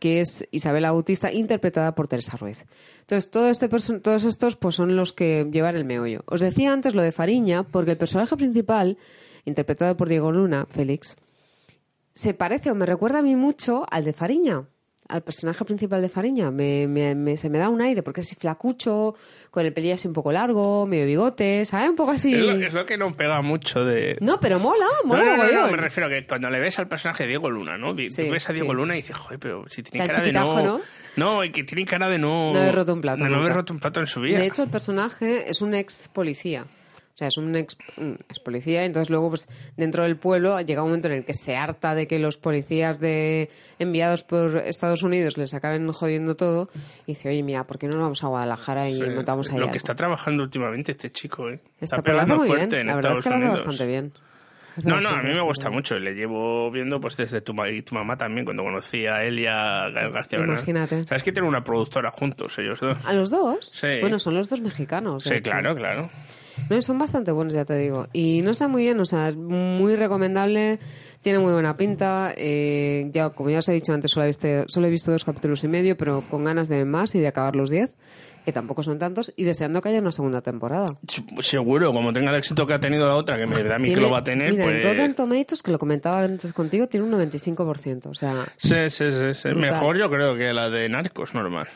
[0.00, 2.66] que es Isabela Bautista, interpretada por Teresa Ruiz.
[3.02, 6.24] Entonces, todo este todos estos pues, son los que llevan el meollo.
[6.26, 8.98] Os decía antes lo de Fariña, porque el personaje principal,
[9.44, 11.16] interpretado por Diego Luna, Félix,
[12.12, 14.64] se parece o me recuerda a mí mucho al de Fariña,
[15.10, 16.50] al personaje principal de Fariña.
[16.50, 19.14] Me, me- me- se me da un aire, porque es así flacucho,
[19.50, 21.88] con el pelillo así un poco largo, medio bigote, ¿sabes?
[21.90, 22.34] Un poco así...
[22.34, 24.16] Es, lo, es lo que no pega mucho de...
[24.20, 25.70] No, pero mola, mola no, no, no, mogollón.
[25.72, 27.94] me refiero a que cuando le ves al personaje de Diego Luna, ¿no?
[27.96, 28.76] Sí, Tú ves a Diego sí.
[28.76, 30.62] Luna y dices, joder, pero si tiene Tan cara de no...
[30.62, 30.80] ¿no?
[31.16, 32.52] No, y que tiene cara de no...
[32.52, 34.38] No haber roto un plato no haber roto un plato en su vida.
[34.38, 36.66] De hecho, el personaje es un ex policía.
[37.20, 38.86] O sea, es un ex, ex policía.
[38.86, 39.46] Entonces, luego, pues,
[39.76, 42.98] dentro del pueblo llega un momento en el que se harta de que los policías
[42.98, 46.70] de enviados por Estados Unidos les acaben jodiendo todo.
[47.06, 49.56] Y dice, oye, mira, ¿por qué no nos vamos a Guadalajara y Sí, montamos ahí
[49.56, 49.72] Lo algo?
[49.72, 51.60] que está trabajando últimamente este chico, ¿eh?
[51.78, 52.80] Está, Está pegando muy fuerte bien.
[52.80, 54.12] en La verdad es que lo hace bastante bien.
[54.76, 55.74] Hace No, no, a mí me gusta bien.
[55.76, 55.98] mucho.
[55.98, 59.40] Le llevo viendo pues desde tu, ma- y tu mamá también, cuando conocí a él
[59.40, 60.56] y a Gael García Bernal.
[60.56, 61.04] Imagínate.
[61.04, 62.96] ¿Sabes que tienen una productora juntos ellos dos?
[63.04, 63.58] ¿A los dos?
[63.68, 63.98] Sí.
[64.00, 65.24] Bueno, son los dos mexicanos.
[65.24, 65.50] Sí, hecho.
[65.50, 66.08] claro, claro.
[66.68, 68.06] No, son bastante buenos, ya te digo.
[68.12, 70.78] Y no está muy bien, o sea, es muy recomendable,
[71.20, 72.32] tiene muy buena pinta.
[72.36, 75.24] eh, ya, como ya os he dicho antes, solo he, visto, solo he visto dos
[75.24, 77.90] capítulos y medio, pero con ganas de más y de acabar los diez,
[78.44, 80.86] que tampoco son tantos, y deseando que haya una segunda temporada.
[81.40, 83.92] Seguro, como tenga el éxito que ha tenido la otra, que me da a mí
[83.92, 84.84] que lo va a tener, mira, en pues...
[84.84, 88.06] Rotten Tomatoes, que lo comentaba antes contigo, tiene un 95%.
[88.06, 89.48] O sea, Sí, sí, sí, sí.
[89.54, 91.68] Mejor yo creo que la de Narcos, normal.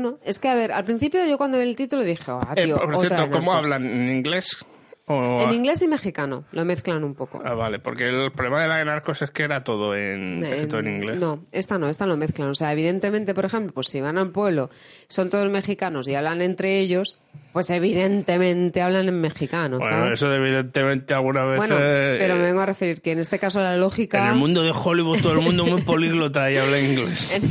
[0.00, 2.64] Bueno, es que a ver, al principio yo cuando vi el título dije, ah, Eh,
[2.64, 3.72] tío, por otra cierto, ¿cómo Narcos".
[3.72, 3.86] hablan?
[3.90, 4.64] ¿En inglés?
[5.08, 5.40] O...
[5.40, 7.40] En inglés y mexicano, lo mezclan un poco.
[7.44, 10.66] Ah, vale, porque el problema de la de Narcos es que era todo en, En-
[10.68, 11.16] todo en inglés.
[11.18, 12.48] No, esta no, esta lo mezclan.
[12.48, 14.68] O sea, evidentemente, por ejemplo, pues si van al pueblo,
[15.08, 17.16] son todos mexicanos y hablan entre ellos,
[17.52, 20.14] pues evidentemente hablan en mexicano, Bueno, ¿sabes?
[20.14, 21.56] eso evidentemente alguna vez...
[21.58, 24.24] Bueno, eh, pero me vengo a referir que en este caso la lógica...
[24.24, 27.32] En el mundo de Hollywood todo el mundo muy políglota y habla inglés.
[27.34, 27.44] en,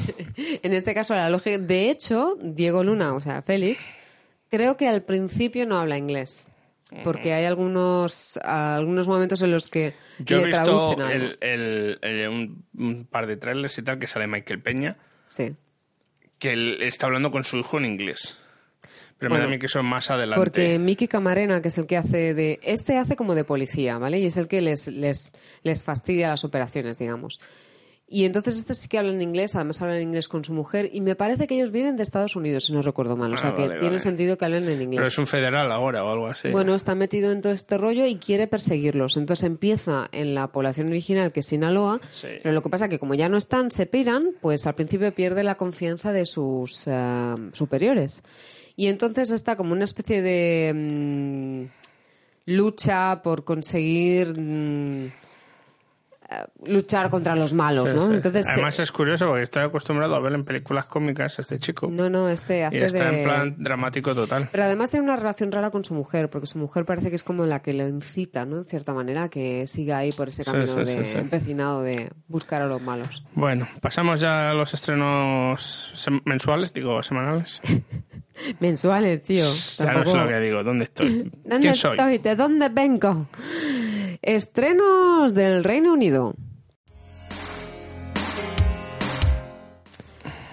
[0.61, 1.57] en este caso la lógica...
[1.57, 3.93] De hecho, Diego Luna, o sea, Félix,
[4.49, 6.47] creo que al principio no habla inglés.
[7.03, 12.63] Porque hay algunos algunos momentos en los que Yo he visto el, el- el- un,
[12.77, 15.55] un par de trailers y tal que sale Michael Peña, Sí.
[16.37, 18.37] que él está hablando con su hijo en inglés.
[19.17, 20.39] Pero me da a Bueno, mí que eso es más adelante.
[20.39, 22.59] Porque Miki Camarena, que es el que hace de...
[22.61, 24.19] Este hace como de policía, ¿vale?
[24.19, 25.31] Y es el que les, les,
[25.63, 27.39] les fastidia las operaciones, digamos.
[28.07, 30.89] Y entonces este sí que habla en inglés, además habla en inglés con su mujer,
[30.93, 33.31] y me parece que ellos vienen de Estados Unidos, si no recuerdo mal.
[33.31, 33.99] O Ah, sea que vale, tiene vale.
[33.99, 34.97] sentido que hablen en inglés.
[34.99, 36.49] Pero es un federal ahora o algo así.
[36.49, 39.17] Bueno, está metido en todo este rollo y quiere perseguirlos.
[39.17, 42.27] Entonces empieza en la población original, que es Sinaloa, Sí.
[42.43, 45.11] pero lo que pasa es que como ya no están, se piran, pues al principio
[45.15, 48.21] pierde la confianza de sus eh, superiores.
[48.75, 55.11] Y entonces está como una especie de mm, lucha por conseguir mm,
[56.65, 58.07] luchar contra los malos, Sí, ¿no?
[58.09, 58.15] sí.
[58.15, 61.87] Entonces, Además es curioso porque estoy acostumbrado a ver en películas cómicas a este chico.
[61.91, 63.17] no, no, este y hace está de...
[63.19, 64.49] en plan dramático total.
[64.51, 67.23] Pero además tiene una relación rara con su mujer, porque su mujer parece que es
[67.23, 68.57] como la que le incita, ¿no?
[68.59, 71.17] En cierta manera, que siga ahí por ese camino sí, de sí, sí.
[71.17, 73.23] empecinado de buscar a los malos.
[73.33, 75.91] Bueno, pasamos ya a los estrenos
[76.25, 77.61] mensuales, digo semanales.
[78.59, 79.43] Mensuales, tío.
[79.45, 81.31] Ya no sé Tampoco- lo que digo, ¿dónde estoy?
[81.45, 81.91] ¿Dónde ¿Quién soy?
[81.97, 82.17] estoy?
[82.17, 83.27] ¿De dónde vengo?
[84.21, 86.35] Estrenos del Reino Unido.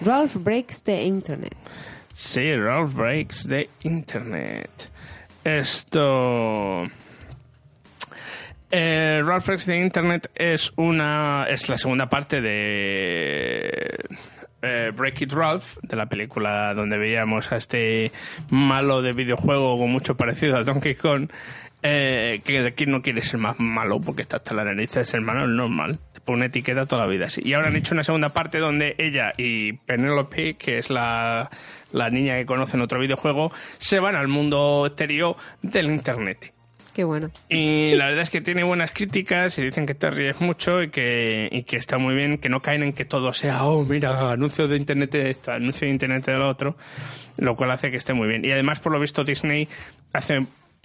[0.01, 1.55] Ralph Breaks the Internet.
[2.13, 4.89] Sí, Ralph Breaks the Internet.
[5.43, 6.83] Esto...
[8.69, 14.03] Eh, Ralph Breaks the Internet es una es la segunda parte de
[14.63, 18.11] eh, Break It Ralph, de la película donde veíamos a este
[18.49, 21.29] malo de videojuego con mucho parecido a Donkey Kong,
[21.83, 25.03] eh, que de aquí no quiere ser más malo porque está hasta la nariz de
[25.03, 25.99] ser malo, es normal.
[26.13, 27.41] Te pone una etiqueta toda la vida así.
[27.43, 31.49] Y ahora han hecho una segunda parte donde ella y Penelope, que es la,
[31.91, 36.53] la niña que conoce en otro videojuego, se van al mundo exterior del Internet.
[36.93, 37.31] Qué bueno.
[37.49, 40.89] Y la verdad es que tiene buenas críticas y dicen que te ríes mucho y
[40.89, 44.31] que, y que está muy bien, que no caen en que todo sea, oh, mira,
[44.31, 46.77] anuncio de internet de esto, anuncio de internet de lo otro,
[47.37, 48.45] lo cual hace que esté muy bien.
[48.45, 49.67] Y además, por lo visto, Disney
[50.13, 50.41] hace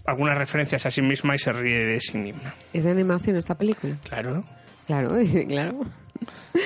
[0.08, 2.54] algunas referencias a sí misma y se ríe de sí misma.
[2.72, 3.94] ¿Es de animación esta película?
[4.04, 4.42] Claro.
[4.86, 5.10] Claro,
[5.48, 5.80] claro.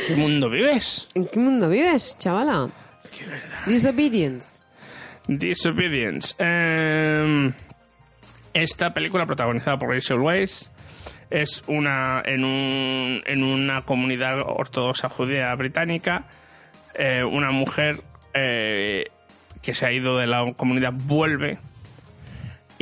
[0.07, 1.09] ¿Qué mundo vives?
[1.15, 2.71] ¿En qué mundo vives, chavala?
[3.67, 4.63] Disobedience.
[5.27, 6.35] Disobedience.
[6.39, 7.53] Em,
[8.55, 10.71] esta película protagonizada por Rachel Weisz
[11.29, 16.27] es una en, un, en una comunidad ortodoxa judía británica
[16.95, 18.03] eh, una mujer
[18.35, 19.07] eh,
[19.63, 21.59] que se ha ido de la comunidad vuelve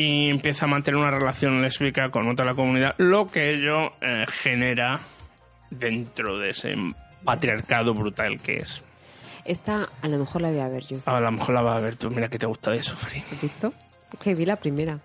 [0.01, 3.92] y empieza a mantener una relación lésbica con otra de la comunidad lo que ello
[4.01, 5.01] eh, genera
[5.70, 6.74] dentro de ese
[7.24, 8.82] patriarcado brutal que es
[9.44, 10.98] Esta a lo mejor la voy a ver yo.
[11.07, 13.40] a lo mejor la vas a ver tú mira que te gusta de sufrir ¿Has
[13.40, 13.72] visto?
[14.12, 14.98] Es que vi la primera.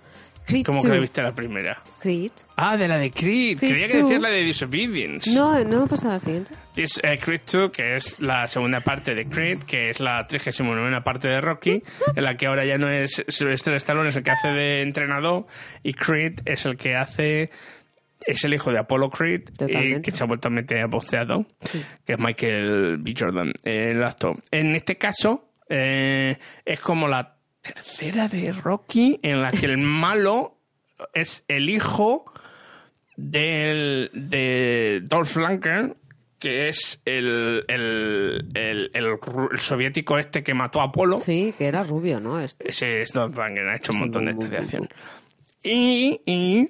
[0.45, 0.95] Creed ¿Cómo que 2.
[0.95, 1.81] la viste la primera?
[1.99, 2.31] Creed.
[2.55, 3.57] Ah, de la de Creed.
[3.57, 4.09] Creed Quería que 2.
[4.09, 5.31] decir la de Disobedience.
[5.33, 6.53] No, no pasa la siguiente.
[6.75, 11.01] Dis- eh, Creed 2, que es la segunda parte de Creed, que es la 39
[11.03, 11.81] parte de Rocky,
[12.15, 15.47] en la que ahora ya no es Sylvester Stallone, es el que hace de entrenador,
[15.83, 17.49] y Creed es el que hace.
[18.25, 21.45] Es el hijo de Apollo Creed, y que se ha vuelto a meter a boxeador,
[22.05, 23.13] que es Michael B.
[23.15, 24.41] Jordan, el actor.
[24.49, 26.35] En este caso, eh,
[26.65, 27.34] es como la
[27.73, 30.57] tercera de Rocky, en la que el malo
[31.13, 32.31] es el hijo
[33.15, 35.95] del, de Dolph Lundgren,
[36.39, 39.19] que es el, el, el,
[39.57, 41.17] soviético este que mató a Apolo.
[41.17, 42.39] Sí, que era rubio, ¿no?
[42.39, 42.69] Este.
[42.69, 44.89] Ese es Dolph Lundgren, ha hecho un montón de.
[45.63, 46.69] Y, y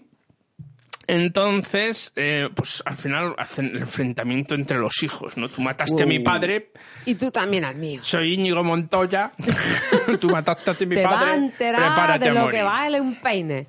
[1.07, 5.49] entonces, eh, pues al final hacen el enfrentamiento entre los hijos, ¿no?
[5.49, 6.71] Tú mataste a mi padre,
[7.05, 7.99] Y tú también al mío.
[8.03, 9.31] soy Íñigo Montoya,
[10.19, 12.55] tú mataste a mi Te padre, va a enterar prepárate de a lo morir.
[12.59, 13.67] que vale un peine.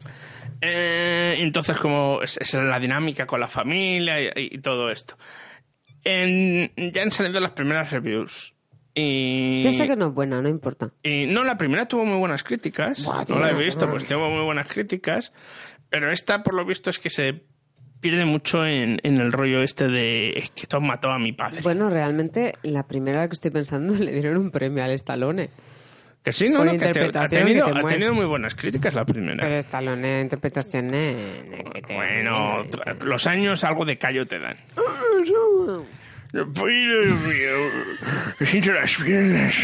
[0.61, 5.16] Eh, entonces, como es, es la dinámica con la familia y, y todo esto.
[6.05, 8.55] En- ya han salido las primeras reviews.
[8.95, 10.91] Y, Ya sé que no es buena, no importa.
[11.03, 13.05] y no, la primera tuvo muy buenas críticas.
[13.05, 15.32] Buah, tío, no la he visto, pues tuvo muy buenas críticas.
[15.91, 17.43] Pero esta, por lo visto, es que se
[18.01, 21.61] pierde mucho en, en el rollo este de es que has matado a mi padre.
[21.62, 25.49] Bueno, realmente, la primera que estoy pensando le dieron un premio al Stallone.
[26.22, 28.95] que sí, no, no, que te- ha, tenido, que te ha tenido muy buenas críticas
[28.95, 29.43] la primera.
[29.43, 31.16] Pero Stallone, interpretaciones...
[31.72, 32.64] que te- Bueno,
[33.05, 34.57] los años algo de callo te dan.
[38.45, 39.55] Siento las piernas.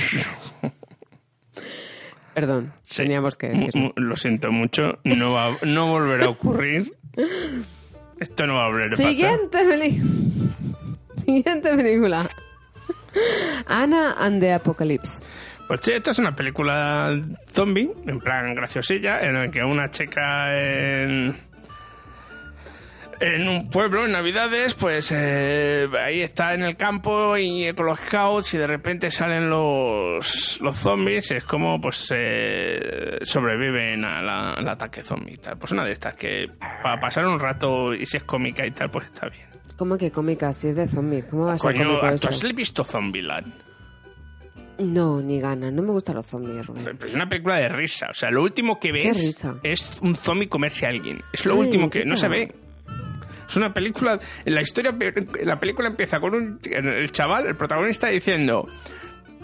[2.34, 3.02] Perdón, Sí.
[3.02, 6.92] teníamos que mu- Lo siento mucho, no, va, no volverá a ocurrir.
[8.18, 9.06] Esto no va a volver a pasar.
[9.06, 10.10] Siguiente película.
[11.24, 12.30] Siguiente película.
[13.66, 15.22] Anna and the Apocalypse.
[15.68, 17.18] Pues sí, esta es una película
[17.52, 21.36] zombie, en plan graciosilla, en la que una chica en,
[23.22, 27.98] en un pueblo en Navidades, pues eh, ahí está en el campo y con los
[28.00, 34.52] scouts y de repente salen los, los zombies es como pues eh, sobreviven a la-
[34.54, 35.56] al ataque zombie y tal.
[35.58, 36.46] Pues una de estas que
[36.82, 39.46] para pasar un rato y si es cómica y tal, pues está bien.
[39.76, 40.52] ¿Cómo que cómica?
[40.52, 41.22] Si es de zombie.
[41.22, 43.52] ¿Cómo va a ser cómico ¿tú has visto Zombieland?
[44.78, 45.70] No, ni gana.
[45.70, 46.84] No me gustan los zombies, Rubén.
[46.84, 48.08] Pero es una película de risa.
[48.10, 51.20] O sea, lo último que ¿Qué ves es un zombie comerse a alguien.
[51.32, 52.52] Es lo Ay, último que no se ve.
[53.52, 54.18] Es una película.
[54.46, 54.94] La historia,
[55.44, 58.66] la película empieza con un el chaval, el protagonista diciendo.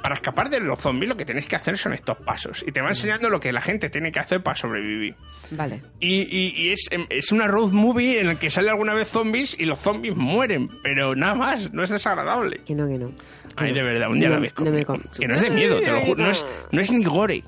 [0.02, 2.64] Para escapar de los zombies lo que tenéis que hacer son estos pasos.
[2.64, 5.16] Y te va enseñando lo que la gente tiene que hacer para sobrevivir.
[5.50, 5.82] Vale.
[5.98, 9.58] Y, y- y es, es una road movie en la que sale alguna vez zombies
[9.58, 10.68] y los zombies mueren.
[10.84, 12.60] Pero nada más, no es desagradable.
[12.64, 13.10] Que no, que no.
[13.56, 14.84] Ay, de verdad, un día No, la ves no me
[15.18, 16.24] Que no es de miedo, te lo juro.
[16.24, 17.42] No es, no es ni gore.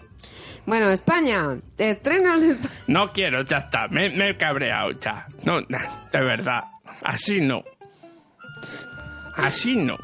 [0.70, 1.58] Bueno, España.
[1.78, 2.74] Estrenos de España.
[2.86, 3.88] No quiero, ya está.
[3.88, 5.26] Me, me he cabreado ya.
[5.42, 6.62] No, na, de verdad.
[7.02, 7.64] Así no.
[9.36, 9.98] Así no.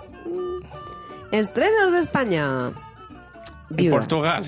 [1.30, 2.72] Estrenos de España.
[3.70, 4.00] En Viudas.
[4.00, 4.44] Portugal.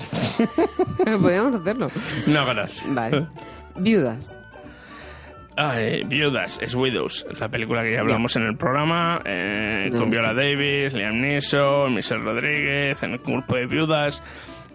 [1.21, 1.89] Podríamos hacerlo.
[2.27, 2.93] No, gracias.
[2.93, 3.25] Vale.
[3.77, 4.37] Viudas.
[6.05, 10.33] Viudas, es Widows, la película que ya hablamos en el programa, eh, No con Viola.
[10.33, 14.23] Davis, Liam Neeson, Michelle Rodríguez, en el grupo de viudas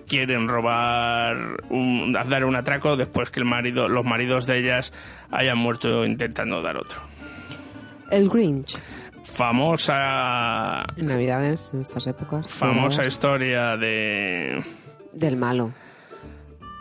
[0.05, 1.37] quieren robar,
[1.71, 4.93] un, dar un atraco después que el marido, los maridos de ellas
[5.31, 7.01] hayan muerto intentando dar otro.
[8.11, 8.79] El Grinch.
[9.25, 12.47] Famosa, En Navidades, en estas épocas.
[12.53, 14.63] famosa historia de
[15.13, 15.73] Del malo.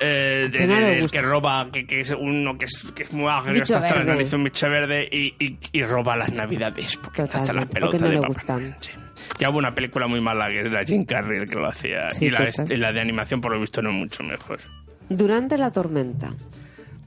[0.05, 3.29] Eh, de, Que no de- roba, que, que es uno que es, que es muy
[3.31, 7.21] agrio, está hasta la nariz un bicho verde y, y, y roba las navidades porque
[7.21, 7.73] está hasta las Totalmente.
[7.73, 8.75] Pelotas no de le gustan.
[8.81, 8.91] Sí.
[9.39, 12.09] Ya hubo una película muy mala que es la Jim Carrey el que lo hacía
[12.09, 14.59] Sí, y, la, la de animación por lo visto no es mucho mejor.
[15.07, 16.31] Durante la tormenta.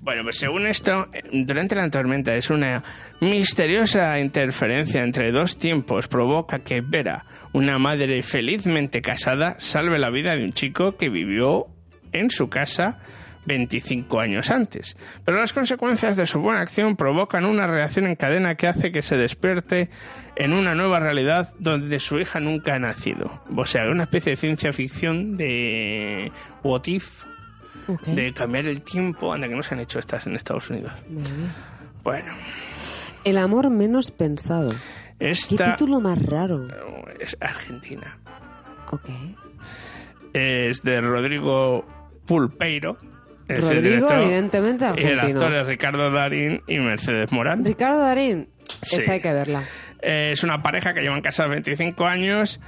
[0.01, 2.83] Bueno, pues según esto, durante la tormenta es una
[3.21, 10.35] misteriosa interferencia entre dos tiempos provoca que Vera, una madre felizmente casada, salve la vida
[10.37, 11.67] de un chico que vivió
[12.13, 12.99] en su casa
[13.47, 14.97] 25 años antes.
[15.25, 19.03] Pero las consecuencias de su buena acción provocan una reacción en cadena que hace que
[19.03, 19.89] se despierte
[20.35, 23.41] en una nueva realidad donde su hija nunca ha nacido.
[23.57, 26.33] O sea, una especie de ciencia ficción de
[26.65, 27.25] What If,
[27.89, 28.03] Ok.
[28.07, 30.93] de cambiar el tiempo, anda que no se han hecho estas en Estados Unidos.
[32.03, 32.33] Bueno,
[33.23, 34.73] El amor menos pensado.
[35.21, 36.67] ¿Qué esta título más raro?
[37.21, 38.19] es Argentina.
[38.91, 39.09] Ok.
[40.33, 41.87] Es de Rodrigo
[42.27, 42.97] Pulpeiro.
[43.49, 44.21] Es el Rodrigo, director.
[44.23, 45.25] evidentemente, Y el argentino.
[45.45, 47.65] actor es Ricardo Darín y Mercedes Morán.
[47.65, 48.49] Ricardo Darín.
[48.83, 48.97] Sí.
[48.97, 49.63] Esta hay que verla.
[50.03, 52.61] Eh, es una pareja que llevan casados 25 años,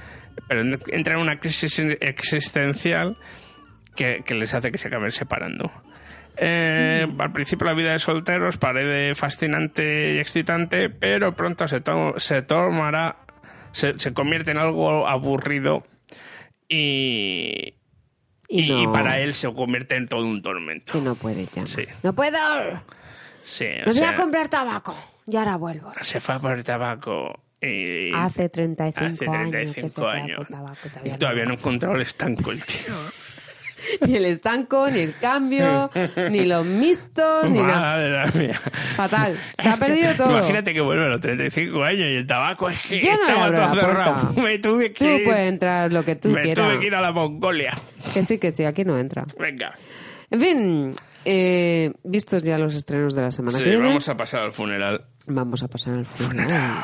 [0.47, 3.17] pero entra en una crisis existencial
[3.95, 5.69] que, que les hace que se acaben separando.
[6.37, 12.13] Eh, Al principio la vida de solteros parece fascinante y excitante, pero pronto se, to-
[12.17, 13.17] se tomará,
[13.73, 15.83] se, se convierte en algo aburrido
[16.69, 17.73] y,
[18.49, 18.91] Y y no.
[18.91, 20.93] para él se convierte en todo un tormento.
[20.93, 21.65] Que no puede ya.
[21.67, 22.37] Sí, No puedo.
[23.43, 23.65] sí.
[23.65, 24.95] Me voy sea, a comprar tabaco.
[25.27, 25.91] Y ahora vuelvo.
[26.01, 28.11] se fue a por el tabaco y...
[28.15, 29.75] Hace 35 hace años.
[29.75, 30.47] que 35 se años.
[30.49, 32.95] tabaco, Y todavía no he encontrado el estanco el tío.
[34.07, 35.89] Ni el estanco, ni el cambio,
[36.29, 38.25] ni los mixtos, ni nada.
[38.25, 38.59] Madre mía.
[38.95, 39.37] Fatal.
[39.61, 40.31] Se ha perdido todo.
[40.31, 43.45] Imagínate que vuelve a los 35 años y el tabaco es que Yo no estaba
[43.53, 44.33] todo la cerrado.
[44.41, 46.67] Me tuve que Tú puedes entrar lo que tú me quieras.
[46.67, 47.73] tuve que ir a la Mongolia.
[48.13, 49.25] Que sí, que sí, aquí no entra.
[49.39, 49.73] Venga.
[50.31, 50.91] En fin,
[51.25, 54.51] eh, vistos ya los estrenos de la semana Sí, que viene, vamos a pasar al
[54.51, 55.05] funeral.
[55.27, 56.83] vamos a pasar al funeral.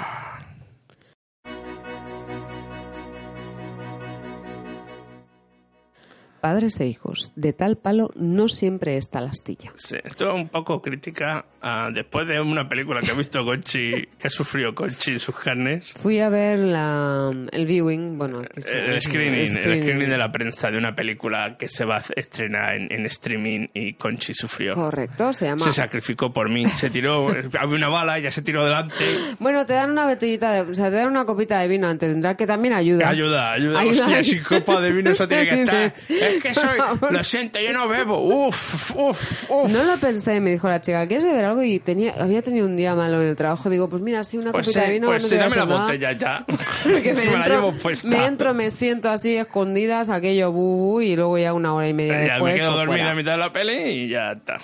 [6.46, 9.74] Padres e hijos, de tal palo no siempre está la astilla.
[9.78, 13.92] Sí, esto es un poco crítica a- después de una película que ha visto Conchi,
[14.20, 15.92] que ha sufrido Conchi en sus carnes.
[15.94, 19.82] Fui a ver la, el viewing, bueno, se- El screening, el screening.
[19.82, 23.68] screening de la prensa de una película que se va a estrenar en, en streaming
[23.74, 24.74] y Conchi sufrió.
[24.76, 25.64] Correcto, se llama...
[25.66, 27.28] Se sacrificó por mí, se tiró,
[27.60, 28.94] había una bala, ya se tiró delante.
[29.40, 30.62] Bueno, te dan una botellita de...
[30.62, 33.10] O sea, te dan una copita de vino antes, tendrá que también ayuda.
[33.10, 33.80] Ayuda, ayuda.
[33.80, 34.04] Ayuda.
[34.06, 35.84] Hostia, sin copa de vino eso tiene que estar.
[36.10, 36.78] Es que soy,
[37.10, 38.20] lo siento, yo no bebo.
[38.48, 39.72] Uf, uf, uf.
[39.72, 41.55] No lo pensé, me dijo la chica, ¿quieres beber algo?
[41.64, 43.70] Y tenía, había tenido un día malo en el trabajo.
[43.70, 45.08] Digo, pues mira, sí, una Pues copita sí, de vino.
[45.08, 45.82] pues no sí, dame la nada.
[45.82, 46.46] botella ya.
[46.84, 48.08] Porque me, la entro, llevo puesta.
[48.10, 52.14] me entro, me siento así escondidas, aquello bu, y luego ya una hora y media
[52.26, 52.54] Ya después.
[52.54, 54.58] me quedo pues, dormida a mitad de la peli y ya está.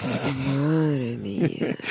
[0.56, 1.76] Madre mía.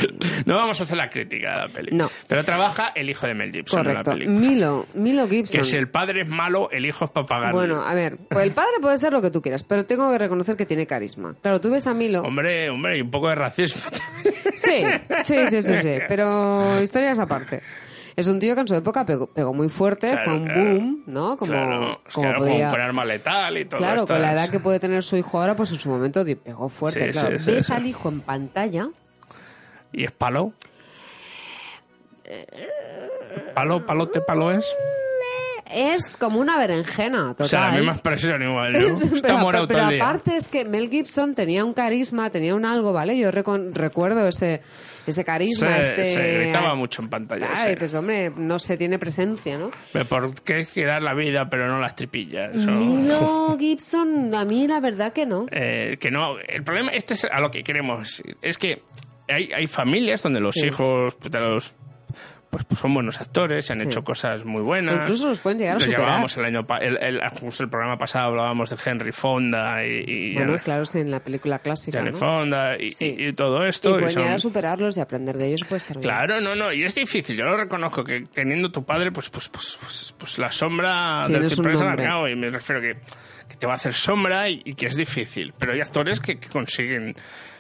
[0.46, 1.90] No vamos a hacer la crítica de la peli.
[1.96, 2.08] No.
[2.26, 4.12] Pero trabaja el hijo de Mel Gibson Correcto.
[4.12, 4.48] en la película.
[4.48, 5.60] Milo, Milo Gibson.
[5.60, 7.58] Que si el padre es malo, el hijo es para pagarlo.
[7.58, 10.18] Bueno, a ver, pues el padre puede ser lo que tú quieras, pero tengo que
[10.18, 11.34] reconocer que tiene carisma.
[11.42, 12.22] Claro, tú ves a Milo.
[12.22, 13.82] Hombre, hombre, y un poco de racismo.
[14.54, 14.82] Sí,
[15.24, 17.62] sí, sí, sí, sí, pero historias aparte.
[18.16, 20.60] Es un tío que en su época pegó, pegó muy fuerte, Claro, fue un claro.
[20.60, 21.36] boom, ¿no?
[21.36, 22.70] Como, claro, como claro, podría...
[22.70, 25.56] con arma letal y todo Claro, con la edad que puede tener su hijo ahora,
[25.56, 27.12] pues en su momento pegó fuerte.
[27.12, 27.72] Sí, claro, sí, ves sí.
[27.72, 28.88] al hijo en pantalla,
[29.92, 30.52] ¿Y es palo?
[33.54, 34.66] ¿Palo, palote, palo es?
[35.72, 37.44] Es como una berenjena, total.
[37.44, 38.78] O sea, la misma expresión igual, ¿no?
[38.94, 40.04] Está pero, morado pero todo el día.
[40.08, 43.18] aparte es que Mel Gibson tenía un carisma, tenía un algo, ¿vale?
[43.18, 44.60] Yo recuerdo ese,
[45.06, 46.06] ese carisma, se, este...
[46.06, 47.46] se gritaba mucho en pantalla.
[47.46, 47.74] Claro, sí.
[47.74, 49.70] dices, hombre, no se tiene presencia, ¿no?
[49.92, 52.54] Pero Porque es que dar la vida, pero no las tripillas.
[52.54, 55.46] eso- Milo Gibson, a mí la verdad que no.
[55.50, 58.82] Eh, que no, el problema, este es a lo que queremos, es que
[59.28, 60.66] hay, hay familias donde los Sí.
[60.66, 61.74] hijos pues, de los
[62.50, 63.86] pues, pues son buenos actores, se han Sí.
[63.86, 64.96] hecho cosas muy buenas.
[64.96, 66.24] Incluso los pueden llegar a superar.
[66.36, 70.84] el año el, el, el programa pasado hablábamos de Henry Fonda y, y Bueno, claro,
[70.84, 72.18] sí, en la película clásica, Henry ¿no?
[72.18, 73.14] Fonda y, Sí.
[73.16, 73.90] y- y todo esto.
[73.90, 76.02] y pueden son- llegar a superarlos y aprender de ellos puede estar bien.
[76.02, 79.48] Claro, no, no, y es difícil, yo lo reconozco, que teniendo tu padre, pues, pues,
[79.48, 82.96] pues, pues, pues la sombra del ciprés alargado, y me refiero que,
[83.48, 86.38] que te va a hacer sombra y, y que es difícil, pero hay actores que,
[86.40, 87.14] que consiguen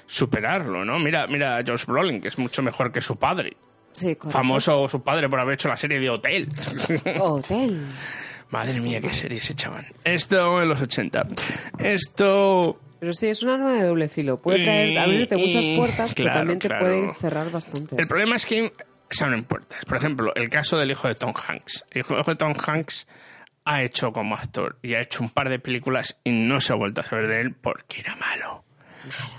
[0.06, 0.98] superarlo, ¿no?
[0.98, 3.56] Mira, mira a Josh Brolin, que es mucho mejor que su padre.
[3.92, 4.16] Sí.
[4.30, 6.46] Famoso su padre por haber hecho la serie de Hotel.
[7.20, 7.86] Hotel.
[8.50, 9.86] Madre mía, qué serie se echaban.
[10.04, 11.26] Esto en los 80.
[11.78, 12.78] Esto...
[12.98, 14.40] Pero sí, es un arma de doble filo.
[14.42, 16.84] Puede traer, abrirte muchas puertas, pero Claro, también te claro.
[16.84, 17.98] puede cerrar bastantes.
[17.98, 18.72] El problema es que
[19.08, 19.84] se abren puertas.
[19.86, 21.86] Por ejemplo, el caso del hijo de Tom Hanks.
[21.90, 23.06] El hijo de Tom Hanks
[23.64, 26.76] ha hecho como actor y ha hecho un par de películas y no se ha
[26.76, 28.64] vuelto a saber de él porque era malo.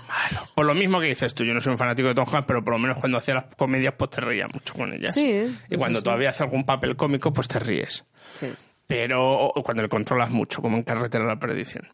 [0.08, 0.46] Malo.
[0.54, 2.62] Por lo mismo que dices tú, yo no soy un fanático de Tom Hanks, pero
[2.64, 5.12] por lo menos cuando hacía las comedias, pues te reías mucho con ellas.
[5.14, 6.04] Sí, Y cuando sí.
[6.04, 8.04] todavía hace algún papel cómico, pues te ríes.
[8.32, 8.48] Sí.
[8.86, 11.88] Pero cuando le controlas mucho, como en Carretera a la Perdición.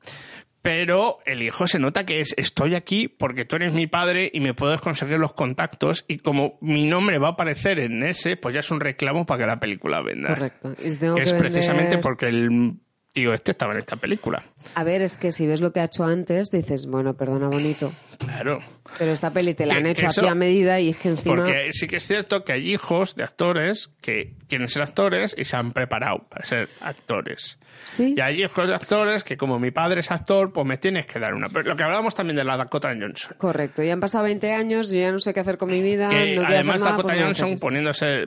[0.61, 4.41] Pero el hijo se nota que es estoy aquí porque tú eres mi padre y
[4.41, 8.55] me puedes conseguir los contactos y como mi nombre va a aparecer en ese, pues
[8.55, 10.31] ya es un reclamo para que la película venda.
[10.31, 10.75] Correcto.
[10.83, 12.73] Y es vender- precisamente porque el
[13.13, 14.45] tío este estaba en esta película.
[14.75, 17.93] A ver, es que si ves lo que ha hecho antes, dices, bueno, perdona, bonito.
[18.19, 18.61] Claro.
[18.99, 21.09] Pero esta peli te la han hecho eso- a ti a medida y es que
[21.11, 21.37] encima...
[21.37, 25.45] Porque sí que es cierto que hay hijos de actores que quieren ser actores y
[25.45, 27.59] se han preparado para ser actores.
[27.85, 28.15] Sí.
[28.17, 31.19] Y hay hijos de actores que como mi padre es actor, pues me tienes que
[31.19, 31.49] dar una...
[31.49, 33.35] Pero lo que hablábamos también de la Dakota Johnson.
[33.39, 33.83] Correcto.
[33.83, 36.09] Ya han pasado 20 años, yo ya no sé qué hacer con mi vida.
[36.09, 38.27] Que no además hacer nada, Dakota pues Johnson poniéndose...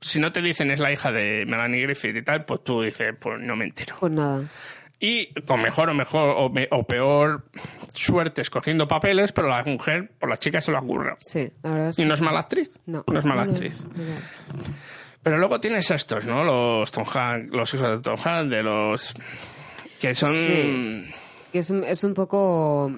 [0.00, 3.14] Si no te dicen es la hija de Melanie Griffith y tal, pues tú dices,
[3.20, 3.96] pues no me entero.
[4.00, 4.44] Pues nada.
[4.98, 7.44] Y con mejor o mejor o, me- o peor
[7.94, 11.14] suerte escogiendo papeles, pero la mujer, por la chica se lo ocurre.
[11.20, 12.70] Sí, la verdad es Y no es mala actriz.
[12.86, 13.86] No, No es mala actriz.
[13.86, 14.46] no lo es.
[15.22, 16.44] Pero luego tienes estos, ¿no?
[16.44, 19.14] Los Tom Hanks, los hijos de Tom Hanks, de los
[20.00, 21.10] que son Sí.
[21.52, 22.90] Que es un, es un poco...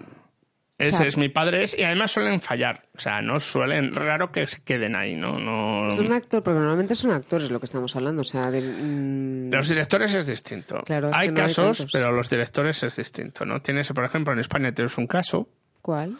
[0.82, 2.82] Ese es mi padre es, y además suelen fallar.
[2.96, 5.38] O sea, no suelen, raro que se queden ahí, ¿no?
[5.38, 8.22] no Es un actor, porque normalmente son actores lo que estamos hablando.
[8.22, 10.82] O sea, de- mm, Los directores es distinto.
[10.84, 13.60] Claro, es hay no casos, pero los directores es distinto, ¿no?
[13.62, 15.48] Tienes, por ejemplo, en España tienes un caso,
[15.80, 16.16] ¿Cuál?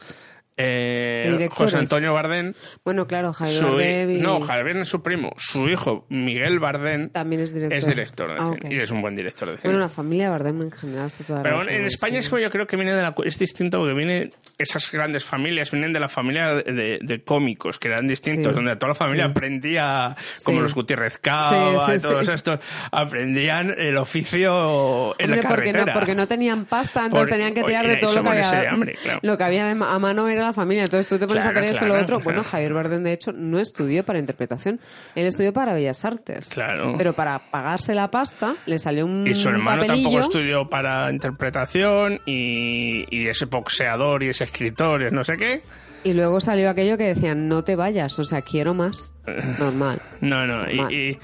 [0.57, 1.49] Eh.
[1.51, 2.55] José Antonio Bardén.
[2.85, 5.33] Bueno, claro, Javier y- No, Javier es su primo.
[5.37, 7.77] Su hijo, Miguel Bardén, también es director.
[7.79, 8.75] es director de Ah, cine.
[8.75, 9.73] Y es un buen director de cine.
[9.73, 11.85] Bueno, la familia Bardem en general está toda Pero en.
[11.85, 15.25] España es como yo creo que viene de la es distinto porque viene esas grandes
[15.25, 18.55] familias vienen de la familia de, cómicos que eran distintos Sí.
[18.57, 19.31] donde toda la familia Sí.
[19.31, 20.63] aprendía como Sí.
[20.63, 22.59] los Gutiérrez Cava y todos estos
[22.91, 27.37] aprendían el oficio en Hombre, la porque no, carretera porque no tenían pasta, entonces Por-
[27.37, 28.51] tenían que tirar de todo lo que había.
[28.51, 29.21] de hambre, claro.
[29.23, 30.85] Lo que había a mano era la familia.
[30.85, 32.17] Entonces tú te pones Claro, a hacer esto y lo claro, otro.
[32.19, 32.25] claro.
[32.25, 34.81] Bueno, Javier Bardem, de hecho, no estudió para interpretación.
[35.15, 36.49] Él estudió para Bellas Artes.
[36.51, 36.95] Claro.
[36.99, 40.11] Pero para pagarse la pasta, le salió un y su hermano papelillo.
[40.11, 45.63] tampoco estudió para interpretación y, y ese boxeador y ese escritor y no sé qué
[46.05, 49.15] Y luego salió aquello que decían, no te vayas, o sea, quiero más.
[49.59, 50.01] Normal.
[50.21, 50.93] No, no, Normal.
[50.93, 51.19] y, y-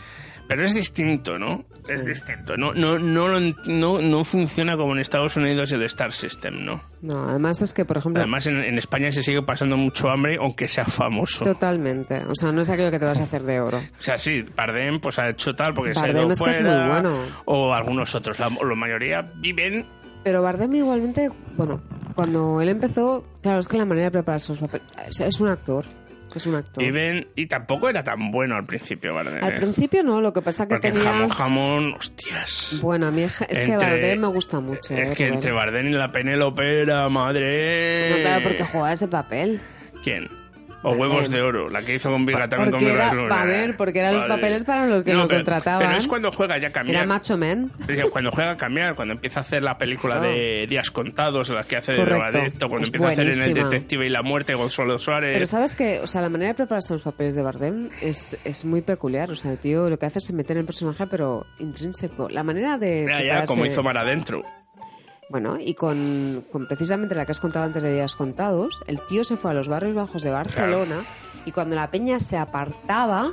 [0.48, 1.64] pero es distinto, ¿no?
[1.88, 2.56] Es distinto.
[2.56, 6.82] No, no, no, no, no funciona como en Estados Unidos el Star System, ¿no?
[7.02, 10.36] No, además es que, por ejemplo, Además, en, en España se sigue pasando mucho hambre,
[10.40, 11.44] aunque sea famoso.
[11.44, 12.24] totalmente.
[12.26, 13.78] O sea, no es aquello que te vas a hacer de oro.
[13.78, 16.56] O sea, sí, Bardem pues ha hecho tal porque se ha ido es que es
[16.56, 17.16] fuera, muy bueno.
[17.44, 18.38] O algunos otros.
[18.38, 19.86] La, la mayoría viven...
[20.24, 21.80] Pero Bardem igualmente, bueno,
[22.14, 25.48] cuando él empezó, claro, es que la manera de preparar sus papeles, es, es un
[25.48, 25.84] actor,
[26.36, 26.84] es un actor.
[26.84, 29.42] Viven y tampoco era tan bueno al principio, Bardem.
[29.42, 31.10] Al principio no, lo que pasa que Porque en tenía...
[31.12, 32.78] jamón, jamón, hostias.
[32.82, 34.94] Bueno, a mí es es que Entre- Bardem me gusta mucho.
[34.94, 38.10] Es eh, que entre Bardem y la Penélope era madre...
[38.10, 39.60] No, claro, porque jugaba ese papel.
[40.02, 40.28] ¿Quién?
[40.82, 43.98] O huevos de oro, la que hizo con Viga también con Viga a ver, porque
[43.98, 45.86] eran los papeles para los que No, lo pero- contrataban.
[45.86, 46.98] Pero es cuando juega ya a cambiar.
[46.98, 47.70] Era macho man.
[48.12, 51.76] Cuando juega a cambiar, cuando empieza a hacer la película de Días Contados, la que
[51.76, 53.54] hace de drogadicto, cuando Es empieza a hacer en El.
[53.64, 55.32] Detective y la Muerte, Gonzalo Suárez.
[55.34, 58.64] Pero sabes que, o sea, la manera de prepararse los papeles de Bardem es, es
[58.64, 59.30] muy peculiar.
[59.32, 62.28] O sea, el tío lo que hace es meter en el personaje, pero intrínseco.
[62.28, 63.04] La manera de.
[63.08, 64.42] Ya, ya, como hizo Mar Adentro.
[65.28, 69.24] Bueno, y con, con precisamente la que has contado antes de Días Contados, el tío
[69.24, 71.04] se fue a los barrios bajos de Barcelona
[71.44, 73.32] y cuando la peña se apartaba,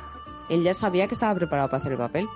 [0.49, 2.27] él ya sabía que estaba preparado para hacer el papel.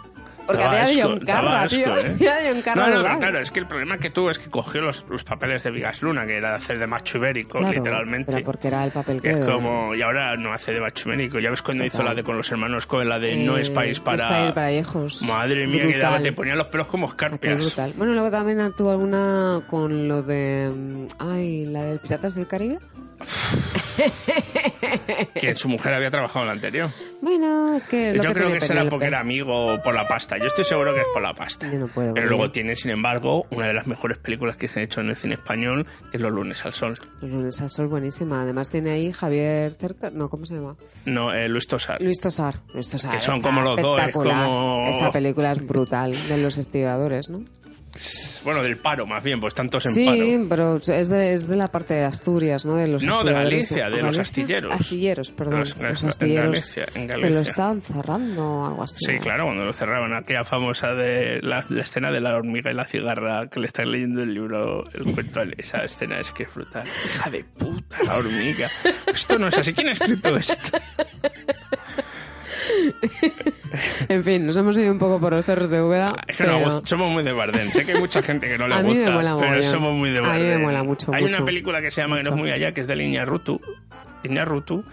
[0.49, 1.97] Porque de John daba Carra, asco, tío.
[1.97, 2.53] ¿eh?
[2.53, 5.05] De Carra No, no, claro, es que el problema que tuvo es que cogió los,
[5.09, 8.31] los papeles de Vigas Luna, que era hacer de macho ibérico, Claro, literalmente.
[8.31, 9.29] Pero porque era el papel que...
[9.29, 11.39] Es como, y ahora no hace de macho ibérico.
[11.39, 13.69] Ya ves cuando hizo la de con los hermanos Cohen, la de No Eh, es
[13.69, 14.17] país para.
[14.17, 15.21] No es país para viejos.
[15.23, 17.57] Madre mía, que daba, te ponía los pelos como escarpias.
[17.59, 17.93] brutal.
[17.95, 20.71] Bueno, luego también actuó alguna con lo de...
[20.75, 22.79] mm, Ay, la del Piratas del Caribe.
[25.33, 26.89] Que su mujer había trabajado en la anterior.
[27.21, 28.13] Bueno, es que...
[28.13, 30.37] lo Yo que creo que será porque era amigo por la pasta.
[30.37, 31.71] Yo estoy seguro que es por la pasta.
[31.71, 32.13] Yo no puedo.
[32.13, 35.09] Pero luego tiene, sin embargo, una de las mejores películas que se han hecho en
[35.09, 36.93] el cine español, que es Los lunes al sol.
[37.21, 38.41] Los lunes al sol, buenísima.
[38.41, 40.09] Además tiene ahí Javier Cerca...
[40.11, 40.75] No, ¿cómo se llama?
[41.05, 42.01] No, eh, Luis Tosar.
[42.01, 42.55] Luis Tosar.
[42.73, 46.57] Luis Tosar Que son como los dos, es como- Esa película es brutal, de los
[46.57, 47.43] estibadores, ¿no?
[48.43, 50.45] Bueno, del paro, más bien, pues tantos en Sí, paro.
[50.49, 52.75] pero es de, es de la parte de Asturias, ¿no?
[52.75, 54.73] De los No, de Galicia, de los astilleros.
[54.73, 55.59] Astilleros, perdón.
[55.59, 56.51] Los- Los, en astilleros.
[56.51, 59.05] Galicia, en Que lo estaban cerrando o algo así.
[59.05, 59.19] Sí, ¿no?
[59.19, 62.85] claro, cuando lo cerraban, aquella famosa de la, la escena de la hormiga y la
[62.85, 66.87] cigarra que le están leyendo el libro, el cuento, esa escena es que es brutal.
[67.05, 68.69] Hija de puta, la hormiga.
[69.07, 69.73] Esto no es así.
[69.73, 70.77] ¿Quién ha escrito esto?
[74.09, 76.15] En fin, nos hemos ido un poco por los cerros de Úbeda.
[76.27, 77.71] Es que no, pero- gusta- somos muy de Bardem.
[77.71, 79.63] Sé que hay mucha gente que no le A mí me gusta, mola pero mogollón.
[79.63, 80.49] somos muy de A mí Bardem.
[80.59, 81.37] me mola mucho, Hay mucho.
[81.37, 82.43] una película que se llama, que no es Mucho.
[82.43, 83.61] muy allá, que es de Línea Rutu.
[84.23, 84.83] Línea Rutu,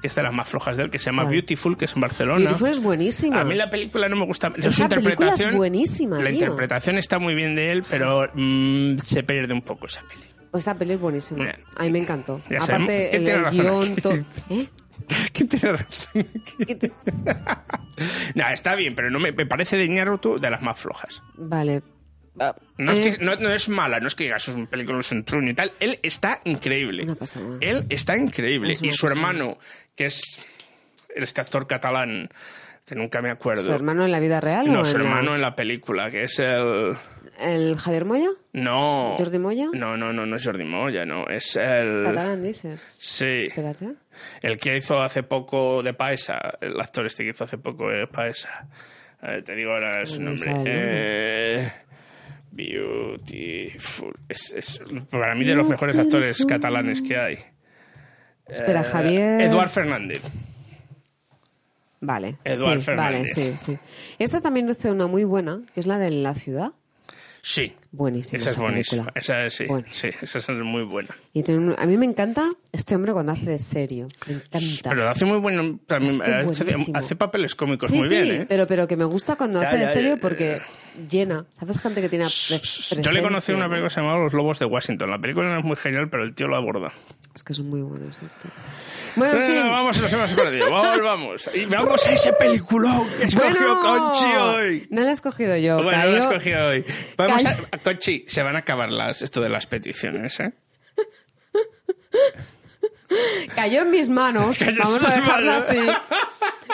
[0.00, 1.32] que es de las más flojas de él, que se llama ¿Cuál?
[1.34, 2.38] Beautiful, que es en Barcelona.
[2.40, 3.40] Beautiful es buenísima.
[3.42, 4.48] A mí la película no me gusta.
[4.50, 6.34] Su Esa es interpretación, buenísima, La tío.
[6.34, 10.24] interpretación está muy bien de él, pero mm, se pierde un poco esa peli.
[10.54, 11.44] Esa peli es buenísima.
[11.44, 11.56] Bien.
[11.76, 12.40] A mí me encantó.
[12.50, 12.58] Ya.
[12.62, 13.96] Aparte, ¿Quién el, el guion...
[13.96, 14.12] to-
[14.50, 14.66] ¿Eh?
[15.32, 16.26] ¿Quién tiene razón?
[18.34, 21.22] no, está bien, pero no me, me parece de Iñárritu de las más flojas.
[21.34, 21.82] Vale.
[22.38, 24.66] Ah, No, eh, es que, no, no es mala, no es que digas es un
[24.66, 25.72] película, es un truño y tal.
[25.80, 27.06] Él está increíble.
[27.60, 28.72] Él está increíble.
[28.72, 29.20] Es Y su pasada.
[29.20, 29.58] hermano,
[29.94, 30.22] que es
[31.14, 32.30] este actor catalán,
[32.84, 33.62] que nunca me acuerdo.
[33.62, 36.10] ¿Su hermano en la vida real o No, en su la- hermano en la película,
[36.10, 36.96] que es el...
[37.40, 38.28] ¿El Javier Moya?
[38.52, 39.14] No.
[39.18, 39.68] ¿Jordi Moya?
[39.72, 41.26] No, no, no, no es Jordi Moya, no.
[41.28, 42.04] Es el...
[42.04, 42.98] Catalán, dices.
[43.00, 43.46] Sí.
[43.48, 43.94] Espérate.
[44.42, 48.06] El que hizo hace poco de Paesa, el actor este que hizo hace poco de
[48.06, 48.68] Paesa.
[49.22, 50.50] A ver, te digo ahora su No nombre.
[50.50, 51.72] el Eh,
[52.50, 54.12] Beautiful.
[54.28, 54.80] Es, es
[55.10, 57.38] para mí de los mejores actores catalanes que hay.
[58.46, 59.40] Espera, Eh, Javier...
[59.40, 60.20] Eduard Fernández.
[62.02, 62.36] Vale.
[62.44, 63.30] Eduard sí, Fernández.
[63.36, 63.78] Vale, sí, sí.
[64.18, 66.72] Esta también hizo una muy buena, que es la de La Ciudad.
[67.44, 67.74] Sí.
[67.90, 68.38] Buenísima.
[68.38, 69.06] Esa es esa buenísima.
[69.16, 69.86] Esa es, sí, Bueno.
[69.90, 71.10] sí, esa es muy buena.
[71.32, 74.06] Y a mí me encanta este hombre cuando hace de serio.
[74.28, 74.90] Me encanta.
[74.90, 75.80] Pero hace muy bueno.
[75.86, 78.46] También, Hace hace, hace papeles cómicos sí, muy sí, bien, ¿eh?
[78.48, 80.60] pero, pero que me gusta cuando Ya, hace de ya, serio ya, porque
[81.10, 81.44] llena.
[81.52, 81.80] ¿Sabes?
[81.80, 85.10] Gente que tiene Yo le conocí una película que se llamaba Los Lobos de Washington.
[85.10, 86.92] La película no es muy genial, pero el tío lo aborda.
[87.34, 88.18] Es que son muy buenos.
[88.18, 88.28] ¿eh?
[89.16, 89.70] Bueno, en Bueno, fin.
[89.70, 90.70] vamos, nos hemos perdido.
[90.70, 91.50] Vamos, vamos.
[91.54, 94.86] Y vamos a ese peliculón que escogió Bueno, Conchi hoy.
[94.90, 95.82] No lo he escogido yo.
[95.82, 96.84] Bueno, cayó- lo he escogido hoy.
[97.16, 100.52] Vamos a, Conchi, se van a acabar las, esto de las peticiones, ¿eh?
[103.54, 104.58] cayó en mis manos.
[104.78, 105.78] Vamos a dejarlo así.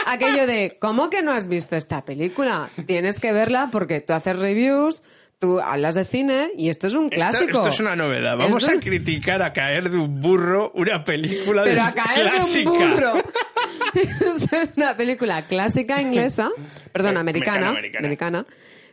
[0.07, 2.69] Aquello de, ¿cómo que no has visto esta película?
[2.87, 5.03] Tienes que verla porque tú haces reviews,
[5.39, 7.51] tú hablas de cine y esto es un clásico.
[7.59, 8.37] esto es una novedad.
[8.37, 12.31] Vamos Esto a criticar a caer de un burro una película Pero de a caer
[12.31, 12.71] clásica.
[12.71, 13.13] de un burro.
[13.95, 16.51] es una película clásica inglesa,
[16.93, 18.47] perdón, Eh, americana, americana, americana.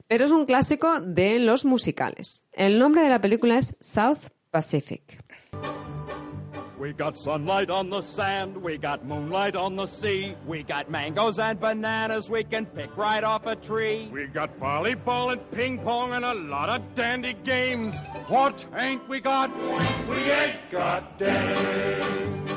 [0.08, 2.46] pero es un clásico de los musicales.
[2.54, 5.22] El nombre de la película es South Pacific.
[6.86, 11.40] We got sunlight on the sand, we got moonlight on the sea, we got mangoes
[11.40, 14.08] and bananas we can pick right off a tree.
[14.14, 17.96] We got volleyball and ping pong and a lot of dandy games.
[18.28, 19.50] What ain't we got?
[20.08, 22.55] We ain't got dames.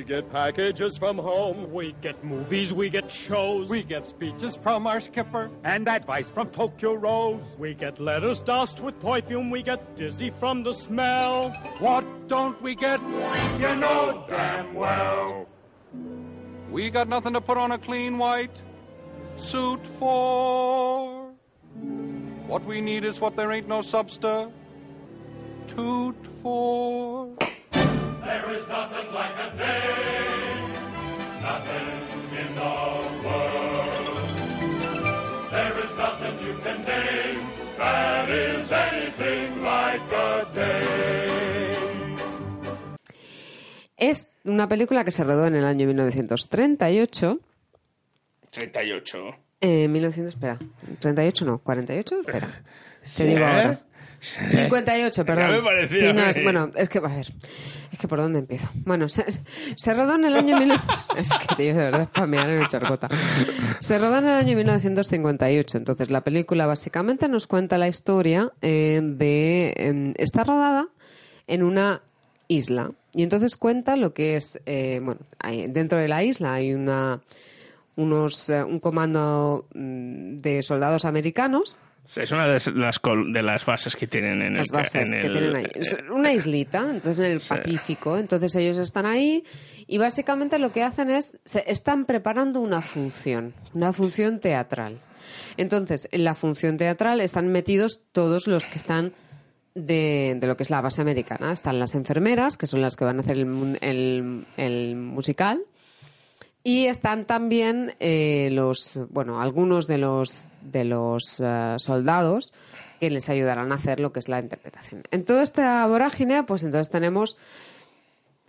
[0.00, 4.86] We get packages from home, we get movies, we get shows, We get speeches from
[4.86, 7.42] our skipper and advice from Tokyo Rose.
[7.58, 11.50] we get letters doused with perfume, we get dizzy from the smell.
[11.80, 12.98] What don't we get?
[13.60, 15.46] You know damn well.
[16.70, 18.56] We got nothing to put on a clean white
[19.36, 21.30] suit for.
[22.46, 24.50] What we need is what there ain't no substitute
[26.42, 27.36] for.
[28.22, 30.60] There is nothing like a day,
[31.40, 31.88] nothing
[32.40, 32.74] in the
[33.24, 34.30] world.
[35.50, 37.40] There is nothing you can name
[37.78, 41.76] that is anything like a day.
[43.96, 47.38] Es una película que se rodó en el año 1938.
[48.50, 49.18] 38.
[49.60, 50.58] Eh, 1900, espera.
[51.00, 52.48] 38 no, 48, espera.
[53.16, 53.26] Te ¿Eh?
[53.26, 53.80] digo ahora.
[54.20, 55.48] 58, perdón.
[55.48, 57.26] Ya me parecía Sí, no, es, bueno, es que, a ver,
[57.92, 58.68] es que por dónde empiezo.
[58.84, 59.24] Bueno, se,
[59.76, 60.56] se rodó en el año...
[60.58, 60.72] mil-
[61.16, 63.08] es que tío, de verdad, spamear en el charcota.
[63.80, 69.00] Se rodó en el año 1958, entonces la película básicamente nos cuenta la historia eh,
[69.02, 69.74] de...
[69.76, 70.86] em, está rodada
[71.46, 72.02] en una
[72.48, 76.72] isla y entonces cuenta lo que es, eh, bueno, hay- dentro de la isla hay
[76.74, 77.20] una
[77.96, 81.76] unos eh, un comando mm, de soldados americanos
[82.16, 83.00] es una de las,
[83.32, 84.76] de las bases que tienen en las el...
[84.76, 85.66] bases en que el- tienen ahí.
[85.74, 88.16] Es una islita, entonces en el Pacífico.
[88.18, 89.44] Entonces ellos están ahí
[89.86, 95.00] y básicamente lo que hacen es, se están preparando una función, una función teatral.
[95.56, 99.12] Entonces, en la función teatral están metidos todos los que están
[99.74, 101.52] de, de lo que es la base americana.
[101.52, 105.60] Están las enfermeras, que son las que van a hacer el, el- el musical.
[106.62, 112.52] Y están también eh, los, bueno, algunos de los, de los eh, soldados
[113.00, 115.04] que les ayudarán a hacer lo que es la interpretación.
[115.10, 117.38] En toda esta vorágine, pues entonces tenemos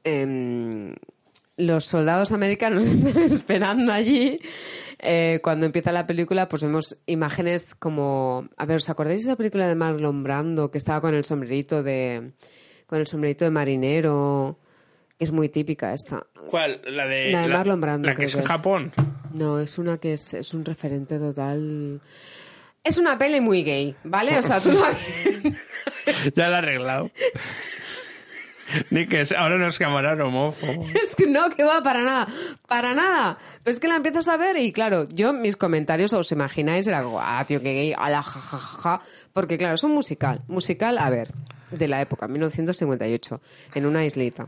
[0.03, 0.93] em,
[1.55, 4.39] los soldados americanos están esperando allí.
[4.99, 8.49] Eh, cuando empieza la película, pues vemos imágenes como...
[8.57, 11.81] A ver, ¿os acordáis de esa película de Marlon Brando que estaba con el sombrerito
[11.81, 12.33] de...
[12.87, 14.59] con el sombrerito de marinero?
[15.21, 16.25] Que es muy típica esta.
[16.49, 16.81] ¿Cuál?
[16.83, 17.29] La de...
[17.31, 18.45] La de Marlon Brando, La que es que en.
[18.47, 18.91] Japón.
[19.35, 22.01] No, es una que es, es un referente total.
[22.83, 24.39] Es una peli muy gay, ¿vale?
[24.39, 24.97] O sea, tú la-
[26.35, 27.11] ya la he arreglado.
[28.89, 30.87] Ni que ahora no es camarero homófobo.
[31.03, 32.27] Es que no, que va para nada.
[32.67, 33.37] Para nada.
[33.63, 37.03] Pero es que la empiezas a ver y claro, yo mis comentarios, os imagináis, era
[37.03, 39.01] como, ah, tío, qué gay, ala, ja, ja, ja, ja".
[39.33, 40.41] Porque claro, es un musical.
[40.47, 41.31] Musical, a ver,
[41.69, 43.39] de la época, 1958,
[43.75, 44.47] en una islita.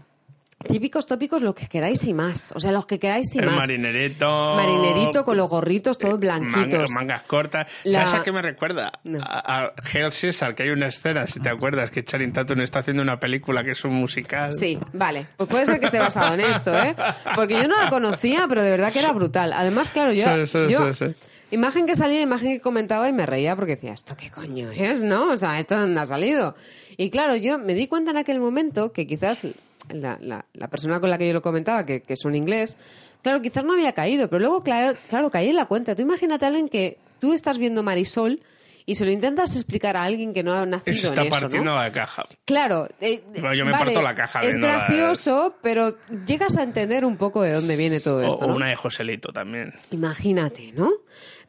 [0.68, 2.52] Típicos tópicos, lo que queráis y más.
[2.56, 3.56] O sea, los que queráis y El más.
[3.58, 4.26] marinerito.
[4.56, 6.90] Marinerito con los gorritos todos blanquitos.
[6.92, 7.68] Manga- mangas cortas.
[7.84, 8.92] La- ¿Sabes a qué me recuerda?
[9.22, 12.80] A, a Hail Caesar, que hay una escena, si te acuerdas, que Channing Tatum está
[12.80, 14.54] haciendo una película que es un musical.
[14.54, 15.28] Sí, vale.
[15.38, 16.96] Pues puede ser que esté basado en esto, ¿eh?
[17.36, 19.54] Porque yo no la conocía, pero de verdad que era brutal.
[19.54, 20.24] Además, claro, yo...
[20.24, 21.14] Sí, sí, yo sí, sí.
[21.52, 25.04] Imagen que salía, imagen que comentaba y me reía porque decía, ¿esto qué coño es,
[25.04, 25.32] no?
[25.32, 26.56] O sea, ¿esto dónde ha salido?
[26.98, 29.46] Y claro, yo me di cuenta en aquel momento que quizás
[29.90, 32.78] la, la- la persona con la que yo lo comentaba, que, que es un inglés,
[33.22, 35.96] claro, quizás no había caído, pero luego, claro, claro, caí en la cuenta.
[35.96, 38.42] Tú imagínate a alguien que tú estás viendo Marisol
[38.86, 41.48] y se lo intentas explicar a alguien que no ha nacido se está en eso,
[41.64, 41.76] ¿no?
[41.76, 42.26] la caja.
[42.44, 42.90] Claro.
[43.00, 45.96] eh, Bueno, yo me vale, parto la caja Es la- gracioso, pero
[46.26, 48.56] llegas a entender un poco de dónde viene todo O, esto, o ¿no?
[48.58, 49.74] una de Joselito también.
[49.92, 50.90] Imagínate, ¿no?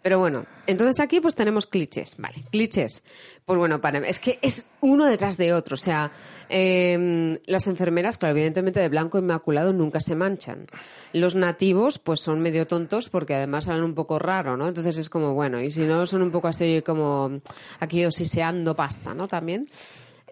[0.05, 2.45] Pero bueno, entonces aquí pues tenemos clichés, ¿vale?
[2.53, 3.03] Clichés.
[3.47, 5.77] Pues bueno, para, es que es uno detrás de otro.
[5.77, 6.13] O sea,
[6.51, 10.67] eh, las enfermeras, claro, evidentemente de blanco inmaculado nunca se manchan.
[11.15, 14.69] Los nativos pues son medio tontos porque además hablan un poco raro, ¿no?
[14.69, 17.41] Entonces es como, bueno, y si no son un poco así como
[17.81, 19.27] aquí osiseando pasta, ¿no?
[19.27, 19.71] También.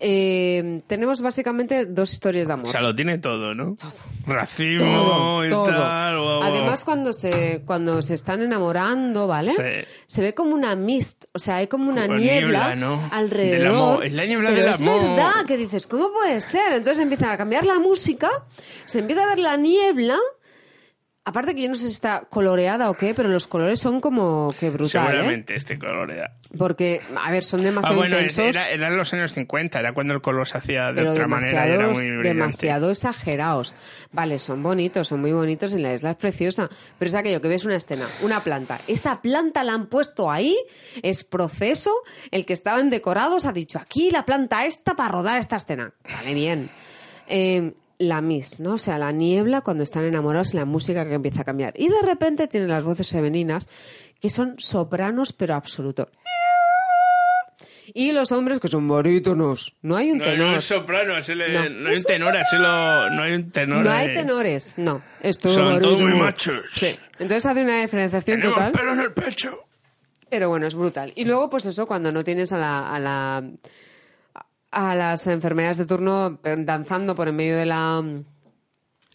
[0.04, 2.66] Eh, tenemos básicamente dos historias de amor.
[2.66, 3.76] O sea, lo tiene todo, ¿no?
[3.76, 3.92] Todo.
[4.26, 5.64] Racismo Todo, y todo.
[5.66, 6.18] tal.
[6.18, 6.42] guau, guau.
[6.42, 9.52] Además, cuando se, cuando se están enamorando, ¿vale?
[9.52, 9.88] Sí.
[10.06, 12.96] Se ve como una mist, o sea, hay como una Como niebla, niebla, ¿no?
[13.02, 14.04] Del alrededor.
[14.04, 15.00] Es la niebla pero del es amor.
[15.02, 16.72] verdad que dices, ¿cómo puede ser?
[16.72, 18.28] Entonces empiezan a cambiar la música,
[18.86, 20.18] se empieza a ver la niebla.
[21.24, 24.52] Aparte que yo no sé si está coloreada o qué, pero los colores son como
[24.58, 25.10] que brutal, ¿eh?
[25.10, 26.32] Seguramente este color era.
[26.58, 28.56] Porque, a ver, son Ah, demasiado bueno, intensos.
[28.56, 31.68] era, eran los años 50, era cuando el color se hacía de pero otra manera
[31.68, 32.28] y era muy brillante.
[32.28, 33.76] demasiado exagerados.
[34.10, 36.68] Vale, son bonitos, son muy bonitos, en la isla es preciosa,
[36.98, 38.80] pero es aquello que ves una escena, una planta.
[38.88, 40.56] Esa planta la han puesto ahí,
[41.04, 41.92] es proceso,
[42.32, 45.92] el que estaba en decorados ha dicho, aquí la planta esta para rodar esta escena.
[46.02, 46.68] Vale, bien.
[47.28, 48.74] Eh, la Miss, ¿no?
[48.74, 51.72] O sea, la niebla cuando están enamorados y la música que empieza a cambiar.
[51.76, 53.68] Y de repente tienen las voces femeninas
[54.20, 56.08] que son sopranos, pero absoluto.
[57.94, 59.76] Y los hombres que son barítonos.
[59.82, 60.52] No hay un No, tenor.
[60.52, 61.68] no es soprano, es el- No.
[61.68, 62.32] no, hay un tenor,
[63.12, 63.84] no hay un tenor.
[63.84, 65.02] No hay tenores, no.
[65.20, 66.62] Es todo Son todos muy machos.
[66.72, 66.96] Sí.
[67.18, 68.72] Entonces hace una diferenciación Tenemos total.
[68.72, 69.58] pelo en el pecho.
[70.30, 71.12] Pero bueno, es brutal.
[71.16, 73.44] Y luego, pues eso, cuando no tienes a la, a la
[74.72, 78.02] a las enfermeras de turno eh, danzando por en medio de la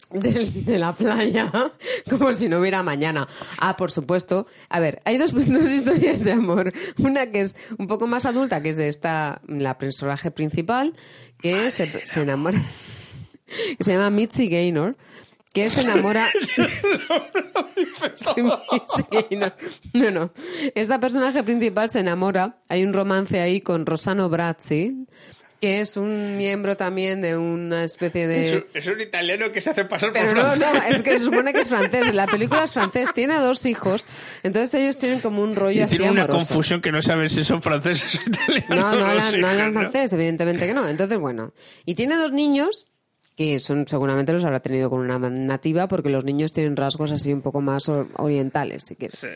[0.10, 1.52] de, de la playa,
[2.10, 3.28] como si no hubiera mañana.
[3.58, 4.46] Ah, por supuesto.
[4.68, 6.72] A ver, hay dos, dos historias de amor.
[6.98, 10.94] Una que es un poco más adulta, que es de esta, la personaje principal,
[11.40, 12.62] que se, se enamora,
[13.76, 14.96] que se llama Mitzi Gaynor,
[15.52, 16.30] que se enamora...
[18.14, 19.54] Sí, Mitzi Gaynor.
[19.92, 20.32] No, no.
[20.74, 25.06] Esta personaje principal se enamora, hay un romance ahí con Rosano Brazzi,
[25.60, 28.48] que es un miembro también de una especie de...
[28.48, 30.68] Es, un, es un italiano que se hace pasar Pero por no, francés.
[30.72, 32.14] no, es que se supone que es francés.
[32.14, 34.06] La película es francés, tiene dos hijos,
[34.42, 36.46] entonces ellos tienen como un rollo Y así tiene una amoroso.
[36.46, 38.68] confusión que no saben si son franceses o italianos.
[38.70, 39.80] No, no hablan, no hijos, hablan ¿no?
[39.80, 40.86] francés, evidentemente que no.
[40.88, 41.52] Entonces, bueno.
[41.84, 42.88] Y tiene dos niños
[43.36, 47.32] que son seguramente los habrá tenido con una nativa porque los niños tienen rasgos así
[47.32, 49.18] un poco más o- orientales, si quieres.
[49.18, 49.28] Sí.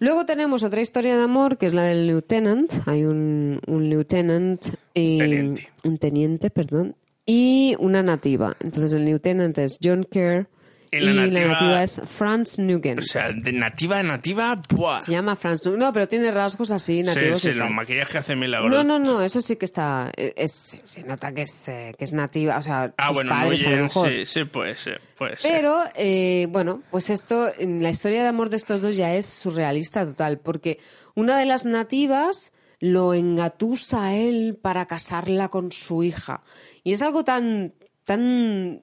[0.00, 2.72] Luego tenemos otra historia de amor que es la del lieutenant.
[2.86, 4.64] Hay un, un lieutenant
[4.94, 5.68] y Teniente.
[5.84, 6.94] un teniente, perdón,
[7.26, 8.56] y una nativa.
[8.60, 10.48] Entonces el lieutenant es John Kerr
[10.90, 13.00] Y y, la la, nativa- es Franz Nugent.
[13.00, 15.02] O sea, de nativa a nativa, ¡buah!
[15.02, 15.82] Se llama Franz Nugent.
[15.82, 18.70] No, pero tiene rasgos así Sí, nativos sí, y los maquillajes hacen milagros.
[18.70, 20.10] No, no, no, eso sí que está.
[20.16, 23.60] Es, se- nota que es, eh, que es nativa, o sea, Ah, sus bueno, padres
[23.64, 24.08] a lo Nguyen, mejor.
[24.10, 25.50] sí, sí, puede ser, puede ser.
[25.52, 30.04] Pero, eh, bueno, pues esto, la historia de amor de estos dos ya es surrealista
[30.06, 30.78] total, porque
[31.14, 36.42] una de las nativas lo engatusa a él para casarla con su hija.
[36.84, 37.74] Y es algo tan,
[38.04, 38.82] tan,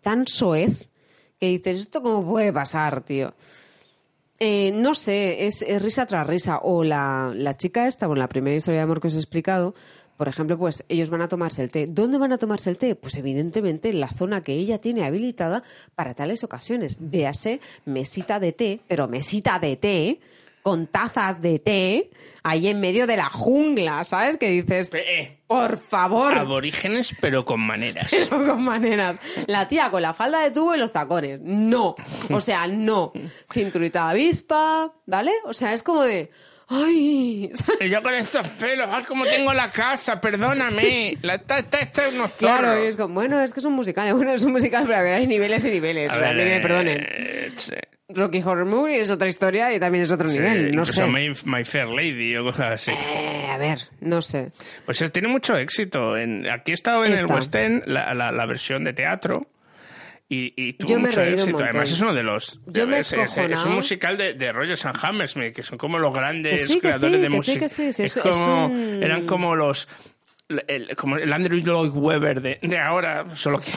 [0.00, 0.88] tan soez
[1.38, 3.34] que dices, ¿esto cómo puede pasar, tío?
[4.38, 6.58] Eh, no sé, es, risa tras risa.
[6.62, 9.74] O la, la chica esta, bueno, la primera historia de amor que os he explicado,
[10.16, 11.86] por ejemplo, pues ellos van a tomarse el té.
[11.86, 12.94] ¿Dónde van a tomarse el té?
[12.94, 15.62] Pues evidentemente en la zona que ella tiene habilitada
[15.94, 16.98] para tales ocasiones.
[17.00, 20.20] Véase mesita de té, pero mesita de té,
[20.64, 22.10] con tazas de té,
[22.42, 24.38] ahí en medio de la jungla, ¿sabes?
[24.38, 26.34] Que dices, Eh, por favor.
[26.38, 28.10] Aborígenes, pero con maneras.
[28.30, 29.18] Pero con maneras.
[29.46, 31.38] La tía con la falda de tubo y los tacones.
[31.42, 31.94] No.
[32.30, 33.12] O sea, no.
[33.52, 35.32] Cinturita avispa, ¿vale?
[35.44, 36.30] O sea, es como de.
[36.68, 37.50] ¡Ay!
[37.90, 40.18] Yo con estos pelos, ¡ay, cómo tengo la casa!
[40.18, 41.18] Perdóname.
[41.20, 42.84] La, esta, esta, esta es unos Claro, zorros.
[42.88, 44.12] es como, bueno, es que es un musical.
[44.16, 46.08] Bueno, es un musical, pero a ver, hay niveles y niveles.
[46.10, 47.06] A o sea, ver, que me eh, perdonen.
[48.08, 50.74] Rocky Horror Movie es otra historia y también es otro Sí, nivel.
[50.74, 51.06] No sé.
[51.06, 52.90] My, My Fair Lady o cosas así.
[52.90, 54.52] Eh, a ver, no sé.
[54.84, 56.16] Pues tiene mucho éxito.
[56.16, 57.24] En, aquí he estado en el.
[57.26, 59.40] West End, la, la, la versión de teatro.
[60.28, 61.58] Y, y tuvo Yo me he mucho reído éxito.
[61.64, 62.60] Además, es uno de los.
[62.66, 65.78] Yo me he es, es- es un musical de, de Rogers and Hammersmith, que son
[65.78, 67.60] como los grandes Que sí, que creadores sí, de que sí, música.
[67.60, 69.88] que sí, es como, un- Eran como los.
[70.68, 73.70] El, como el Andrew Lloyd Webber de, de ahora, solo que,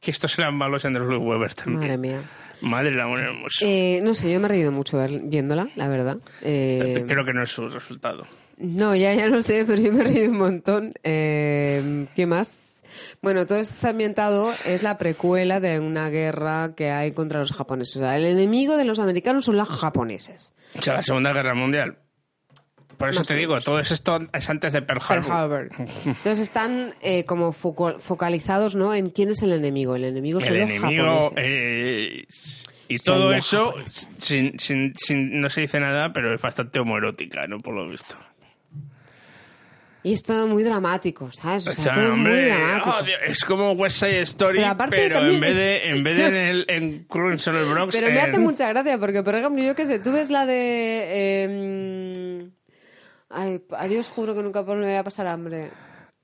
[0.00, 1.80] que estos eran malos Andrew Lloyd Webber también.
[1.80, 2.20] Madre mía.
[2.62, 3.64] Madre del amor hermoso.
[3.66, 6.18] Eh, no sé, yo me he reído mucho ver- viéndola, la verdad.
[6.42, 8.24] Eh, Creo que no es su resultado.
[8.58, 10.94] No, ya, ya lo sé, pero yo me he reído un montón.
[11.02, 12.82] Eh, ¿Qué más?
[13.22, 17.96] Bueno, todo esto ambientado, es la precuela de una guerra que hay contra los japoneses.
[17.96, 20.52] O sea, el enemigo de los americanos son los japoneses.
[20.78, 21.96] O sea, la Segunda Guerra Mundial.
[22.96, 25.70] Por eso te o digo, todo esto es antes de Pearl Pearl Harbor.
[26.04, 28.94] Entonces están eh, como focalizados ¿no?
[28.94, 29.96] en quién es el enemigo.
[29.96, 31.60] El enemigo son El los enemigo japoneses.
[31.60, 32.24] eh,
[32.88, 37.46] Y Son todo eso, sin, sin, sin- no se dice nada, pero es bastante homoerótica,
[37.46, 37.58] ¿no?
[37.58, 38.16] Por lo visto.
[40.04, 41.64] Y es todo muy dramático, ¿sabes?
[41.68, 42.90] O O sea, muy hombre, dramático.
[42.98, 46.02] oh, Dios, es como West Side Story, Pero aparte pero también- en vez de en
[46.02, 49.62] vez de en, el, en el Bronx, Pero me hace mucha gracia porque, por ejemplo,
[49.62, 50.54] yo qué sé, tú ves la de...
[51.04, 52.48] eh,
[53.32, 55.70] ay, adiós, juro que nunca volveré a pasar hambre.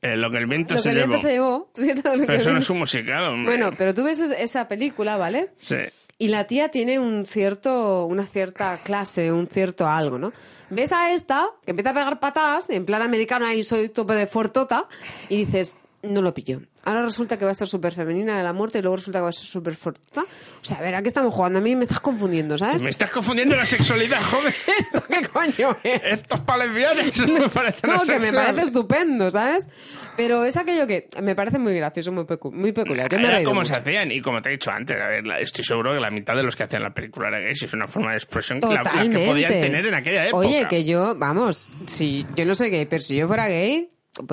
[0.03, 1.09] eh, lo que el viento Lo se que el llevó.
[1.09, 1.71] viento se llevó.
[1.75, 3.57] ¿Tú ves lo que Pero eso no es un musical, hombre.
[3.57, 5.51] Bueno, pero tú ves es- esa película, ¿vale?
[5.59, 5.77] Sí.
[6.21, 10.33] Y la tía tiene un cierto, una cierta clase, un cierto algo, ¿no?
[10.71, 14.27] Ves a esta, que empieza a pegar patadas, en plan americano, ahí soy tope de
[14.27, 14.87] fortota,
[15.29, 16.61] y dices, no lo pillo.
[16.89, 19.23] Ahora resulta que va a ser súper femenina de la muerte y luego resulta que
[19.25, 20.23] va a ser súper fortota.
[20.23, 22.83] O sea, a ver, aquí estamos jugando, a mí me estás confundiendo, ¿sabes?
[22.83, 24.55] Me estás confundiendo la sexualidad, joven.
[24.79, 26.13] ¿Esto qué coño es?
[26.13, 29.69] Estos palesbianos me parecen No, que me parece estupendo, ¿sabes?
[30.17, 33.09] Pero es aquello que me parece muy gracioso, muy, pecu- muy peculiar.
[33.09, 33.73] Yo me Era como mucho.
[33.75, 36.35] se hacían y como te he dicho antes, a ver, estoy seguro que la mitad
[36.35, 38.83] de los que hacían la película era gays es una forma de expresión que la,
[38.83, 40.39] la que podían tener en aquella época.
[40.47, 43.91] Oye, que yo, vamos, si yo no soy gay, pero si yo fuera gay,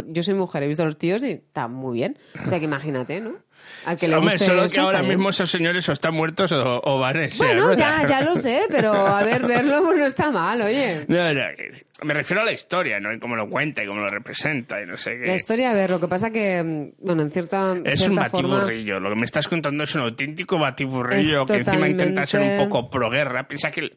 [0.08, 2.18] yo soy mujer, he visto a los tíos y está muy bien.
[2.46, 3.36] O sea que imagínate, ¿no?
[3.86, 5.16] Al que le Hombre, guste solo eso, que ahora bien.
[5.16, 8.36] mismo esos señores o están muertos o, o van silla de Bueno, ya, ya lo
[8.36, 11.04] sé, pero a ver, verlo pues no está mal, oye.
[11.08, 11.42] No, no,
[12.04, 13.12] me refiero a la historia, ¿no?
[13.12, 15.26] Y cómo lo cuenta y cómo lo representa y no sé qué.
[15.26, 18.30] La historia, a ver, lo que pasa que, mm, bueno, en cierta, Es cierta un
[18.30, 18.56] forma...
[18.58, 19.00] batiburrillo.
[19.00, 22.46] Lo que me estás contando es un auténtico batiburrillo Es que encima intenta ser un
[22.48, 23.48] totalmente- poco pro-guerra.
[23.48, 23.90] Piensa que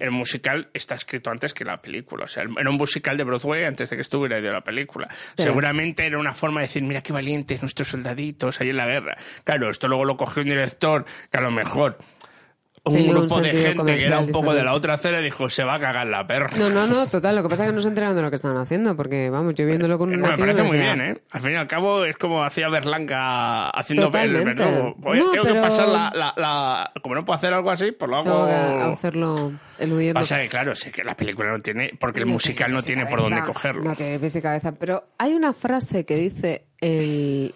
[0.00, 2.24] el, musical está escrito antes que la película.
[2.24, 5.08] O sea, era un musical de Broadway antes de que estuviera de la película.
[5.36, 9.16] Seguramente era una forma de decir, mira qué valientes nuestros soldaditos ahí en la guerra.
[9.44, 11.98] Claro, esto luego lo cogió un director que a lo mejor
[12.82, 15.50] un Tenía un grupo de gente que era un poco de la otra acera dijo,
[15.50, 16.50] se va a cagar la perra.
[16.56, 18.36] No, no, no, total, lo que pasa es que no se enteraron de lo que
[18.36, 21.20] estaban haciendo, porque, vamos, yo viéndolo con un me parece muy decía, bien, ¿eh?
[21.30, 24.62] Al fin y al cabo es como hacía Berlanga haciendo el Totalmente.
[24.64, 24.94] verdugo.
[24.98, 28.10] Voy- No, tengo que pasar la, la, la- Como no puedo hacer algo así, pues
[28.10, 28.92] lo Tengo que hago...
[28.92, 30.18] hacerlo eludiendo.
[30.20, 31.90] Pasa que, claro, sé que la película no tiene...
[32.00, 33.82] Porque el No musical no tiene por dónde cogerlo.
[33.82, 34.72] No tiene pies y cabeza.
[34.72, 37.54] Pero hay una frase que dice el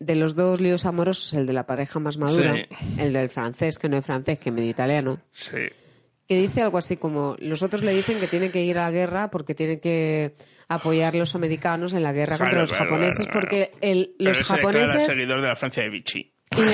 [0.00, 2.62] de los dos líos amorosos, el de la pareja más madura, Sí.
[2.98, 5.58] el del francés, que no es francés, que medio italiano, Sí.
[6.26, 8.90] que dice algo así como, los otros le dicen que tiene que ir a la
[8.90, 10.34] guerra porque tiene que
[10.68, 14.30] apoyar a los americanos en la guerra contra los claro, japoneses, claro, porque el- Pero
[14.30, 15.04] los declara japoneses...
[15.04, 16.32] seguidor de la Francia de Vichy.
[16.56, 16.72] Y le,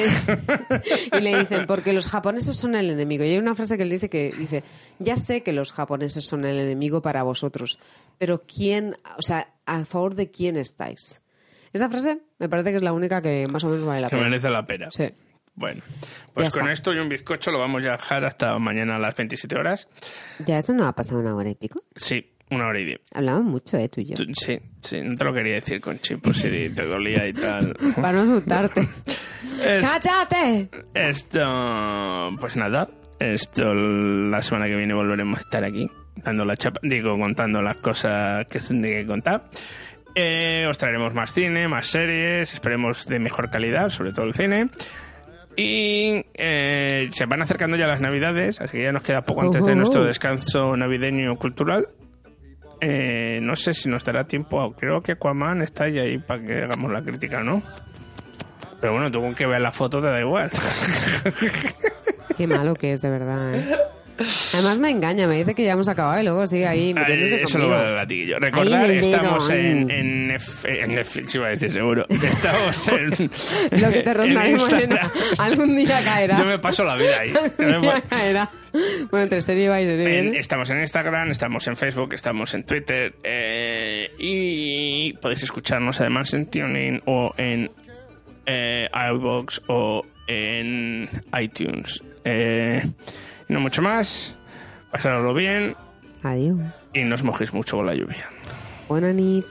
[1.19, 3.24] y le dicen, porque los japoneses son el enemigo.
[3.24, 4.62] Y hay una frase que él dice que dice,
[4.98, 7.78] ya sé que los japoneses son el enemigo para vosotros,
[8.19, 11.20] pero ¿quién, o sea, a favor de quién estáis?
[11.77, 14.16] Esa frase me parece que es la única que más o menos vale la Que
[14.16, 14.28] pena.
[14.28, 14.89] merece la pena.
[14.90, 15.09] Sí.
[15.55, 15.81] Bueno,
[16.35, 16.73] pues Ya con está.
[16.73, 19.89] esto y un bizcocho lo vamos a dejar hasta mañana a las 27 horas.
[20.44, 21.82] Ya eso no ha pasado una hora y pico.
[21.94, 23.01] Sí, una hora y diez.
[23.15, 23.89] Hablamos mucho, ¿eh?
[23.89, 24.16] Tú y yo.
[24.35, 27.74] Sí, sí, no te lo quería decir, Conchi, por si te dolía y tal.
[27.97, 28.86] Para no asustarte.
[29.65, 30.69] Es- ¡Cállate!
[30.93, 31.40] Esto,
[32.40, 32.89] pues nada,
[33.19, 37.77] esto la semana que viene volveremos a estar aquí, dando la chapa, digo, contando las
[37.78, 39.48] cosas que se tienen que contar.
[40.18, 44.70] Eh, os traeremos más cine, más series, esperemos de mejor calidad, sobre todo el cine.
[45.56, 49.66] Y eh, se van acercando ya las navidades, así que ya nos queda poco antes
[49.66, 51.88] de nuestro descanso navideño cultural.
[52.80, 56.62] Eh, no sé si nos dará tiempo, creo que Aquaman está ahí, ahí para que
[56.62, 57.62] hagamos la crítica, ¿no?
[58.80, 60.51] Pero bueno, tú con que veas la foto te da igual.
[62.38, 63.66] Qué malo que es, de verdad, ¿eh?
[64.55, 67.59] Además me engaña, me dice que ya hemos acabado y luego sigue ahí metiéndose Eso
[67.59, 68.38] lo va a gatillo.
[68.38, 72.06] Recordar, Ahí el dedo, estamos en, en, en Netflix, iba a decir seguro.
[72.10, 73.10] Estamos en.
[73.80, 75.10] Lo que te en rondaremos Instagram.
[75.38, 76.36] algún día caerá.
[76.38, 77.32] Yo me paso la vida ahí.
[77.59, 78.51] Algún día caerá.
[79.10, 80.38] Bueno, entre serie va y serie en- viene.
[80.38, 86.47] estamos en Instagram, estamos en Facebook, estamos en Twitter eh, y podéis escucharnos además en
[86.51, 87.70] TuneIn o en
[88.47, 91.09] eh, iVoox o en
[91.40, 92.02] iTunes.
[92.24, 92.82] Eh,
[93.48, 94.35] no mucho más.
[94.90, 95.77] Pasadlo bien
[96.23, 96.59] Adiós.
[96.93, 98.28] y no os mojéis mucho con la lluvia.
[98.89, 99.44] Buena nit.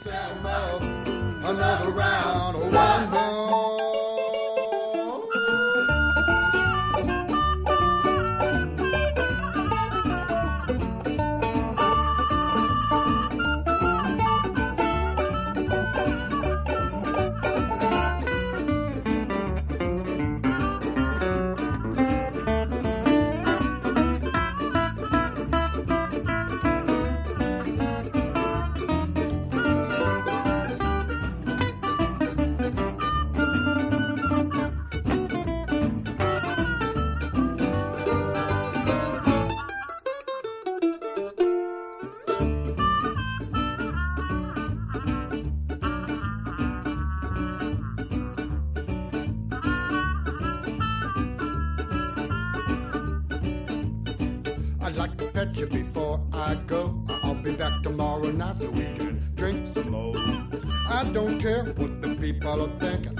[62.46, 63.18] The people thinking.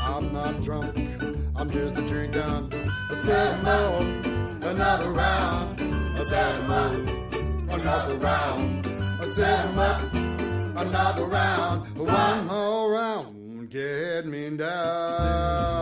[0.00, 0.96] I'm not drunk,
[1.54, 2.42] I'm just a drinking.
[2.42, 4.00] I said more,
[4.70, 5.80] another round.
[5.80, 6.92] I said more,
[7.74, 8.86] another round.
[9.20, 10.00] I said more,
[10.82, 11.96] another round.
[11.96, 15.78] One more round, get me down.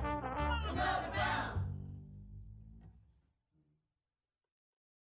[0.00, 0.47] Thank you.